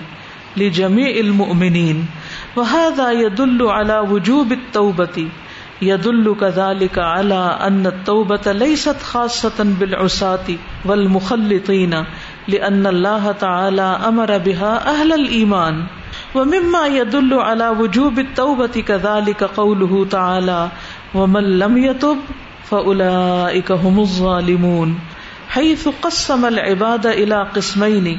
لجميع 0.57 1.09
المؤمنين 1.19 2.05
وهذا 2.55 3.11
يدل 3.11 3.67
على 3.67 3.99
وجوب 3.99 4.51
التوبه 4.51 5.27
يدل 5.81 6.35
كذلك 6.39 6.99
على 6.99 7.57
أن 7.61 7.87
التوبة 7.87 8.51
ليست 8.51 9.01
خاصة 9.01 9.63
بالعساة 9.79 10.47
والمخلطين 10.85 12.05
لأن 12.47 12.87
الله 12.87 13.31
تعالى 13.31 13.99
أمر 14.07 14.37
بها 14.37 14.89
أهل 14.89 15.13
الإيمان 15.13 15.83
ومما 16.35 16.87
يدل 16.87 17.33
على 17.33 17.69
وجوب 17.69 18.19
التوبة 18.19 18.67
كذلك 18.67 19.43
قوله 19.43 20.05
تعالى 20.05 20.71
ومن 21.15 21.43
لم 21.43 21.77
يتب 21.77 22.17
فأولئك 22.69 23.71
هم 23.71 23.99
الظالمون 23.99 24.93
حيث 25.49 25.87
قسم 26.01 26.45
العباد 26.45 27.05
إلى 27.05 27.35
قسمين، 27.55 28.15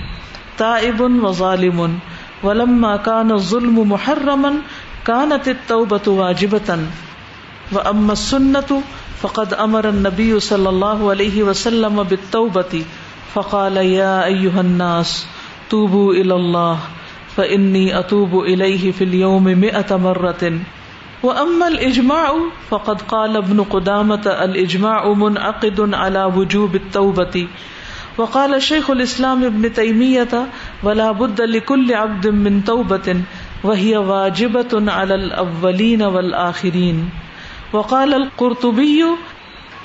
تائب 0.57 1.01
وظالم. 1.01 1.97
ولما 2.43 2.97
كان 2.97 3.33
الظلم 3.33 3.79
محرما 3.79 4.53
كانت 5.05 5.49
التوبة 5.49 6.11
واجبة. 6.11 6.77
و 7.73 7.79
ام 7.79 8.15
سنت 8.15 8.73
فقد 9.21 9.53
امر 9.59 9.85
النبی 9.85 10.39
صلی 10.39 10.67
اللہ 10.67 11.11
علیہ 11.11 11.43
وسلم 11.43 12.03
بالتوبة، 12.09 12.79
فقال 13.33 13.79
یا 13.83 14.21
ایها 14.21 14.61
الناس، 14.61 15.25
توبوا 15.69 16.15
الى 16.15 16.31
الله 16.31 16.75
فانی 17.35 17.93
اتوب 17.93 18.35
الیہ 18.35 18.93
فی 18.99 19.05
اليوم 19.05 19.45
مئة 19.45 19.97
مرة. 19.97 20.49
واما 21.25 21.69
الاجماع 21.69 22.35
فقد 22.71 23.03
قال 23.03 23.37
ابن 23.37 23.63
قدامة 23.63 24.27
الاجماع 24.27 25.13
منعقد 25.13 25.95
على 25.95 26.25
وجوب 26.25 26.75
التوبة 26.75 27.49
وقال 28.19 28.63
شيخ 28.63 28.91
الاسلام 28.91 29.45
ابن 29.45 29.73
تيمية 29.73 30.49
ولا 30.83 31.13
بد 31.13 31.41
لكل 31.41 31.95
عبد 31.95 32.27
من 32.27 32.65
توبة 32.65 33.21
وهي 33.65 33.97
واجبة 33.97 34.93
على 34.93 35.15
الاولين 35.15 36.03
والآخرين 36.03 37.11
وقال 37.73 38.15
القرطبي 38.15 39.05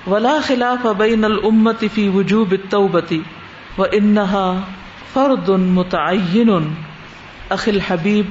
ولا 0.07 0.41
خلاف 0.41 0.87
بين 0.87 1.25
الأمة 1.25 1.89
في 1.95 2.09
وجوب 2.09 2.53
التوبة 2.53 3.21
وإنها 3.77 4.63
فرض 5.15 5.51
متعين 5.51 6.75
أخي 7.51 7.71
الحبيب 7.71 8.25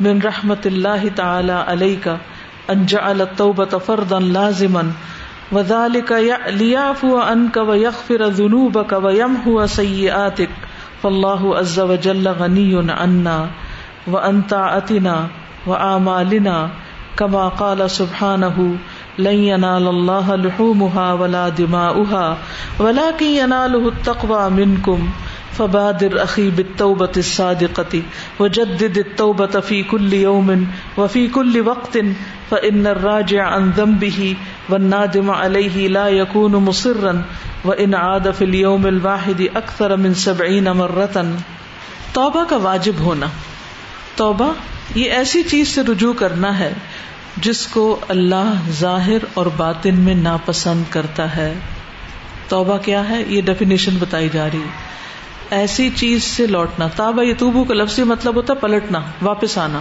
من 0.00 0.22
رحمة 0.22 0.62
الله 0.66 1.08
تعالى 1.08 1.52
عليك 1.52 2.16
أن 2.70 2.86
جعل 2.86 3.20
التوبة 3.20 3.78
فرضا 3.78 4.20
لازما 4.20 4.92
وذلك 5.52 6.12
ليعفو 6.48 7.16
عنك 7.16 7.56
ويغفر 7.56 8.26
ذنوبك 8.26 8.92
ويمحو 8.92 9.66
سيئاتك 9.66 10.50
فالله 11.02 11.56
عز 11.56 11.80
وجل 11.80 12.28
غني 12.28 12.92
عنا 12.92 13.48
وأن 14.06 14.42
طاعتنا 14.42 15.26
وآمالنا 15.66 16.70
کما 17.16 17.48
قال 17.48 17.90
سبحانه 17.90 18.76
لن 19.18 19.34
ينال 19.34 19.88
الله 19.88 20.36
لحومها 20.36 21.12
ولا 21.12 21.48
دماؤها 21.48 22.38
ولكن 22.78 23.26
يناله 23.26 23.88
التقوى 23.88 24.50
منكم 24.50 25.08
فبادر 25.52 26.22
اخي 26.22 26.50
بالتوبة 26.50 27.12
الصادقة 27.16 28.02
وجدد 28.40 28.98
التوبة 28.98 29.60
في 29.60 29.82
كل 29.84 30.12
يوم 30.14 30.66
وفي 30.98 31.28
كل 31.28 31.60
وقت 31.60 31.98
فإن 32.50 32.86
الراجع 32.86 33.46
عن 33.46 33.70
ذنبه 33.70 34.36
والنادم 34.70 35.30
عليه 35.30 35.88
لا 35.88 36.08
يكون 36.08 36.56
مصرا 36.56 37.22
وإن 37.64 37.94
عاد 37.94 38.30
في 38.30 38.44
اليوم 38.44 38.86
الواحد 38.86 39.40
أكثر 39.56 39.96
من 39.96 40.14
سبعين 40.16 40.72
مرة 40.74 41.24
توبہ 42.12 42.44
کا 42.48 42.56
واجب 42.56 43.00
ہونا 43.00 43.26
توبہ 44.16 44.52
یہ 44.94 45.10
ایسی 45.12 45.42
چیز 45.42 45.68
سے 45.68 45.82
رجوع 45.88 46.12
کرنا 46.12 46.58
ہے 46.58 46.72
جس 47.36 47.66
کو 47.66 47.84
اللہ 48.08 48.70
ظاہر 48.70 49.24
اور 49.34 49.46
باطن 49.56 50.00
میں 50.00 50.14
ناپسند 50.14 50.90
کرتا 50.90 51.34
ہے 51.36 51.52
توبہ 52.48 52.76
کیا 52.78 53.08
ہے 53.08 53.22
یہ 53.26 53.42
ڈیفینیشن 53.42 53.96
بتائی 53.98 54.28
جا 54.28 54.46
رہی 54.46 54.58
ہے 54.58 54.88
ایسی 55.50 55.90
چیز 55.96 56.24
سے 56.24 56.46
لوٹنا۔ 56.46 56.86
تابا 56.96 57.22
یتوبو 57.24 57.64
کا 57.64 57.74
لفظی 57.74 58.02
مطلب 58.02 58.36
ہوتا 58.36 58.54
ہے 58.54 58.58
پلٹنا، 58.58 59.00
واپس 59.22 59.58
آنا۔ 59.58 59.80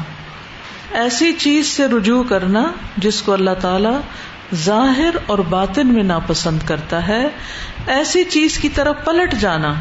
ایسی 0.92 1.34
چیز 1.34 1.68
سے 1.68 1.88
رجوع 1.88 2.24
کرنا 2.30 2.72
جس 2.98 3.22
کو 3.22 3.34
اللہ 3.34 3.50
تعالی 3.62 3.90
ظاہر 4.56 5.16
اور 5.26 5.38
باطن 5.38 5.88
میں 5.88 6.04
ناپسند 6.04 6.60
کرتا 6.66 7.08
ہے۔ 7.08 7.28
ایسی 7.88 8.24
چیز 8.24 8.58
کی 8.58 8.70
طرف 8.70 8.96
پلٹ 9.06 9.36
جانا 9.40 9.74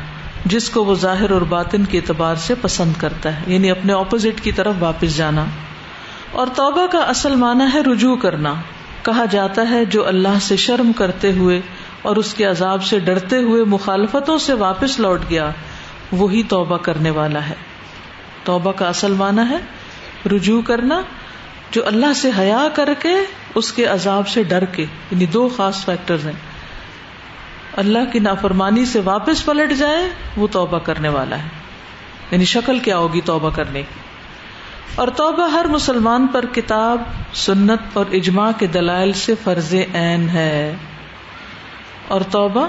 جس 0.47 0.71
کو 0.71 0.85
وہ 0.85 0.95
ظاہر 0.95 1.31
اور 1.31 1.41
باطن 1.41 1.85
کے 1.85 1.99
اعتبار 1.99 2.35
سے 2.35 2.55
پسند 2.55 2.93
کرتا 2.99 3.37
ہے 3.37 3.41
یعنی 3.47 3.71
اپنے 3.71 3.93
اپوزٹ 3.93 4.41
کی 4.41 4.53
طرف 4.53 4.75
واپس 4.79 5.17
جانا۔ 5.17 5.45
اور 6.33 6.47
توبہ 6.57 6.87
کا 6.87 6.99
اصل 6.99 7.35
معنی 7.35 7.65
ہے 7.75 7.81
رجوع 7.81 8.17
کرنا۔ 8.17 8.55
کہا 9.03 9.25
جاتا 9.25 9.71
ہے 9.71 9.85
جو 9.85 10.07
اللہ 10.07 10.39
سے 10.41 10.57
شرم 10.57 10.93
کرتے 10.93 11.33
ہوئے 11.33 11.61
اور 12.03 12.17
اس 12.17 12.35
کے 12.35 12.45
عذاب 12.45 12.85
سے 12.85 12.99
ڈرتے 12.99 13.37
ہوئے 13.37 13.65
مخالفتوں 13.65 14.39
سے 14.39 14.53
واپس 14.53 15.01
لوٹ 15.01 15.21
گیا۔ 15.31 15.51
وہی 16.13 16.43
توبہ 16.43 16.77
کرنے 16.77 17.11
والا 17.11 17.49
ہے۔ 17.49 17.55
توبہ 18.45 18.73
کا 18.73 18.89
اصل 18.89 19.13
معنی 19.13 19.43
ہے 19.51 19.57
رجوع 20.29 20.63
کرنا، 20.63 21.03
جو 21.71 21.87
اللہ 21.87 22.13
سے 22.13 22.31
حیا 22.39 22.69
کر 22.75 22.95
کے، 22.99 23.15
اس 23.55 23.73
کے 23.73 23.85
عذاب 23.85 24.29
سے 24.29 24.43
ڈر 24.43 24.65
کے۔ 24.65 24.83
یعنی 24.83 25.27
دو 25.27 25.49
خاص 25.57 25.85
فیکٹر 25.85 26.15
ہیں۔ 26.15 26.33
اللہ 27.77 27.99
کی 28.13 28.19
نافرمانی 28.19 28.85
سے 28.85 29.01
واپس 29.01 29.45
پلٹ 29.45 29.73
جائے، 29.73 30.11
وہ 30.37 30.47
توبہ 30.51 30.79
کرنے 30.79 31.09
والا 31.09 31.39
ہے۔ 31.39 31.49
یعنی 32.31 32.45
شکل 32.45 32.79
کیا 32.79 32.99
ہوگی 32.99 33.21
توبہ 33.21 33.51
کرنے 33.51 33.83
کی؟ 33.83 34.01
اور 34.95 35.09
توبہ 35.09 35.51
ہر 35.51 35.65
مسلمان 35.65 36.27
پر 36.27 36.47
کتاب، 36.47 37.03
سنت 37.35 37.81
اور 37.93 38.05
اجماع 38.13 38.51
کے 38.59 38.67
دلائل 38.67 39.13
سے 39.13 39.35
فرض 39.45 39.75
عین 39.75 40.29
ہے۔ 40.29 40.75
اور 42.09 42.21
توبہ 42.21 42.69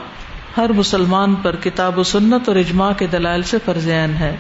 ہر 0.58 0.72
مسلمان 0.74 1.36
پر 1.36 1.56
کتاب 1.56 2.00
و 2.00 2.04
سنت 2.04 2.50
اور 2.50 2.56
اجماع 2.56 2.92
کے 2.98 3.08
دلائل 3.08 3.42
سے 3.42 3.58
فرض 3.66 3.88
عین 3.88 4.14
ہے۔ 4.14 4.36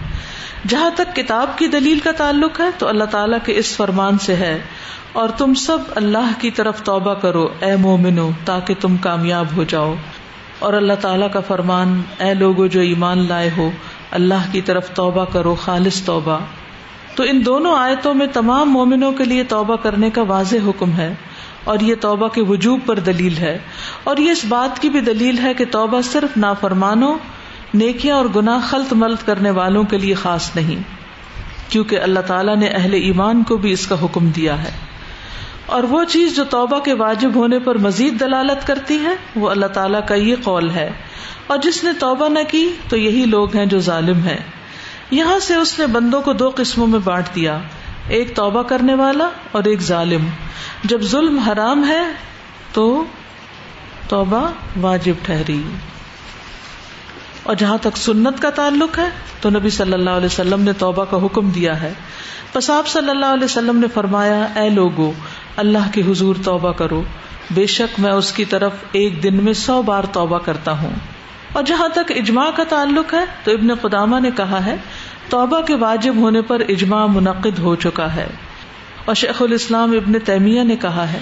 جہاں 0.67 0.89
تک 0.95 1.15
کتاب 1.15 1.57
کی 1.57 1.67
دلیل 1.67 1.99
کا 1.99 2.11
تعلق 2.11 2.59
ہے، 2.59 2.65
تو 2.77 2.87
اللہ 2.87 3.03
تعالیٰ 3.03 3.37
کے 3.45 3.57
اس 3.57 3.75
فرمان 3.75 4.17
سے 4.17 4.35
ہے۔ 4.35 4.59
اور 5.13 5.29
تم 5.29 5.53
سب 5.53 5.77
اللہ 5.95 6.31
کی 6.39 6.51
طرف 6.51 6.83
توبہ 6.83 7.13
کرو، 7.13 7.47
اے 7.59 7.75
مومنو، 7.75 8.29
تاکہ 8.45 8.73
تم 8.79 8.97
کامیاب 8.97 9.45
ہو 9.55 9.63
جاؤ۔ 9.63 9.95
اور 10.59 10.73
اللہ 10.73 10.93
تعالیٰ 11.01 11.31
کا 11.31 11.39
فرمان، 11.39 12.01
اے 12.19 12.33
لوگو 12.33 12.67
جو 12.67 12.81
ایمان 12.81 13.27
لائے 13.27 13.49
ہو، 13.57 13.71
اللہ 14.11 14.51
کی 14.51 14.61
طرف 14.61 14.89
توبہ 14.89 15.25
کرو، 15.25 15.55
خالص 15.55 16.03
توبہ۔ 16.03 16.39
تو 17.15 17.23
ان 17.23 17.45
دونوں 17.45 17.75
آیتوں 17.75 18.13
میں 18.13 18.27
تمام 18.27 18.71
مومنوں 18.71 19.11
کے 19.11 19.23
لیے 19.23 19.43
توبہ 19.43 19.75
کرنے 19.75 20.09
کا 20.09 20.21
واضح 20.21 20.55
حکم 20.67 20.91
ہے۔ 20.91 21.13
اور 21.69 21.79
یہ 21.79 21.95
توبہ 22.01 22.27
کے 22.27 22.41
وجوب 22.43 22.79
پر 22.85 22.99
دلیل 22.99 23.37
ہے 23.37 23.57
اور 24.03 24.17
یہ 24.17 24.31
اس 24.31 24.45
بات 24.45 24.81
کی 24.81 24.89
بھی 24.89 25.01
دلیل 25.01 25.39
ہے 25.39 25.53
کہ 25.53 25.65
توبہ 25.71 26.01
صرف 26.01 26.37
نافرمانوں، 26.37 27.17
نیکیاں 27.73 28.15
اور 28.15 28.25
گناہ 28.35 28.59
خلط 28.69 28.93
ملت 28.93 29.25
کرنے 29.25 29.49
والوں 29.49 29.83
کے 29.83 29.97
لیے 29.97 30.13
خاص 30.13 30.55
نہیں، 30.55 30.83
کیونکہ 31.69 31.99
اللہ 31.99 32.19
تعالیٰ 32.19 32.57
نے 32.57 32.67
اہل 32.67 32.93
ایمان 32.93 33.43
کو 33.43 33.57
بھی 33.57 33.71
اس 33.71 33.87
کا 33.87 33.95
حکم 34.03 34.29
دیا 34.29 34.63
ہے۔ 34.63 34.71
اور 35.65 35.83
وہ 35.83 36.03
چیز 36.03 36.35
جو 36.35 36.43
توبہ 36.43 36.79
کے 36.79 36.93
واجب 36.93 37.35
ہونے 37.35 37.59
پر 37.59 37.77
مزید 37.77 38.19
دلالت 38.19 38.67
کرتی 38.67 38.99
ہے، 39.03 39.15
وہ 39.35 39.49
اللہ 39.49 39.65
تعالیٰ 39.65 40.05
کا 40.07 40.15
یہ 40.15 40.35
قول 40.43 40.69
ہے۔ 40.69 40.91
اور 41.47 41.57
جس 41.57 41.83
نے 41.83 41.89
توبہ 41.99 42.29
نہ 42.29 42.39
کی، 42.47 42.69
تو 42.89 42.97
یہی 42.97 43.25
لوگ 43.25 43.55
ہیں 43.55 43.65
جو 43.65 43.79
ظالم 43.79 44.23
ہیں۔ 44.23 44.37
یہاں 45.11 45.39
سے 45.39 45.55
اس 45.55 45.79
نے 45.79 45.87
بندوں 45.87 46.21
کو 46.21 46.33
دو 46.33 46.51
قسموں 46.55 46.87
میں 46.87 46.99
بانٹ 47.03 47.25
دیا۔ 47.35 47.59
ایک 48.09 48.35
توبہ 48.35 48.63
کرنے 48.63 48.93
والا 48.93 49.29
اور 49.51 49.63
ایک 49.63 49.81
ظالم۔ 49.81 50.27
جب 50.83 51.01
ظلم 51.01 51.37
حرام 51.39 51.87
ہے 51.87 52.03
تو 52.73 53.03
توبہ 54.07 54.51
واجب 54.81 55.13
ٹھہری۔ 55.25 55.63
اور 57.43 57.55
جہاں 57.55 57.77
تک 57.81 57.97
سنت 57.97 58.41
کا 58.41 58.49
تعلق 58.49 58.99
ہے 58.99 59.09
تو 59.41 59.49
نبی 59.49 59.69
صلی 59.69 59.93
اللہ 59.93 60.09
علیہ 60.09 60.25
وسلم 60.25 60.61
نے 60.61 60.73
توبہ 60.73 61.05
کا 61.05 61.17
حکم 61.25 61.49
دیا 61.49 61.81
ہے۔ 61.81 61.93
بس 62.55 62.69
آپ 62.69 62.87
صلی 62.87 63.09
اللہ 63.09 63.25
علیہ 63.25 63.43
وسلم 63.43 63.77
نے 63.77 63.87
فرمایا، 63.93 64.43
اے 64.55 64.69
لوگو، 64.69 65.11
اللہ 65.57 65.91
کے 65.93 66.01
حضور 66.01 66.35
توبہ 66.43 66.71
کرو۔ 66.71 67.03
بے 67.51 67.65
شک 67.65 67.99
میں 67.99 68.11
اس 68.11 68.31
کی 68.31 68.45
طرف 68.45 68.71
ایک 68.91 69.23
دن 69.23 69.43
میں 69.43 69.53
سو 69.53 69.81
بار 69.81 70.03
توبہ 70.03 70.37
کرتا 70.37 70.71
ہوں۔ 70.71 70.91
اور 71.53 71.63
جہاں 71.63 71.87
تک 71.87 72.11
اجماع 72.15 72.49
کا 72.55 72.63
تعلق 72.69 73.13
ہے 73.13 73.25
تو 73.43 73.51
ابن 73.51 73.75
قدامہ 73.75 74.19
نے 74.19 74.31
کہا 74.31 74.65
ہے 74.65 74.75
توبہ 75.29 75.61
کے 75.61 75.75
واجب 75.75 76.15
ہونے 76.15 76.41
پر 76.41 76.61
اجماع 76.69 77.05
منعقد 77.05 77.59
ہو 77.59 77.75
چکا 77.75 78.15
ہے۔ 78.15 78.27
اور 79.05 79.15
شیخ 79.15 79.41
الاسلام 79.41 79.91
ابن 79.91 80.19
تیمیہ 80.19 80.63
نے 80.63 80.75
کہا 80.75 81.13
ہے، 81.13 81.19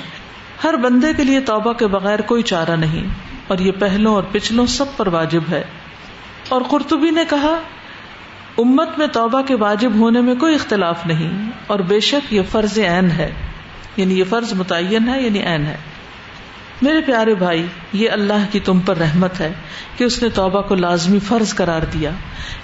ہر 0.63 0.75
بندے 0.75 1.13
کے 1.17 1.23
لیے 1.23 1.39
توبہ 1.39 1.73
کے 1.73 1.87
بغیر 1.87 2.21
کوئی 2.21 2.43
چارہ 2.43 2.75
نہیں، 2.75 3.07
اور 3.47 3.57
یہ 3.57 3.71
پہلوں 3.71 4.13
اور 4.15 4.23
پچھلوں 4.31 4.65
سب 4.65 4.85
پر 4.97 5.07
واجب 5.07 5.41
ہے۔ 5.49 5.63
اور 6.49 6.61
قرطبی 6.61 7.09
نے 7.09 7.23
کہا، 7.29 7.59
امت 8.57 8.97
میں 8.97 9.07
توبہ 9.07 9.41
کے 9.41 9.55
واجب 9.55 9.91
ہونے 9.95 10.21
میں 10.21 10.35
کوئی 10.35 10.55
اختلاف 10.55 11.05
نہیں، 11.05 11.49
اور 11.67 11.79
بے 11.79 11.99
شک 11.99 12.33
یہ 12.33 12.41
فرض 12.51 12.79
عین 12.79 13.11
ہے 13.11 13.31
یعنی 13.97 14.19
یہ 14.19 14.23
فرض 14.29 14.53
متعین 14.53 15.09
ہے 15.09 15.21
یعنی 15.21 15.39
عین 15.39 15.65
ہے۔ 15.65 15.77
میرے 16.81 17.01
پیارے 17.01 17.33
بھائی، 17.35 17.65
یہ 17.93 18.09
اللہ 18.09 18.45
کی 18.51 18.59
تم 18.59 18.79
پر 18.79 18.97
رحمت 18.97 19.39
ہے 19.39 19.53
کہ 19.97 20.03
اس 20.03 20.23
نے 20.23 20.29
توبہ 20.29 20.61
کو 20.61 20.75
لازمی 20.75 21.19
فرض 21.19 21.53
قرار 21.55 21.81
دیا۔ 21.93 22.11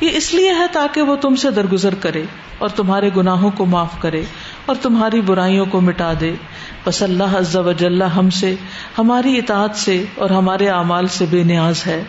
یہ 0.01 0.09
اس 0.14 0.34
لیے 0.34 0.49
ہے 0.49 0.66
تاکہ 0.72 1.01
وہ 1.01 1.16
تم 1.16 1.36
سے 1.36 1.51
درگزر 1.51 1.95
کرے 1.95 2.24
اور 2.57 2.70
تمہارے 2.70 3.09
گناہوں 3.18 3.51
کو 3.51 3.66
معاف 3.66 3.99
کرے 3.99 4.22
اور 4.66 4.76
تمہاری 4.82 5.22
برائیوں 5.22 5.66
کو 5.66 5.82
مٹا 5.82 6.14
دے۔ 6.20 6.34
بس 6.86 7.01
اللہ 7.01 7.38
عز 7.38 7.55
و 7.55 7.72
جل 7.72 8.01
ہم 8.01 8.30
سے، 8.30 8.55
ہماری 8.97 9.38
اطاعت 9.38 9.76
سے 9.76 10.03
اور 10.16 10.30
ہمارے 10.30 10.70
اعمال 10.70 11.07
سے 11.07 11.26
بے 11.30 11.43
نیاز 11.43 11.86
ہے۔ 11.88 12.03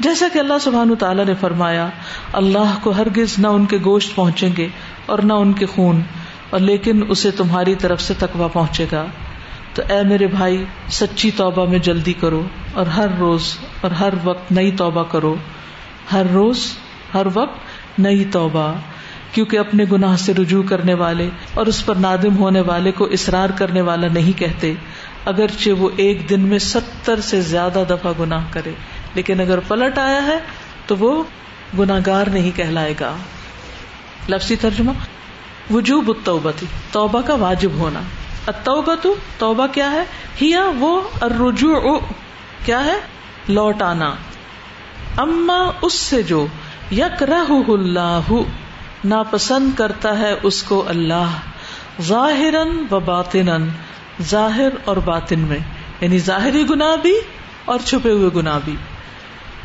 جیسا 0.00 0.26
کہ 0.32 0.38
اللہ 0.38 0.58
سبحان 0.60 0.94
تعالیٰ 0.98 1.24
نے 1.24 1.34
فرمایا، 1.34 1.88
اللہ 2.32 2.78
کو 2.82 2.90
ہرگز 2.90 3.38
نہ 3.38 3.46
ان 3.46 3.66
کے 3.66 3.78
گوشت 3.84 4.14
پہنچیں 4.14 4.50
گے 4.56 4.68
اور 5.06 5.18
نہ 5.18 5.32
ان 5.32 5.52
کے 5.52 5.66
خون، 5.66 6.00
اور 6.50 6.60
لیکن 6.60 7.04
اسے 7.08 7.30
تمہاری 7.30 7.74
طرف 7.74 8.00
سے 8.00 8.14
تقوی 8.18 8.46
پہنچے 8.52 8.86
گا۔ 8.92 9.06
تو 9.76 9.82
اے 9.88 10.02
میرے 10.02 10.26
بھائی، 10.26 10.64
سچی 10.88 11.30
توبہ 11.30 11.70
میں 11.70 11.78
جلدی 11.78 12.12
کرو 12.12 12.42
اور 12.72 12.86
ہر 12.86 13.06
روز 13.18 13.58
اور 13.80 13.90
ہر 13.90 14.14
وقت 14.24 14.52
نئی 14.52 14.70
توبہ 14.70 15.04
کرو۔ 15.10 15.34
ہر 16.12 16.22
روز، 16.34 16.72
ہر 17.14 17.26
وقت 17.34 17.58
نئی 17.98 18.24
توبہ۔ 18.24 18.74
کیونکہ 19.32 19.58
اپنے 19.58 19.84
گناہ 19.92 20.16
سے 20.16 20.34
رجوع 20.34 20.62
کرنے 20.62 20.94
والے 20.94 21.30
اور 21.54 21.66
اس 21.66 21.86
پر 21.86 21.94
نادم 21.94 22.36
ہونے 22.36 22.60
والے 22.60 22.92
کو 22.92 23.04
اصرار 23.04 23.48
کرنے 23.50 23.80
والا 23.80 24.06
نہیں 24.12 24.38
کہتے۔ 24.38 24.72
اگرچہ 25.24 25.70
وہ 25.70 25.88
ایک 25.96 26.30
دن 26.30 26.40
میں 26.40 26.58
ستر 26.58 27.20
سے 27.20 27.40
زیادہ 27.40 27.84
دفعہ 27.90 28.12
گناہ 28.20 28.44
کرے، 28.50 28.72
لیکن 29.14 29.40
اگر 29.40 29.58
پلٹ 29.68 29.98
آیا 29.98 30.26
ہے 30.26 30.38
تو 30.86 30.96
وہ 30.96 31.22
گناگار 31.78 32.26
نہیں 32.26 32.50
کہلائے 32.56 32.94
گا۔ 33.00 33.16
لفظی 34.28 34.56
ترجمہ، 34.56 34.92
وجوب 35.70 36.08
التوبتی 36.08 36.66
توبہ 36.92 37.20
کا 37.20 37.34
واجب 37.34 37.70
ہونا۔ 37.72 38.00
التوبہ 38.46 38.94
توبہ 39.38 39.66
کیا 39.66 39.90
ہے؟ 39.90 40.04
ہیا 40.42 40.70
وہ 40.78 41.00
الرجوع، 41.20 41.98
کیا 42.64 42.84
ہے؟ 42.84 43.00
لوٹ 43.48 43.82
آنا 43.82 44.14
اما 45.16 45.70
اس 45.82 45.92
سے 45.92 46.22
جو 46.22 46.46
یکرہ 46.92 47.52
اللہ، 47.68 48.30
ناپسند 49.04 49.70
کرتا 49.76 50.18
ہے 50.18 50.34
اس 50.42 50.62
کو 50.62 50.84
اللہ 50.88 51.30
ظاہر 52.02 52.54
و 52.90 53.00
باطن 53.00 53.68
ظاہر 54.22 54.68
اور 54.84 54.96
باطن 54.96 55.38
میں 55.38 55.58
یعنی 56.00 56.18
ظاہری 56.18 56.70
گناہ 56.70 56.96
بھی 56.96 57.14
اور 57.64 57.78
چھپے 57.84 58.10
ہوئے 58.10 58.30
گناہ 58.36 58.58
بھی۔ 58.64 58.76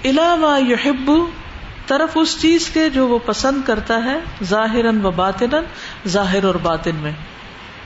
علامہ 0.05 0.71
یحب، 0.71 1.11
طرف 1.87 2.09
اس 2.15 2.41
چیز 2.41 2.69
کے 2.69 2.89
جو 2.89 3.07
وہ 3.07 3.19
پسند 3.25 3.61
کرتا 3.65 4.03
ہے 4.03 4.19
ظاہر 4.43 5.05
و 5.05 5.11
باطن 5.11 5.49
ظاہر 6.07 6.43
اور 6.43 6.55
باطن 6.55 6.95
میں۔ 6.95 7.11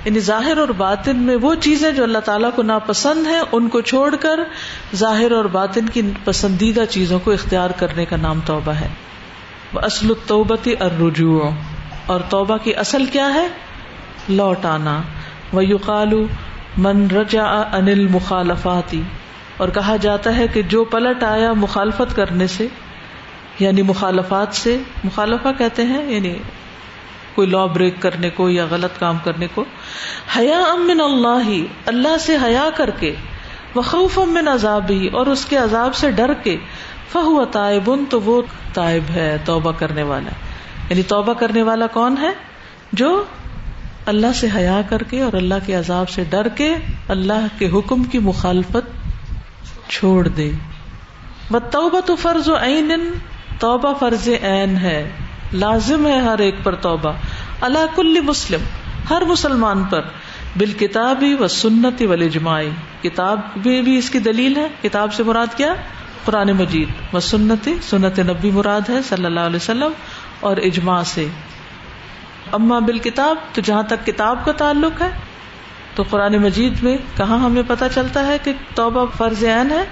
یعنی 0.05 0.19
ظاہر 0.19 0.57
اور 0.57 0.67
باطن 0.67 1.17
میں 1.17 1.35
وہ 1.35 1.55
چیزیں 1.55 1.91
جو 1.91 2.03
اللہ 2.03 2.17
تعالیٰ 2.17 2.49
کو 2.55 2.61
ناپسند 2.61 3.27
ہیں، 3.27 3.41
ان 3.51 3.69
کو 3.69 3.81
چھوڑ 3.81 4.15
کر 4.15 4.39
ظاہر 4.95 5.31
اور 5.31 5.45
باطن 5.45 5.89
کی 5.89 6.01
پسندیدہ 6.23 6.83
چیزوں 6.89 7.19
کو 7.19 7.31
اختیار 7.31 7.69
کرنے 7.69 8.05
کا 8.05 8.15
نام 8.15 8.39
توبہ 8.45 8.71
ہے۔ 8.71 8.87
وہ 9.73 9.79
اصل 9.79 10.13
توبتی 10.27 10.73
الرجوع۔ 10.79 11.49
اور 12.05 12.19
توبہ 12.29 12.57
کی 12.57 12.75
اصل 12.75 13.05
کیا 13.05 13.33
ہے؟ 13.33 13.47
لوٹ 14.29 14.65
آنا 14.65 15.01
وہ 15.53 15.65
یوقالو 15.65 16.27
من 16.77 17.07
رجا 17.11 17.45
انل 17.45 18.07
مخالفاتی 18.07 19.01
اور 19.57 19.69
کہا 19.69 19.95
جاتا 19.95 20.35
ہے 20.37 20.47
کہ 20.47 20.61
جو 20.61 20.83
پلٹ 20.83 21.23
آیا 21.23 21.53
مخالفت 21.53 22.15
کرنے 22.15 22.47
سے 22.47 22.67
یعنی 23.59 23.81
مخالفات 23.81 24.55
سے، 24.55 24.77
مخالفہ 25.03 25.47
کہتے 25.57 25.83
ہیں 25.83 26.11
یعنی 26.11 26.35
کوئی 27.35 27.47
لا 27.47 27.65
بریک 27.65 28.01
کرنے 28.01 28.29
کو 28.29 28.49
یا 28.49 28.65
غلط 28.69 28.99
کام 28.99 29.17
کرنے 29.23 29.47
کو 29.53 29.65
حیا 30.37 30.59
امن 30.59 31.01
اللہ 31.01 31.49
اللہ 31.85 32.17
سے 32.17 32.37
حیا 32.43 32.69
کر 32.75 32.89
کے 32.89 33.15
وخوف 33.75 34.19
امن 34.19 34.47
عذاب 34.47 34.85
ہی 34.89 35.07
اور 35.07 35.27
اس 35.27 35.45
کے 35.45 35.57
عذاب 35.57 35.95
سے 35.95 36.11
ڈر 36.11 36.33
کے، 36.33 36.57
فہو 37.11 37.45
تائب، 37.45 37.91
تو 38.09 38.21
وہ 38.21 38.41
تائب 38.73 39.03
ہے 39.09 39.37
توبہ 39.45 39.71
کرنے 39.71 40.03
والا۔ 40.03 40.29
یعنی 40.89 41.03
توبہ 41.03 41.33
کرنے 41.33 41.61
والا 41.61 41.87
کون 41.87 42.15
ہے؟ 42.21 42.29
جو 42.93 43.23
اللہ 44.05 44.33
سے 44.35 44.47
حیا 44.55 44.81
کر 44.89 45.03
کے 45.03 45.21
اور 45.21 45.33
اللہ 45.33 45.55
کے 45.65 45.73
عذاب 45.73 46.09
سے 46.09 46.23
ڈر 46.29 46.47
کے 46.47 46.75
اللہ 47.07 47.45
کے 47.57 47.69
حکم 47.69 48.03
کی 48.03 48.19
مخالفت 48.19 49.09
چھوڑ 49.89 50.27
دے۔ 50.27 50.51
وہ 51.51 51.59
توبہ 51.71 51.99
تو 51.99 52.15
فرض 52.15 52.49
و 52.49 52.55
عین 52.55 53.13
توبہ 53.59 53.93
فرض 53.99 54.29
عین 54.43 54.77
ہے۔ 54.77 55.09
لازم 55.55 56.07
ہے 56.07 56.19
ہر 56.19 56.39
ایک 56.39 56.55
پر 56.63 56.75
توبہ۔ 56.75 57.11
اللہ 57.61 57.95
کل 57.95 58.21
مسلم، 58.21 58.59
ہر 59.09 59.21
مسلمان 59.21 59.83
پر۔ 59.83 60.01
بال 60.57 60.71
کتابی 60.73 61.33
و 61.39 61.47
سنت 61.47 62.01
و 62.01 62.11
اجماعی 62.11 62.69
کتاب 63.01 63.39
میں 63.65 63.81
بھی 63.81 63.97
اس 63.97 64.09
کی 64.09 64.19
دلیل 64.19 64.55
ہے۔ 64.55 64.67
کتاب 64.81 65.13
سے 65.13 65.23
مراد 65.23 65.47
کیا؟ 65.57 65.75
قرآن 66.25 66.51
مجید۔ 66.51 67.15
و 67.15 67.19
سنت 67.19 67.69
سنت 67.83 68.19
نبی 68.19 68.51
مراد 68.51 68.89
ہے 68.89 69.01
صلی 69.01 69.25
اللہ 69.25 69.39
علیہ 69.39 69.55
وسلم 69.55 69.91
اور 70.39 70.57
اجماع 70.57 71.03
سے۔ 71.03 71.27
اما 72.51 72.79
بال 72.79 72.97
کتاب 72.97 73.35
تو 73.53 73.61
جہاں 73.61 73.83
تک 73.83 74.05
کتاب 74.05 74.45
کا 74.45 74.51
تعلق 74.51 75.01
ہے 75.01 75.09
تو 75.95 76.03
قرآن 76.09 76.37
مجید 76.37 76.83
میں 76.83 76.97
کہاں 77.17 77.37
ہمیں 77.37 77.61
پتا 77.67 77.89
چلتا 77.89 78.27
ہے 78.27 78.37
کہ 78.43 78.53
توبہ 78.75 79.05
فرض 79.17 79.43
عین 79.43 79.71
ہے؟ 79.71 79.83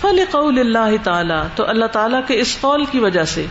فل 0.00 0.20
قول 0.30 0.58
اللہ 0.58 0.96
تعالیٰ 1.02 1.42
تو 1.54 1.68
اللہ 1.68 1.84
تعالیٰ 1.84 2.20
کے 2.26 2.40
اس 2.40 2.56
قول 2.60 2.84
کی 2.84 2.98
وجہ 2.98 3.24
سے۔ 3.24 3.46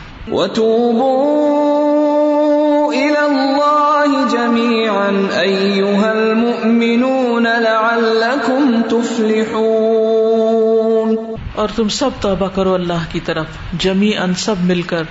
اور 11.55 11.67
تم 11.75 11.89
سب 11.89 12.09
توبہ 12.21 12.47
کرو 12.55 12.73
اللہ 12.73 13.05
کی 13.11 13.19
طرف۔ 13.19 13.45
جمی 13.77 14.17
ان 14.17 14.33
سب 14.33 14.55
مل 14.59 14.81
کر 14.81 15.03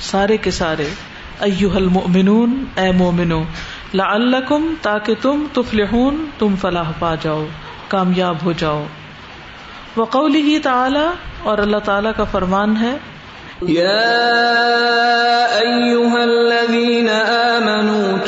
سارے 0.00 0.36
کے 0.36 0.50
سارے۔ 0.50 0.88
ایوہ 1.40 1.76
المؤمنون 1.76 2.64
اے 2.76 2.92
مومنو 2.92 3.42
لعلکم 3.94 4.74
تاکہ 4.82 5.14
تم 5.22 5.44
تفلحون، 5.52 6.26
تم 6.38 6.56
فلاح 6.56 6.90
پا 6.98 7.14
جاؤ، 7.14 7.46
کامیاب 7.88 8.36
ہو 8.44 8.52
جاؤ۔ 8.52 8.84
وقولی 9.96 10.58
تعالی 10.58 11.08
اور 11.42 11.58
اللہ 11.58 11.76
تعالی 11.84 12.08
کا 12.16 12.24
فرمان 12.24 12.76
ہے، 12.76 12.96
یا 13.62 14.06
آمنوا 17.56 18.19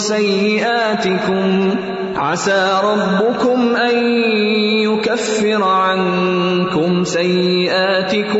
سيئاتكم 0.00 1.46
عسى 2.16 2.62
ربكم 2.84 3.76
أن 3.76 3.96
يكفر 4.88 5.62
عنكم 5.62 7.04
سيئاتكم 7.04 8.39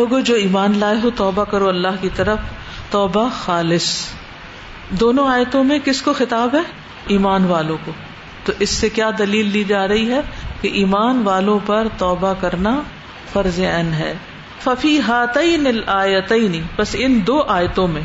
اے 0.00 0.06
لوگو 0.06 0.20
جو 0.20 0.34
ایمان 0.34 0.78
لائے 0.78 0.96
ہو، 1.02 1.10
توبہ 1.16 1.44
کرو 1.44 1.68
اللہ 1.68 1.88
کی 2.00 2.08
طرف۔ 2.16 2.38
توبہ 2.90 3.28
خالص۔ 3.38 4.06
دونوں 4.90 5.28
آیتوں 5.28 5.64
میں 5.64 5.78
کس 5.84 6.02
کو 6.02 6.12
خطاب 6.12 6.54
ہے؟ 6.54 6.60
ایمان 7.06 7.44
والوں 7.44 7.76
کو۔ 7.84 7.92
تو 8.44 8.52
اس 8.58 8.70
سے 8.70 8.88
کیا 8.88 9.10
دلیل 9.18 9.50
لی 9.50 9.64
جا 9.64 9.88
رہی 9.88 10.12
ہے 10.12 10.20
کہ 10.60 10.68
ایمان 10.68 11.22
والوں 11.24 11.58
پر 11.66 11.88
توبہ 11.98 12.34
کرنا 12.40 12.80
فرض 13.32 13.60
عین 13.60 13.92
ہے۔ 13.92 14.14
ففی 14.62 15.00
ہاتین 15.00 15.66
الآیتین۔ 15.66 16.62
بس 16.76 16.96
ان 16.98 17.20
دو 17.26 17.42
آیتوں 17.42 17.88
میں۔ 17.88 18.02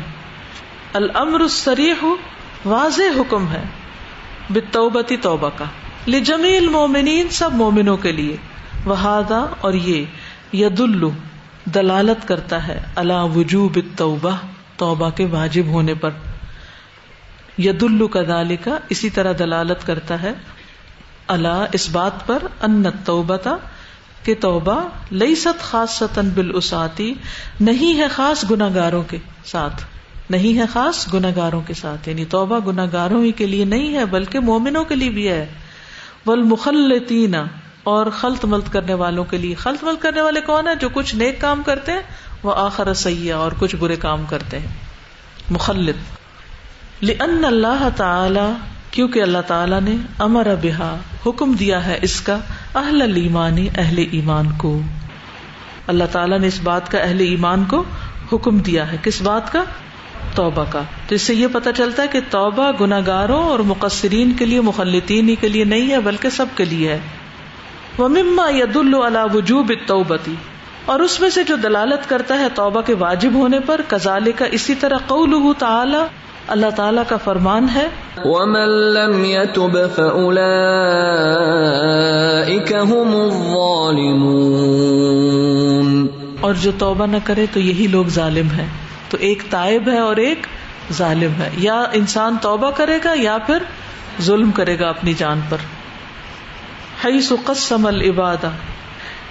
الامر 0.92 1.40
السریح 1.40 2.04
واضح 2.64 3.20
حکم 3.20 3.48
ہے 3.48 3.62
بتوبتی 4.50 5.16
توبہ 5.16 5.50
کا۔ 5.56 5.64
لجمیل 6.08 6.68
مومنین 6.68 7.28
سب 7.28 7.54
مومنوں 7.54 7.96
کے 7.96 8.12
لیے۔ 8.12 8.36
وہادا 8.84 9.46
اور 9.60 9.72
یہ۔ 9.72 10.04
ید 10.52 10.80
دلالت 11.74 12.28
کرتا 12.28 12.68
ہے 12.68 12.80
اللہ 12.94 13.22
وجوب 13.36 13.78
توبہ 13.96 14.36
توبہ 14.76 15.10
کے 15.10 15.26
واجب 15.26 15.66
ہونے 15.66 15.94
پر۔ 15.94 16.10
ید 17.58 17.84
کا 18.12 18.42
کا 18.64 18.78
اسی 18.88 19.10
طرح 19.10 19.32
دلالت 19.38 19.86
کرتا 19.86 20.22
ہے 20.22 20.32
اللہ 21.26 21.64
اس 21.72 21.90
بات 21.90 22.26
پر، 22.26 22.42
ان 22.60 22.84
توبتا 23.04 23.56
کہ 24.22 24.34
توبہ 24.40 24.88
لئی 25.12 25.34
ست 25.34 25.62
خاص 25.62 25.90
ستن 25.90 26.28
بالاساتی، 26.28 27.14
نہیں 27.60 27.98
ہے 27.98 28.08
خاص 28.08 28.50
گناگاروں 28.50 29.02
کے 29.02 29.18
ساتھ۔ 29.44 29.84
نہیں 30.30 30.58
ہے 30.58 30.66
خاص 30.72 31.14
گناگاروں 31.14 31.60
کے 31.66 31.74
ساتھ۔ 31.74 32.08
یعنی 32.08 32.24
توبہ 32.24 32.58
گناگاروں 32.58 33.24
ہی 33.24 33.32
کے 33.32 33.46
لیے 33.46 33.64
نہیں 33.64 33.94
ہے، 33.94 34.04
بلکہ 34.04 34.40
مومنوں 34.40 34.84
کے 34.84 34.94
لیے 34.94 35.10
بھی 35.10 35.28
ہے۔ 35.28 35.46
ول 36.26 36.42
مخلطین 36.42 37.34
اور 37.86 38.06
خلط 38.06 38.44
ملت 38.44 38.72
کرنے 38.72 38.94
والوں 38.94 39.24
کے 39.24 39.36
لیے 39.36 39.54
خلط 39.54 39.84
ملت 39.84 40.02
کرنے 40.02 40.20
والے 40.20 40.40
کون 40.40 40.68
ہیں؟ 40.68 40.74
جو 40.74 40.88
کچھ 40.88 41.14
نیک 41.14 41.40
کام 41.40 41.62
کرتے 41.62 41.92
ہیں، 41.92 42.00
وہ 42.42 42.54
آخر 42.56 42.94
سیاح 42.94 43.38
اور 43.38 43.52
کچھ 43.58 43.76
برے 43.76 43.96
کام 43.96 44.24
کرتے 44.28 44.58
ہیں۔ 44.58 44.66
مخلط۔ 45.50 45.94
لن 47.02 47.44
اللہ 47.44 47.88
تعالی 47.96 48.52
کیونکہ 48.90 49.22
اللہ 49.22 49.38
تعالیٰ 49.46 49.80
نے 49.80 49.96
امر 50.18 50.54
بحا 50.62 50.96
حکم 51.26 51.52
دیا 51.52 51.86
ہے 51.86 51.98
اس 52.02 52.20
کا، 52.20 52.38
اہل 52.74 53.12
ایمانی 53.16 53.68
اہل 53.76 54.04
ایمان 54.10 54.46
کو۔ 54.56 54.80
اللہ 55.86 56.04
تعالیٰ 56.12 56.38
نے 56.38 56.46
اس 56.46 56.60
بات 56.62 56.90
کا 56.90 56.98
اہل 56.98 57.20
ایمان 57.20 57.64
کو 57.64 57.84
حکم 58.32 58.58
دیا 58.58 58.92
ہے۔ 58.92 58.96
کس 59.02 59.22
بات 59.22 59.52
کا؟ 59.52 59.64
توبہ 60.34 60.64
کا۔ 60.70 60.82
تو 61.08 61.14
اس 61.14 61.22
سے 61.22 61.34
یہ 61.34 61.46
پتا 61.52 61.72
چلتا 61.72 62.02
ہے 62.02 62.08
کہ 62.08 62.20
توبہ 62.30 62.72
گناگاروں 62.80 63.42
اور 63.42 63.58
مقصرین 63.58 64.32
کے 64.32 64.46
لیے، 64.46 64.60
مخلطین 64.60 65.28
ہی 65.28 65.34
کے 65.34 65.48
لیے 65.48 65.64
نہیں 65.64 65.90
ہے، 65.90 66.00
بلکہ 66.00 66.30
سب 66.30 66.46
کے 66.56 66.64
لیے 66.64 66.92
ہے۔ 66.92 66.98
وہ 67.98 68.08
مما 68.08 68.50
ید 68.54 68.76
اللہ 68.76 69.34
وجوب 69.34 69.72
توبتی 69.86 70.34
اور 70.84 71.00
اس 71.00 71.20
میں 71.20 71.30
سے 71.30 71.44
جو 71.44 71.56
دلالت 71.56 72.08
کرتا 72.08 72.38
ہے 72.38 72.46
توبہ 72.54 72.80
کے 72.80 72.94
واجب 72.94 73.30
ہونے 73.34 73.60
پر 73.60 73.80
کزالے 73.88 74.32
کا 74.32 74.44
اسی 74.44 74.74
طرح 74.74 74.96
قول 75.06 75.52
تعالی 75.58 75.98
اللہ 76.48 76.66
تعالی 76.76 77.00
کا 77.08 77.16
فرمان 77.16 77.66
ہے 77.74 77.88
ومن 78.24 78.68
لم 78.68 79.24
يتب 79.24 79.78
هم 82.86 83.16
الظالمون۔ 83.16 86.06
اور 86.40 86.54
جو 86.54 86.70
توبہ 86.78 87.06
نہ 87.06 87.16
کرے 87.24 87.46
تو 87.52 87.60
یہی 87.60 87.86
لوگ 87.86 88.06
ظالم 88.06 88.50
ہیں۔ 88.50 88.68
تو 89.10 89.16
ایک 89.20 89.42
تائب 89.50 89.88
ہے 89.88 89.98
اور 89.98 90.16
ایک 90.16 90.46
ظالم 90.92 91.30
ہے۔ 91.38 91.50
یا 91.56 91.84
انسان 91.92 92.36
توبہ 92.42 92.70
کرے 92.70 92.98
گا 93.04 93.12
یا 93.16 93.38
پھر 93.38 93.58
ظلم 94.22 94.50
کرے 94.50 94.78
گا 94.78 94.88
اپنی 94.88 95.14
جان 95.14 95.40
پر۔ 95.48 95.56
حیث 97.06 97.32
قسم 97.44 97.86
العبادہ، 97.86 98.50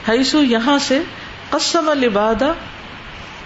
حیث 0.10 0.36
یہاں 0.36 0.80
سے 0.80 1.04
قسم 1.50 1.90
العبادہ 1.90 2.54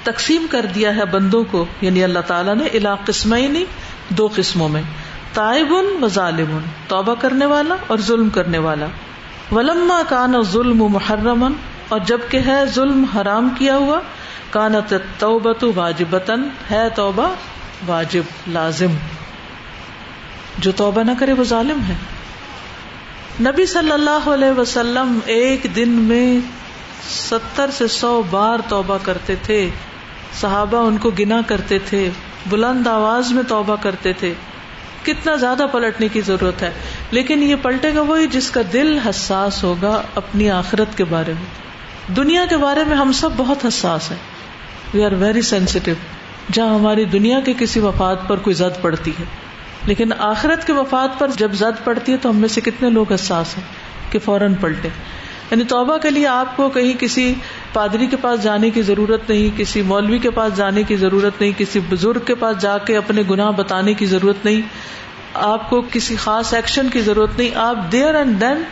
تقسیم 0.04 0.46
کر 0.52 0.66
دیا 0.76 0.96
ہے 0.96 1.06
بندوں 1.06 1.44
کو 1.52 1.66
یعنی 1.82 2.04
اللہ 2.04 2.20
تعالیٰ 2.20 2.56
نے 2.56 2.66
الا 2.66 2.96
قسم 2.96 3.36
دو 4.10 4.30
قسموں 4.36 4.70
میں 4.70 4.82
تائب 5.34 5.74
و 6.02 6.08
ظالم 6.08 6.60
توبہ 6.88 7.16
کرنے 7.16 7.46
والا 7.46 7.76
اور 7.88 7.98
ظلم 7.98 8.30
کرنے 8.30 8.58
والا۔ 8.58 8.86
ولما 9.52 10.02
کان 10.10 10.42
ظلم 10.42 10.84
محرمن 10.84 11.54
اور 11.90 12.00
جبکہ 12.00 12.40
ہے 12.48 12.66
ظلم 12.66 13.04
حرام 13.04 13.50
کیا 13.50 13.78
ہوا، 13.78 14.00
کانت 14.50 14.94
توبت 15.20 15.66
واجبتن 15.76 16.44
ہے 16.72 16.88
توبہ 16.96 17.36
واجب، 17.88 18.24
لازم۔ 18.48 18.92
جو 20.58 20.72
توبہ 20.72 21.04
نہ 21.04 21.12
کرے 21.20 21.34
وہ 21.34 21.44
ظالم 21.44 21.80
ہے۔ 21.88 22.19
نبی 23.42 23.66
صلی 23.66 23.92
اللہ 23.92 24.30
علیہ 24.30 24.60
وسلم 24.60 25.20
ایک 25.26 25.68
دن 25.76 25.90
میں 25.90 26.40
ستر 27.10 27.70
سے 27.72 27.88
سو 27.88 28.22
بار 28.30 28.60
توبہ 28.68 28.98
کرتے 29.02 29.36
تھے۔ 29.44 29.70
صحابہ 30.42 30.78
ان 30.78 30.98
کو 30.98 31.12
گنا 31.12 31.42
کرتے 31.48 31.80
تھے، 31.80 32.10
بلند 32.50 32.88
آواز 32.88 33.32
میں 33.32 33.44
توبہ 33.44 33.76
کرتے 33.82 34.14
تھے۔ 34.14 34.34
کتنا 35.04 35.36
زیادہ 35.36 35.66
پلٹنے 35.72 36.08
کی 36.08 36.22
ضرورت 36.22 36.62
ہے۔ 36.62 36.72
لیکن 37.12 37.44
یہ 37.44 37.56
پلٹے 37.62 37.96
گا 37.96 38.02
وہی 38.02 38.28
جس 38.28 38.52
کا 38.52 38.62
دل 38.74 39.00
حساس 39.00 39.64
ہوگا 39.64 40.02
اپنی 40.16 40.50
آخرت 40.50 40.98
کے 40.98 41.04
بارے 41.04 41.34
میں۔ 41.34 41.70
دنیا 42.14 42.46
کے 42.50 42.58
بارے 42.58 42.84
میں 42.84 42.98
ہم 42.98 43.12
سب 43.12 43.30
بہت 43.38 43.66
حساس 43.66 44.12
ہیں۔ 44.12 44.18
وی 44.94 45.06
آر 45.06 45.12
ویری 45.12 45.42
سینسیٹیو 45.42 45.96
جہاں 46.52 46.76
ہماری 46.76 47.06
دنیا 47.06 47.40
کے 47.40 47.54
کسی 47.60 47.80
وفات 47.80 48.28
پر 48.28 48.38
کوئی 48.38 48.54
زد 48.54 48.82
پڑتی 48.82 49.12
ہے۔ 49.20 49.49
لیکن 49.86 50.10
آخرت 50.18 50.68
کے 50.68 50.74
وفات 50.74 51.20
پر 51.20 51.28
جب 51.38 51.52
زد 51.54 51.84
پڑتی 51.84 52.12
ہے 52.12 52.18
تو 52.18 52.30
ہم 52.30 52.36
میں 52.36 52.50
سے 52.50 52.62
کتنے 52.62 52.90
لوگ 52.90 53.14
حساس 53.14 53.58
ہیں 53.58 53.66
کہ 54.12 54.20
فوراً 54.20 54.54
پلٹے۔ 54.54 54.90
یعنی 55.52 55.64
توبہ 55.64 55.98
کے 55.98 56.10
لیے 56.10 56.28
آپ 56.28 56.58
کو 56.58 56.70
کہیں 56.70 56.94
کسی 57.00 57.34
پادری 57.74 58.08
کے 58.08 58.18
پاس 58.18 58.44
جانے 58.44 58.70
کی 58.70 58.82
ضرورت 58.82 59.30
نہیں، 59.30 59.58
کسی 59.58 59.82
مولوی 59.82 60.20
کے 60.20 60.30
پاس 60.30 60.56
جانے 60.56 60.84
کی 60.84 60.96
ضرورت 60.96 61.42
نہیں، 61.42 61.52
کسی 61.58 61.80
بزرگ 61.90 62.20
کے 62.26 62.36
پاس 62.36 62.58
جا 62.60 62.78
کے 62.78 62.98
اپنے 62.98 63.22
گناہ 63.30 63.52
بتانے 63.52 63.94
کی 63.94 64.06
ضرورت 64.06 64.46
نہیں، 64.46 64.62
آپ 65.34 65.70
کو 65.70 65.82
کسی 65.92 66.16
خاص 66.16 66.54
ایکشن 66.54 66.90
کی 66.90 67.00
ضرورت 67.00 67.30
نہیں۔ 67.38 67.50
آپ 67.56 67.92
دیر 67.92 68.16
اینڈ 68.16 68.42
دین 68.42 68.64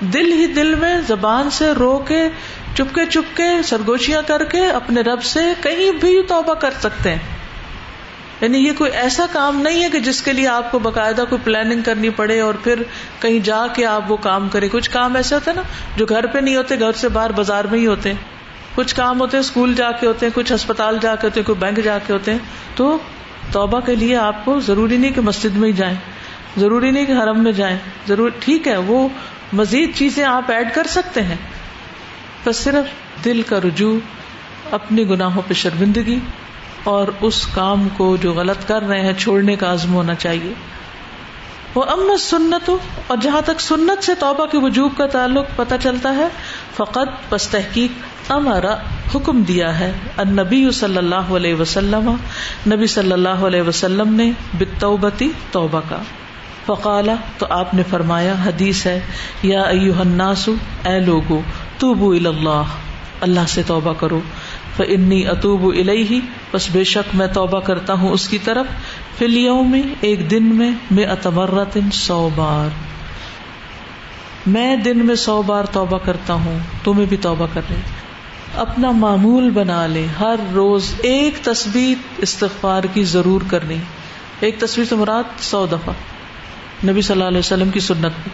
دل 0.00 0.32
ہی 0.32 0.46
دل 0.46 0.74
میں 0.74 1.00
زبان 1.08 1.50
سے 1.50 1.72
رو 1.78 1.98
کے، 1.98 2.28
چپکے 2.74 3.06
چپکے 3.06 3.62
سرگوشیاں 3.64 4.22
کر 4.26 4.44
کے 4.44 4.66
اپنے 4.66 5.00
رب 5.00 5.22
سے 5.22 5.40
کہیں 5.62 5.90
بھی 5.90 6.22
توبہ 6.28 6.54
کر 6.54 6.70
سکتے 6.80 7.10
ہیں۔ 7.10 7.37
یعنی 8.40 8.58
یہ 8.58 8.72
کوئی 8.78 8.90
ایسا 8.90 9.26
کام 9.32 9.60
نہیں 9.60 9.84
ہے 9.84 9.90
کہ 9.90 10.00
جس 10.00 10.22
کے 10.22 10.32
لیے 10.32 10.48
آپ 10.48 10.70
کو 10.70 10.78
باقاعدہ 10.78 11.24
کوئی 11.30 11.42
پلاننگ 11.44 11.82
کرنی 11.82 12.10
پڑے 12.10 12.40
اور 12.40 12.54
پھر 12.54 12.82
کہیں 13.20 13.38
جا 13.38 13.66
کے 13.66 13.86
آپ 13.86 14.10
وہ 14.10 14.16
کام 14.16 14.48
کریں۔ 14.48 14.68
کچھ 14.72 14.90
کام 14.90 15.16
ایسے 15.16 15.34
ہوتے 15.34 15.50
ہیں 15.50 15.56
نا 15.56 15.62
جو 15.96 16.06
گھر 16.06 16.26
پہ 16.26 16.38
نہیں 16.38 16.56
ہوتے، 16.56 16.80
گھر 16.80 16.92
سے 16.92 17.08
باہر 17.08 17.32
بازار 17.32 17.64
میں 17.64 17.78
ہی 17.78 17.86
ہوتے 17.86 18.08
ہیں۔ 18.08 18.16
کچھ 18.74 18.94
کام 18.94 19.20
ہوتے 19.20 19.36
ہیں، 19.36 19.44
اسکول 19.44 19.74
جا 19.74 19.90
کے 19.90 20.06
ہوتے 20.06 20.26
ہیں، 20.26 20.32
کچھ 20.36 20.52
اسپتال 20.52 20.98
جا 21.02 21.14
کے 21.14 21.26
ہوتے 21.26 21.40
ہیں، 21.40 21.46
کوئی 21.46 21.58
بینک 21.58 21.84
جا 21.84 21.98
کے 21.98 22.12
ہوتے 22.12 22.30
ہیں۔ 22.30 22.38
تو 22.74 22.98
توبہ 23.52 23.80
کے 23.80 23.94
لیے 23.94 24.16
آپ 24.16 24.44
کو 24.44 24.60
ضروری 24.60 24.96
نہیں 24.96 25.10
کہ 25.10 25.20
مسجد 25.20 25.56
میں 25.56 25.68
ہی 25.68 25.72
جائیں، 25.72 25.96
ضروری 26.56 26.90
نہیں 26.90 27.06
کہ 27.06 27.12
حرم 27.12 27.42
میں 27.42 27.52
جائیں۔ 27.52 27.78
ضرور، 28.08 28.30
ٹھیک 28.38 28.68
ہے، 28.68 28.76
وہ 28.76 29.08
مزید 29.52 29.94
چیزیں 29.94 30.24
آپ 30.24 30.50
ایڈ 30.50 30.68
کر 30.74 30.86
سکتے 30.86 31.22
ہیں۔ 31.22 31.36
بس 32.44 32.56
صرف 32.56 32.84
دل 33.24 33.42
کا 33.42 33.58
رجوع 33.58 33.98
اپنی 34.70 35.08
گناہوں 35.08 35.42
پہ 35.48 35.54
شرمندگی 35.54 36.18
اور 36.88 37.08
اس 37.20 37.46
کام 37.46 37.88
کو 37.96 38.16
جو 38.16 38.32
غلط 38.32 38.68
کر 38.68 38.82
رہے 38.82 39.00
ہیں، 39.00 39.12
چھوڑنے 39.12 39.56
کا 39.56 39.72
عزم 39.72 39.94
ہونا 39.94 40.14
چاہیے۔ 40.14 40.52
وہ 41.74 41.84
ام 41.84 42.16
سنت 42.18 42.70
اور 43.06 43.16
جہاں 43.22 43.40
تک 43.40 43.60
سنت 43.60 44.04
سے 44.04 44.14
توبہ 44.14 44.46
کے 44.46 44.58
وجوب 44.58 44.92
کا 44.96 45.06
تعلق 45.06 45.46
پتہ 45.56 45.74
چلتا 45.82 46.14
ہے، 46.14 46.28
فقط 46.76 47.08
بس 47.30 47.48
تحقیق 47.48 47.90
ہمارا 48.30 48.76
حکم 49.14 49.42
دیا 49.42 49.80
ہے۔ 49.80 49.92
نبی 50.18 50.70
صلی 50.70 50.96
اللہ 50.96 51.14
علیہ 51.14 51.54
وسلم، 51.54 52.16
نبی 52.66 52.86
صلی 52.86 53.12
اللہ 53.12 53.28
علیہ 53.28 53.62
وسلم 53.62 54.14
نے 54.14 54.32
بتوبتی 54.58 55.30
توبہ 55.52 55.80
کا۔ 55.88 55.98
فقالا، 56.66 57.14
تو 57.38 57.46
آپ 57.50 57.74
نے 57.74 57.82
فرمایا، 57.90 58.34
حدیث 58.46 58.86
ہے، 58.86 59.00
یا 59.42 59.60
ایوہ 59.60 60.00
الناس، 60.00 60.48
اے 60.84 61.00
لوگو، 61.00 61.40
توبو 61.78 62.12
اللہ 62.12 62.62
اللہ 63.20 63.46
سے 63.48 63.62
توبہ 63.66 63.92
کرو۔ 63.98 64.20
فانی 64.78 65.26
اتوب 65.26 65.66
الیہ 65.66 66.20
بس 66.52 66.68
بے 66.72 66.84
شک 66.84 67.14
میں 67.14 67.26
توبہ 67.26 67.60
کرتا 67.60 67.92
ہوں 67.92 68.10
اس 68.10 68.28
کی 68.28 68.38
طرف۔ 68.44 68.66
فلیوں 69.18 69.64
میں 69.64 69.82
ایک 70.00 70.30
دن 70.30 70.44
میں 70.44 70.70
میں 70.90 71.04
اتمرت 71.04 71.78
سو 71.92 72.28
بار۔ 72.36 72.68
میں 74.46 74.76
دن 74.76 75.06
میں 75.06 75.14
سو 75.14 75.42
بار 75.42 75.64
توبہ 75.64 75.98
کرتا 75.98 76.34
ہوں، 76.34 76.58
تمہیں 76.84 77.06
بھی 77.06 77.16
توبہ 77.16 77.46
کر 77.52 77.60
لے 77.70 77.76
اپنا 78.54 78.90
معمول 78.90 79.50
بنا 79.50 79.86
لے 79.86 80.06
ہر 80.20 80.36
روز 80.54 80.94
ایک 81.02 81.34
تصویر 81.42 81.96
استغفار 82.18 82.82
کی 82.94 83.04
ضرور 83.04 83.40
کرنی 83.48 83.76
ایک 84.40 84.60
تصویر 84.60 84.86
سے 84.86 84.94
مراد 84.94 85.22
سو 85.38 85.66
دفعہ۔ 85.66 85.94
نبی 86.86 87.02
صلی 87.02 87.12
اللہ 87.12 87.24
علیہ 87.24 87.38
وسلم 87.38 87.70
کی 87.70 87.80
سنت۔ 87.80 88.02
میں 88.02 88.30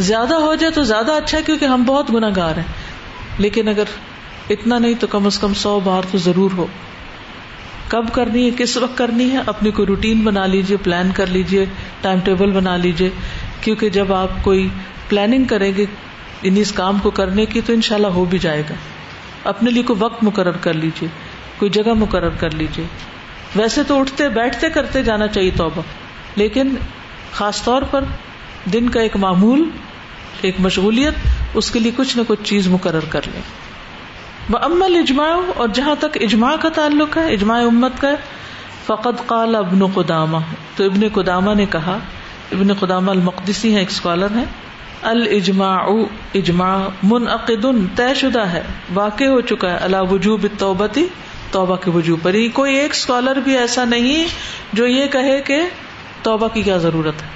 زیادہ 0.00 0.34
ہو 0.34 0.54
جائے 0.54 0.72
تو 0.72 0.82
زیادہ 0.82 1.12
اچھا 1.12 1.38
ہے، 1.38 1.42
کیونکہ 1.42 1.64
ہم 1.64 1.82
بہت 1.82 2.10
گناہ 2.14 2.30
گار 2.36 2.56
ہیں۔ 2.56 2.94
لیکن 3.38 3.68
اگر 3.68 3.84
اتنا 4.50 4.78
نہیں 4.78 4.94
تو 5.00 5.06
کم 5.06 5.26
از 5.26 5.38
کم 5.38 5.54
سو 5.54 5.80
بار 5.80 6.02
تو 6.10 6.18
ضرور 6.18 6.50
ہو۔ 6.56 6.66
کب 7.88 8.12
کرنی 8.12 8.44
ہے، 8.44 8.50
کس 8.56 8.76
وقت 8.76 8.98
کرنی 8.98 9.30
ہے، 9.30 9.38
اپنی 9.46 9.70
کوئی 9.70 9.86
روٹین 9.86 10.20
بنا 10.20 10.46
لیجیے 10.46 10.76
پلان 10.76 11.10
کر 11.14 11.26
لیجیے 11.26 11.64
ٹائم 12.00 12.20
ٹیبل 12.20 12.50
بنا 12.50 12.76
لیجیے 12.76 13.10
کیونکہ 13.60 13.88
جب 13.88 14.12
آپ 14.12 14.28
کوئی 14.42 14.68
پلاننگ 15.08 15.44
کریں 15.44 15.72
گے 15.76 15.84
ان 16.42 16.54
اس 16.56 16.72
کام 16.72 16.98
کو 16.98 17.10
کرنے 17.10 17.46
کی 17.46 17.60
تو 17.60 17.72
ان 17.72 17.80
شاء 17.80 17.96
اللہ 17.96 18.06
ہو 18.06 18.24
بھی 18.24 18.38
جائے 18.38 18.62
گا۔ 18.70 18.74
اپنے 19.44 19.70
لیے 19.70 19.82
کوئی 19.82 20.02
وقت 20.02 20.24
مقرر 20.24 20.56
کر 20.60 20.74
لیجیے 20.74 21.08
کوئی 21.58 21.70
جگہ 21.70 21.94
مقرر 21.94 22.30
کر 22.30 22.50
لیجیے 22.50 22.84
ویسے 23.56 23.82
تو 23.82 24.00
اٹھتے 24.00 24.28
بیٹھتے 24.28 24.70
کرتے 24.70 25.02
جانا 25.02 25.26
چاہیے 25.28 25.50
توبہ، 25.56 25.82
لیکن 26.36 26.74
خاص 27.32 27.62
طور 27.62 27.82
پر 27.82 28.04
دن 28.72 28.88
کا 28.88 29.00
ایک 29.00 29.16
معمول، 29.16 29.68
ایک 30.40 30.54
مشغولیت، 30.58 31.14
اس 31.54 31.70
کے 31.70 31.78
لیے 31.78 31.92
کچھ 31.96 32.16
نہ 32.16 32.22
کچھ 32.26 32.40
چیز 32.44 32.68
مقرر 32.68 33.04
کر 33.08 33.20
لیں۔ 33.32 33.42
وہ 34.50 34.58
امل 34.58 34.96
اجماع 34.96 35.36
اور 35.56 35.68
جہاں 35.68 35.94
تک 35.94 36.18
اجماع 36.20 36.56
کا 36.56 36.68
تعلق 36.68 37.16
ہے، 37.16 37.32
اجماع 37.32 37.62
امت 37.62 37.92
کا 38.00 38.10
فقط 38.86 39.26
قال 39.26 39.54
ابن 39.54 39.86
قدامہ۔ 39.86 40.38
تو 40.76 40.84
ابن 40.84 41.00
قدامہ 41.12 41.54
نے 41.54 41.66
کہا، 41.66 41.98
ابن 42.52 42.74
قدامہ 42.74 43.10
المقدسی 43.10 43.72
ہیں، 43.72 43.78
ایک 43.78 43.90
اسکالر 43.90 44.26
ہیں 44.34 44.44
الجماع 45.02 45.86
اجماع 46.34 46.78
منعقد 47.02 47.66
طے 47.96 48.14
شدہ 48.14 48.40
ہے، 48.40 48.62
واقع 48.94 49.24
ہو 49.24 49.40
چکا 49.40 49.70
ہے 49.70 49.76
اللہ 49.76 50.02
وجوب 50.10 50.46
توبتی 50.58 51.06
توبہ 51.50 51.76
کے 51.76 51.90
وجوب 51.90 52.18
پر 52.22 52.34
ہی۔ 52.34 52.48
کوئی 52.48 52.76
ایک 52.76 52.90
اسکالر 52.90 53.36
بھی 53.36 53.58
ایسا 53.58 53.84
نہیں 53.84 54.24
جو 54.72 54.86
یہ 54.86 55.06
کہے 55.06 55.40
کہ 55.40 55.62
توبہ 56.22 56.48
کی 56.48 56.62
کیا 56.62 56.76
ضرورت 56.76 57.22
ہے۔ 57.22 57.28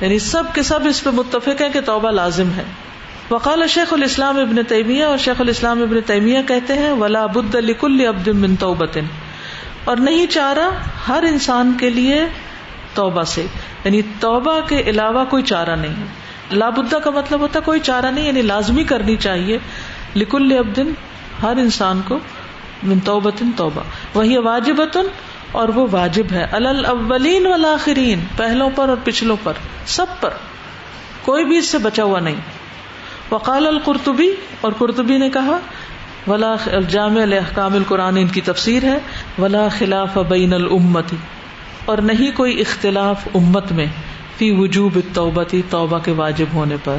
یعنی 0.00 0.18
سب 0.18 0.44
کے 0.54 0.62
سب 0.62 0.80
اس 0.86 1.04
پہ 1.04 1.10
متفق 1.10 1.60
ہے 1.60 1.68
کہ 1.72 1.80
توبہ 1.80 2.10
لازم 2.10 2.50
ہے۔ 2.56 2.62
وقال 3.30 3.66
شیخ 3.66 3.92
الاسلام 3.92 4.38
ابن 4.38 4.62
تیمیہ 4.64 5.04
اور 5.04 5.18
شیخ 5.18 5.40
الاسلام 5.40 5.82
ابن 5.82 6.00
تیمیہ 6.06 6.38
کہتے 6.48 6.74
ہیں، 6.74 6.92
ولا 6.92 7.26
بد 7.26 7.54
لکل 7.54 8.06
عبد 8.08 8.28
من 8.28 8.56
توبتن 8.56 9.04
اور 9.84 9.96
نہیں 9.96 10.26
چاہ 10.26 10.52
رہا 10.52 10.70
ہر 11.08 11.22
انسان 11.22 11.76
کے 11.80 11.90
لیے 11.90 12.26
توبہ 12.94 13.22
سے۔ 13.22 13.46
یعنی 13.84 14.02
توبہ 14.20 14.60
کے 14.68 14.82
علاوہ 14.86 15.24
کوئی 15.24 15.42
چارہ 15.42 15.76
نہیں۔ 15.76 15.94
لابدہ 16.52 16.96
کا 16.96 17.10
مطلب 17.10 17.40
ہوتا 17.40 17.60
کوئی 17.60 17.80
چارہ 17.80 18.06
نہیں 18.06 18.26
یعنی 18.26 18.42
لازمی 18.42 18.84
کرنی 18.84 19.16
چاہیے۔ 19.16 19.58
لکل 20.16 20.52
ابدن 20.58 20.92
ہر 21.42 21.56
انسان 21.56 22.00
کو 22.08 22.18
من 22.82 22.98
توبتن 22.98 23.50
توبہ۔ 23.56 23.82
وہی 24.14 24.38
واجبتن 24.38 25.06
اور 25.52 25.68
وہ 25.68 25.86
واجب 25.90 26.32
ہے۔ 26.32 26.44
الاولین 26.52 27.46
والآخرین 27.46 28.24
پہلوں 28.36 28.70
پر 28.74 28.88
اور 28.88 28.96
پچھلوں 29.04 29.36
پر، 29.42 29.52
سب 29.86 30.06
پر۔ 30.20 30.30
کوئی 31.22 31.44
بھی 31.44 31.56
اس 31.56 31.66
سے 31.66 31.78
بچا 31.78 32.04
ہوا 32.04 32.20
نہیں۔ 32.20 32.59
وقال 33.30 33.66
القرطبی، 33.66 34.34
اور 34.60 34.72
قرطبی 34.78 35.18
نے 35.18 35.30
کہا، 35.30 35.58
ولا 36.26 36.54
الجامع 36.66 37.22
الحکام 37.22 37.74
القرآن 37.74 38.16
ان 38.16 38.26
کی 38.26 38.40
تفسیر 38.40 38.84
ہے، 38.84 38.98
ولا 39.38 39.68
خلاف 39.78 40.18
بین 40.18 40.52
الامتی، 40.52 41.16
اور 41.84 41.98
نہیں 41.98 42.36
کوئی 42.36 42.60
اختلاف 42.60 43.28
امت 43.34 43.72
میں، 43.72 43.86
فی 44.38 44.50
وجوب 44.50 44.98
توبتی 45.14 45.62
توبہ 45.70 45.98
کے 45.98 46.12
واجب 46.12 46.46
ہونے 46.54 46.76
پر۔ 46.84 46.98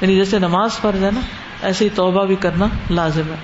یعنی 0.00 0.16
جیسے 0.16 0.38
نماز 0.38 0.72
فرض 0.72 1.04
ہے 1.04 1.10
نا، 1.14 1.20
ایسے 1.62 1.84
ہی 1.84 1.90
توبہ 1.94 2.24
بھی 2.24 2.36
کرنا 2.36 2.66
لازم 2.90 3.30
ہے۔ 3.30 3.36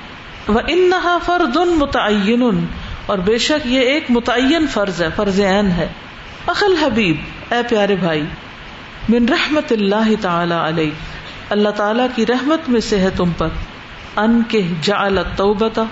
وہ 0.49 0.61
ان 0.68 0.91
فرد 1.24 1.57
متعین 1.57 2.66
اور 3.07 3.18
بے 3.18 3.39
شک 3.39 3.66
یہ 3.66 3.81
ایک 3.81 4.05
متعین 4.09 4.66
فرض 4.66 5.03
ہے، 5.03 5.09
فرض 5.16 5.41
عین 5.41 5.70
ہے۔ 5.70 5.89
اخل 6.47 6.74
حبیب، 6.83 7.16
اے 7.51 7.59
پیارے 7.68 7.97
بھائی، 7.97 8.22
من 9.09 9.29
رحمت 9.29 9.72
اللہ 9.72 10.11
تعالی 10.20 10.55
علیہ۔ 10.55 10.91
اللہ 11.51 11.68
تعالی 11.68 12.03
کی 12.14 12.26
رحمت 12.26 12.68
میں 12.68 12.80
سے 12.80 12.99
ہے 12.99 13.11
تم 13.11 13.30
پر۔ 13.38 13.49
ان 14.16 14.42
کے 14.49 14.62
جعل 14.82 15.18
توبتا 15.36 15.84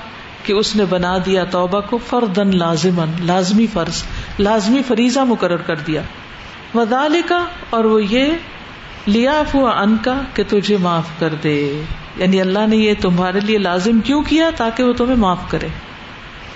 کہ 0.43 0.53
اس 0.53 0.77
نے 0.77 0.85
بنا 0.85 1.17
دیا 1.27 1.45
توبہ 1.45 1.81
کو 1.81 1.99
فردن 2.07 2.59
لازمن 2.59 3.11
لازمی 3.21 3.67
فرض، 3.67 4.03
لازمی 4.39 4.83
فریضہ 4.89 5.21
مقرر 5.21 5.57
کر 5.57 5.77
دیا۔ 5.77 6.03
ودال 6.75 7.21
کا 7.27 7.45
اور 7.71 7.85
وہ 7.85 8.05
یہ 8.05 8.27
لیا 9.07 9.43
ہوا 9.55 9.81
ان 9.81 9.97
کا 10.05 10.21
کہ 10.35 10.43
تجھے 10.49 10.77
معاف 10.77 11.07
کر 11.19 11.35
دے۔ 11.43 11.83
یعنی 12.17 12.41
اللہ 12.41 12.67
نے 12.69 12.77
یہ 12.77 12.95
تمہارے 13.01 13.41
لیے 13.41 13.59
لازم 13.59 14.01
کیوں 14.01 14.23
کیا 14.23 14.51
تاکہ 14.57 14.85
وہ 14.85 14.93
تمہیں 14.93 15.17
معاف 15.17 15.39
کرے؟ 15.49 15.69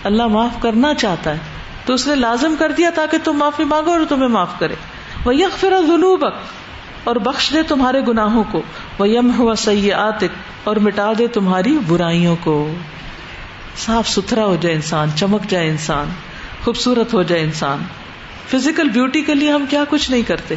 اللہ 0.04 0.26
معاف 0.26 0.62
کرنا 0.62 0.94
چاہتا 0.94 1.32
ہے، 1.32 1.38
تو 1.84 1.94
اس 1.94 2.06
نے 2.06 2.14
لازم 2.14 2.54
کر 2.58 2.72
دیا 2.72 2.90
تاکہ 2.94 3.18
تم 3.24 3.32
معافی 3.32 3.64
مانگو 3.64 3.90
اور 3.90 4.00
تمہیں 4.08 4.28
معاف 4.28 4.58
کرے۔ 4.58 4.74
وہ 5.24 5.34
یک 5.34 5.56
فرا 5.56 5.80
اور 7.08 7.16
بخش 7.16 7.52
دے 7.52 7.62
تمہارے 7.62 8.00
گناہوں 8.08 8.44
کو۔ 8.52 8.62
وہ 8.98 9.08
یم 9.08 9.32
ہوا 9.38 9.54
سی 9.54 9.92
اور 10.64 10.76
مٹا 10.76 11.12
دے 11.18 11.26
تمہاری 11.26 11.78
برائیوں 11.86 12.36
کو۔ 12.40 12.74
صاف 13.76 14.08
ستھرا 14.08 14.44
ہو 14.44 14.56
جائے 14.60 14.74
انسان، 14.74 15.08
چمک 15.16 15.50
جائے 15.50 15.70
انسان، 15.70 16.06
خوبصورت 16.64 17.14
ہو 17.14 17.22
جائے 17.22 17.42
انسان۔ 17.42 17.78
فزیکل 18.48 18.88
بیوٹی 18.88 19.22
کے 19.22 19.34
لیے 19.34 19.52
ہم 19.52 19.64
کیا 19.70 19.84
کچھ 19.88 20.10
نہیں 20.10 20.22
کرتے۔ 20.22 20.54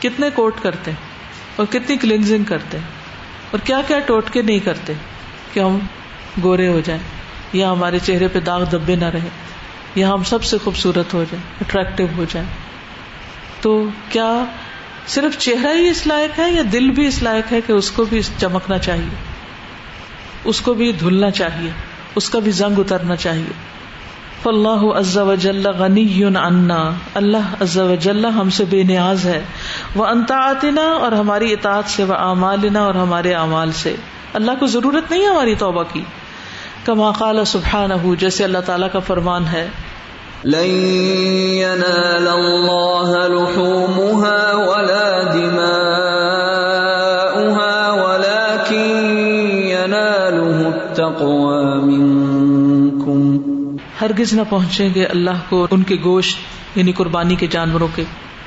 کتنے 0.00 0.30
کوٹ 0.30 0.54
کرتے 0.62 0.90
اور 1.56 1.66
کتنی 1.66 1.96
کلینزنگ 1.96 2.44
کرتے 2.44 2.78
اور 3.50 3.58
کیا 3.64 3.80
کیا 3.86 3.98
ٹوٹ 3.98 4.30
کے 4.30 4.42
نہیں 4.42 4.58
کرتے 4.58 4.92
کہ 5.52 5.60
ہم 5.60 5.78
گورے 6.42 6.68
ہو 6.68 6.80
جائیں۔ 6.84 7.02
یا 7.52 7.72
ہمارے 7.72 7.98
چہرے 7.98 8.28
پہ 8.28 8.40
داغ 8.40 8.64
دبے 8.64 8.96
نہ 8.96 9.04
رہے۔ 9.04 9.28
یا 9.94 10.08
ہم 10.08 10.22
سب 10.22 10.44
سے 10.44 10.58
خوبصورت 10.64 11.14
ہو 11.14 11.24
جائیں 11.30 11.42
اٹریکٹو 11.60 12.04
ہو 12.16 12.24
جائیں۔ 12.28 12.48
تو 13.60 13.88
کیا 14.10 14.44
صرف 15.08 15.38
چہرہ 15.38 15.72
ہی 15.74 15.88
اس 15.88 16.06
لائق 16.06 16.38
ہے 16.38 16.50
یا 16.50 16.62
دل 16.72 16.90
بھی 16.90 17.06
اس 17.06 17.22
لائق 17.22 17.52
ہے 17.52 17.60
کہ 17.60 17.72
اس 17.72 17.90
کو 17.90 18.04
بھی 18.04 18.20
چمکنا 18.38 18.78
چاہیے؟ 18.78 19.14
اس 20.44 20.60
کو 20.60 20.74
بھی 20.74 20.92
دھلنا 20.92 21.30
چاہیے، 21.30 21.70
اس 22.14 22.30
کا 22.30 22.38
بھی 22.38 22.50
زنگ 22.50 22.78
اترنا 22.78 23.16
چاہیے۔ 23.16 23.52
فاللہ 24.42 24.98
عز 24.98 25.16
و 25.16 25.34
جل 25.34 25.70
غنی 25.70 26.24
عنا، 26.24 26.90
اللہ 27.14 27.54
عز 27.60 27.78
و 27.78 27.94
جل 27.94 28.26
ہم 28.26 28.50
سے 28.50 28.64
بے 28.64 28.82
نیاز 28.82 29.24
ہے۔ 29.24 29.44
وہ 29.94 30.06
انتعاتنا 30.06 30.82
اور 30.82 31.12
ہماری 31.12 31.52
اطاعت 31.52 31.84
سے 31.86 32.04
وہ 32.04 32.14
اعمالنا، 32.14 32.82
اور 32.82 32.94
ہمارے 32.94 33.34
اعمال 33.34 33.72
سے۔ 33.72 33.96
اللہ 34.34 34.52
کو 34.60 34.66
ضرورت 34.66 35.10
نہیں 35.10 35.26
ہماری 35.26 35.54
توبہ 35.54 35.82
کی۔ 35.92 36.04
کما 36.84 37.10
قال 37.10 37.44
سبحانہ، 37.44 38.14
جیسے 38.18 38.44
اللہ 38.44 38.58
تعالیٰ 38.58 38.88
کا 38.92 38.98
فرمان 38.98 39.44
ہے۔ 39.52 39.68
لن 40.46 40.70
ينال 41.52 42.28
الله 42.28 43.12
لحومها 43.34 44.52
ولا 44.54 45.32
دماؤها، 45.34 45.98
ولكن 47.90 49.08
يناله 49.58 50.70
التقوى 50.70 51.80
منكم. 51.80 53.36
ہرگز 54.00 54.32
نہ 54.32 54.42
پہنچیں 54.50 54.88
گے 54.94 55.04
اللہ 55.04 55.30
کو 55.48 55.66
ان 55.70 55.82
کے 55.82 55.96
گوشت 56.04 56.38
یعنی 56.78 56.92
قربانی 56.92 57.34
کے 57.34 57.46
جانوروں 57.46 57.88
کے۔ 57.94 58.04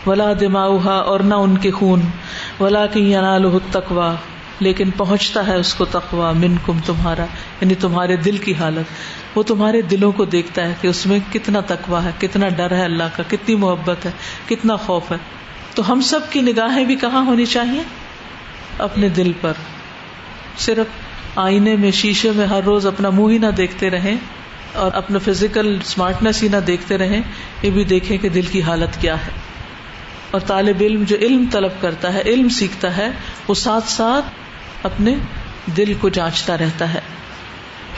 ولا 0.08 0.34
دماؤها 0.40 1.02
اور 1.06 1.20
نہ 1.20 1.34
ان 1.34 1.58
کے 1.58 1.72
خون 1.72 2.02
ولا 2.60 2.86
کی 2.86 3.00
يناله 3.00 3.52
التقوى۔ 3.54 4.39
لیکن 4.60 4.92
پہنچتا 4.92 5.48
ہے 5.48 5.56
اس 5.56 5.74
کو 5.74 5.86
تقوا 5.86 6.32
من 6.32 6.56
کم 6.66 6.80
تمہارا 6.86 7.26
یعنی 7.62 7.76
تمہارے 7.76 8.16
دل 8.16 8.38
کی 8.38 8.54
حالت۔ 8.56 8.86
وہ 9.38 9.44
تمہارے 9.44 9.82
دلوں 9.82 10.12
کو 10.12 10.26
دیکھتا 10.26 10.68
ہے 10.68 10.74
کہ 10.82 10.88
اس 10.88 11.06
میں 11.06 11.20
کتنا 11.34 11.60
تقوا 11.68 12.04
ہے، 12.04 12.12
کتنا 12.20 12.48
ڈر 12.48 12.72
ہے 12.72 12.84
اللہ 12.84 13.04
کا، 13.16 13.24
کتنی 13.28 13.56
محبت 13.56 14.06
ہے، 14.06 14.12
کتنا 14.50 14.76
خوف 14.76 15.12
ہے۔ 15.12 15.18
تو 15.76 15.92
ہم 15.92 16.02
سب 16.02 16.20
کی 16.30 16.42
نگاہیں 16.42 16.86
بھی 16.86 16.96
کہاں 16.96 17.26
ہونی 17.26 17.46
چاہیے؟ 17.46 17.82
اپنے 18.78 19.10
دل 19.10 19.32
پر۔ 19.42 19.54
صرف 20.58 20.86
آئینے 21.36 21.76
میں، 21.76 21.92
شیشے 21.92 22.32
میں 22.36 22.46
ہر 22.46 22.64
روز 22.64 22.88
اپنا 22.88 23.10
منہ 23.10 23.34
ہی 23.34 23.38
نہ 23.38 23.48
دیکھتے 23.48 23.90
رہیں 23.90 24.16
اور 24.74 24.92
اپنا 24.94 25.20
فزیکل 25.20 25.78
اسمارٹنیس 25.82 26.44
ہی 26.44 26.48
نہ 26.48 26.58
دیکھتے 26.58 26.98
رہیں، 26.98 27.22
یہ 27.64 27.70
بھی 27.70 27.84
دیکھیں 27.84 28.18
کہ 28.18 28.30
دل 28.30 28.42
کی 28.42 28.62
حالت 28.62 29.02
کیا 29.02 29.16
ہے۔ 29.16 29.32
اور 30.32 30.42
طالب 30.42 30.78
علم 30.82 31.04
جو 31.04 31.16
علم 31.16 31.46
طلب 31.52 31.72
کرتا 31.82 32.14
ہے، 32.14 32.22
علم 32.22 32.50
سیکھتا 32.50 32.98
ہے، 32.98 33.10
وہ 33.48 33.54
ساتھ 33.54 33.90
ساتھ 33.90 34.26
اپنے 34.84 35.16
دل 35.78 35.94
کو 36.02 36.10
جانچتا 36.10 36.58
رہتا 36.58 36.94
ہے۔ 36.94 37.00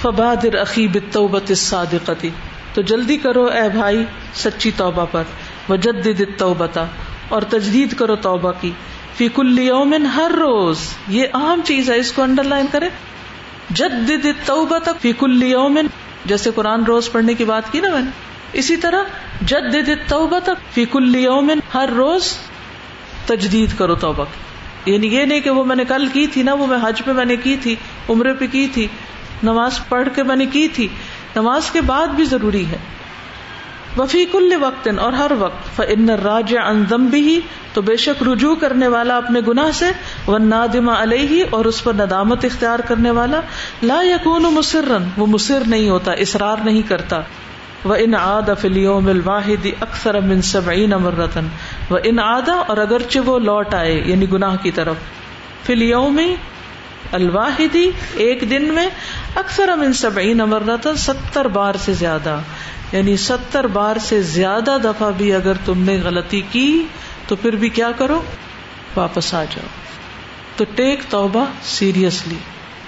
فبادر 0.02 0.62
عقیب 0.62 0.98
توبت 1.12 1.52
صادقتی 1.58 2.30
تو 2.74 2.82
جلدی 2.82 3.18
کرو 3.18 3.46
اے 3.46 3.70
بھائی 3.70 4.06
سچی 4.34 4.72
توبہ 4.78 5.06
پر۔ 5.12 5.24
وجدد 5.70 6.22
توبتا 6.38 6.86
اور 7.30 7.42
تجدید 7.42 7.94
کرو 7.94 8.16
توبہ 8.16 8.52
کی۔ 8.62 8.72
فی 9.18 9.28
کل 9.36 9.60
یومن 9.60 10.06
ہر 10.06 10.32
روز۔ 10.36 10.78
یہ 11.08 11.26
اہم 11.34 11.62
چیز 11.66 11.90
ہے، 11.90 11.98
اس 11.98 12.12
کو 12.12 12.22
انڈر 12.22 12.44
لائن 12.44 12.66
کرے 12.72 12.90
جدد 13.70 14.26
توبت 14.46 14.90
فی 15.02 15.14
کل 15.20 15.44
یومن۔ 15.44 15.88
جیسے 16.26 16.50
قرآن 16.56 16.84
روز 16.84 17.12
پڑھنے 17.12 17.34
کی 17.34 17.46
بات 17.46 17.72
کی 17.72 17.80
نا 17.80 17.90
میں 17.90 18.02
نے۔ 18.02 18.10
اسی 18.54 18.78
طرح 18.78 19.04
جدد 19.46 20.10
توبت 20.10 20.50
فی 20.74 20.86
کل 20.86 21.16
یومن 21.16 21.60
ہر 21.74 21.90
روز۔ 21.96 22.38
تجدید 23.26 23.70
کرو 23.78 23.96
توبہ 23.96 24.24
کی۔ 24.24 24.51
یعنی 24.86 25.08
یہ 25.08 25.26
نہیں 25.26 25.40
کہ 25.40 25.50
وہ 25.50 25.66
میں 25.66 25.76
نے 25.76 25.86
کل 25.86 26.08
کی 26.14 26.28
تھی 26.28 26.44
نا، 26.44 26.54
وہ 26.54 26.68
میں 26.68 26.78
حج 26.84 27.02
پہ 27.06 27.12
میں 27.12 27.26
نے 27.26 27.36
کی 27.36 27.58
تھی، 27.58 27.76
عمرے 28.10 28.34
پہ 28.34 28.46
کی 28.52 28.68
تھی، 28.68 28.88
نماز 29.44 29.80
پڑھ 29.90 30.10
کے 30.16 30.24
میں 30.24 30.36
نے 30.36 30.46
کی 30.46 30.68
تھی۔ 30.68 30.88
نماز 31.36 31.72
کے 31.72 31.82
بعد 31.82 32.08
بھی 32.08 32.24
ضروری 32.24 32.66
ہے۔ 32.66 32.78
وفی 33.98 34.26
کل 34.26 34.54
وقت 34.62 34.88
اور 35.00 35.14
ہر 35.14 35.32
وقت۔ 35.40 35.82
ان 35.88 36.10
راج 36.10 36.56
انزم 36.66 37.06
بھی 37.06 37.40
تو 37.74 37.82
بے 37.82 37.96
شک 37.96 38.24
رجوع 38.24 38.56
کرنے 38.56 38.88
والا 38.88 39.18
اپنے 39.18 39.40
گناہ 39.48 39.72
سے۔ 39.74 39.86
وہ 40.28 40.38
نادم 40.38 40.90
علیہ 40.90 41.44
اور 41.50 41.66
اس 41.66 41.84
پر 41.84 41.94
ندامت 41.94 42.46
اختیار 42.46 42.80
کرنے 42.80 43.12
والا۔ 43.12 43.40
لا 43.84 44.02
یقون 44.04 44.44
مسرن 44.44 45.04
وہ 45.18 45.26
مصر 45.26 45.64
نہیں 45.68 45.90
ہوتا، 45.90 46.12
اصرار 46.12 46.58
نہیں 46.64 46.82
کرتا۔ 46.82 47.22
وہ 47.84 47.96
ان 47.96 48.16
آد 48.16 48.50
افلیوم 48.50 49.08
الواحد 49.08 49.68
اکثر 49.82 50.20
من 50.20 50.42
سبعین 50.42 50.90
مرتن 50.90 51.48
وہ 51.92 51.98
ان 52.04 52.20
آدا 52.20 52.54
اور 52.54 52.78
اگرچہ 52.78 53.20
وہ 53.20 53.40
لوٹ 53.40 53.74
آئے 53.74 54.04
یعنی 54.06 54.32
گناہ 54.32 54.56
کی 54.62 54.72
طرف۔ 54.72 54.96
فلیوم 55.64 56.22
الواحدی 57.12 57.92
ایک 58.14 58.50
دن 58.50 58.74
میں 58.74 58.90
اکثر 59.36 59.68
ہم 59.68 59.82
امن 59.82 59.94
سبعین 59.94 60.42
امرتا 60.42 60.96
ستر 60.96 61.48
بار 61.48 61.76
سے 61.76 61.94
زیادہ۔ 61.94 62.40
یعنی 62.92 63.18
ستر 63.18 63.68
بار 63.68 63.96
سے 63.98 64.22
زیادہ 64.22 64.78
دفعہ 64.84 65.12
بھی 65.18 65.34
اگر 65.34 65.54
تم 65.66 65.84
نے 65.84 65.98
غلطی 66.04 66.42
کی، 66.52 66.84
تو 67.28 67.36
پھر 67.36 67.56
بھی 67.56 67.70
کیا 67.70 67.92
کرو؟ 67.92 68.22
واپس 68.96 69.34
آ 69.34 69.44
جاؤ۔ 69.44 69.68
تو 70.56 70.64
ٹیک 70.76 71.00
توبہ 71.10 71.46
سیریسلی۔ 71.64 72.36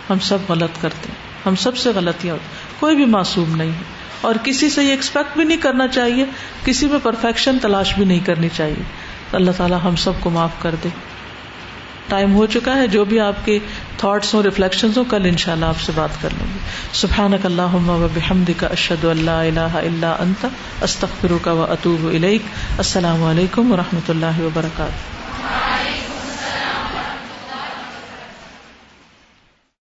ہم 0.09 0.19
سب 0.19 0.37
غلط 0.49 0.81
کرتے 0.81 1.07
ہیں۔ 1.07 1.15
ہم 1.45 1.55
سب 1.55 1.77
سے 1.77 1.89
غلطیاں۔ 1.95 2.35
کوئی 2.79 2.95
بھی 2.95 3.05
معصوم 3.05 3.55
نہیں۔ 3.55 3.71
ہے 3.71 4.02
اور 4.23 4.35
کسی 4.43 4.69
سے 4.69 4.83
یہ 4.83 4.89
ایکسپیکٹ 4.89 5.37
بھی 5.37 5.43
نہیں 5.43 5.57
کرنا 5.57 5.87
چاہیے، 5.87 6.25
کسی 6.65 6.87
میں 6.87 6.99
پرفیکشن 7.03 7.59
تلاش 7.61 7.95
بھی 7.95 8.05
نہیں 8.05 8.19
کرنی 8.19 8.49
چاہیے۔ 8.55 8.83
اللہ 9.31 9.51
تعالیٰ 9.57 9.79
ہم 9.83 9.95
سب 9.95 10.11
کو 10.19 10.29
معاف 10.29 10.61
کر 10.61 10.75
دے۔ 10.83 10.89
ٹائم 12.07 12.33
ہو 12.35 12.45
چکا 12.45 12.75
ہے، 12.75 12.87
جو 12.87 13.05
بھی 13.05 13.19
آپ 13.19 13.45
کے 13.45 13.59
تھاٹس 13.97 14.33
ہوں 14.33 14.43
ریفلیکشن 14.43 14.87
ہوں، 14.97 15.03
کل 15.09 15.25
ان 15.25 15.37
شاء 15.37 15.51
اللہ 15.51 15.65
آپ 15.65 15.79
سے 15.79 15.91
بات 15.95 16.21
کر 16.21 16.29
لیں 16.37 16.53
گے۔ 16.53 16.59
سبحان 16.93 17.31
اللہ 17.43 18.07
بحمد 18.13 18.49
کا 18.57 18.67
اشد 18.67 19.05
اللہ 19.05 19.31
اللہ 19.31 19.75
اللہ 19.75 20.15
انت 20.19 20.45
استخر 20.81 21.31
کا 21.41 21.51
و 21.51 21.63
اطوب 21.63 22.15
السلام 22.77 23.23
علیکم 23.23 23.71
و 23.71 23.77
رحمۃ 23.77 24.09
اللہ 24.09 24.39
وبرکاتہ۔ 24.39 25.23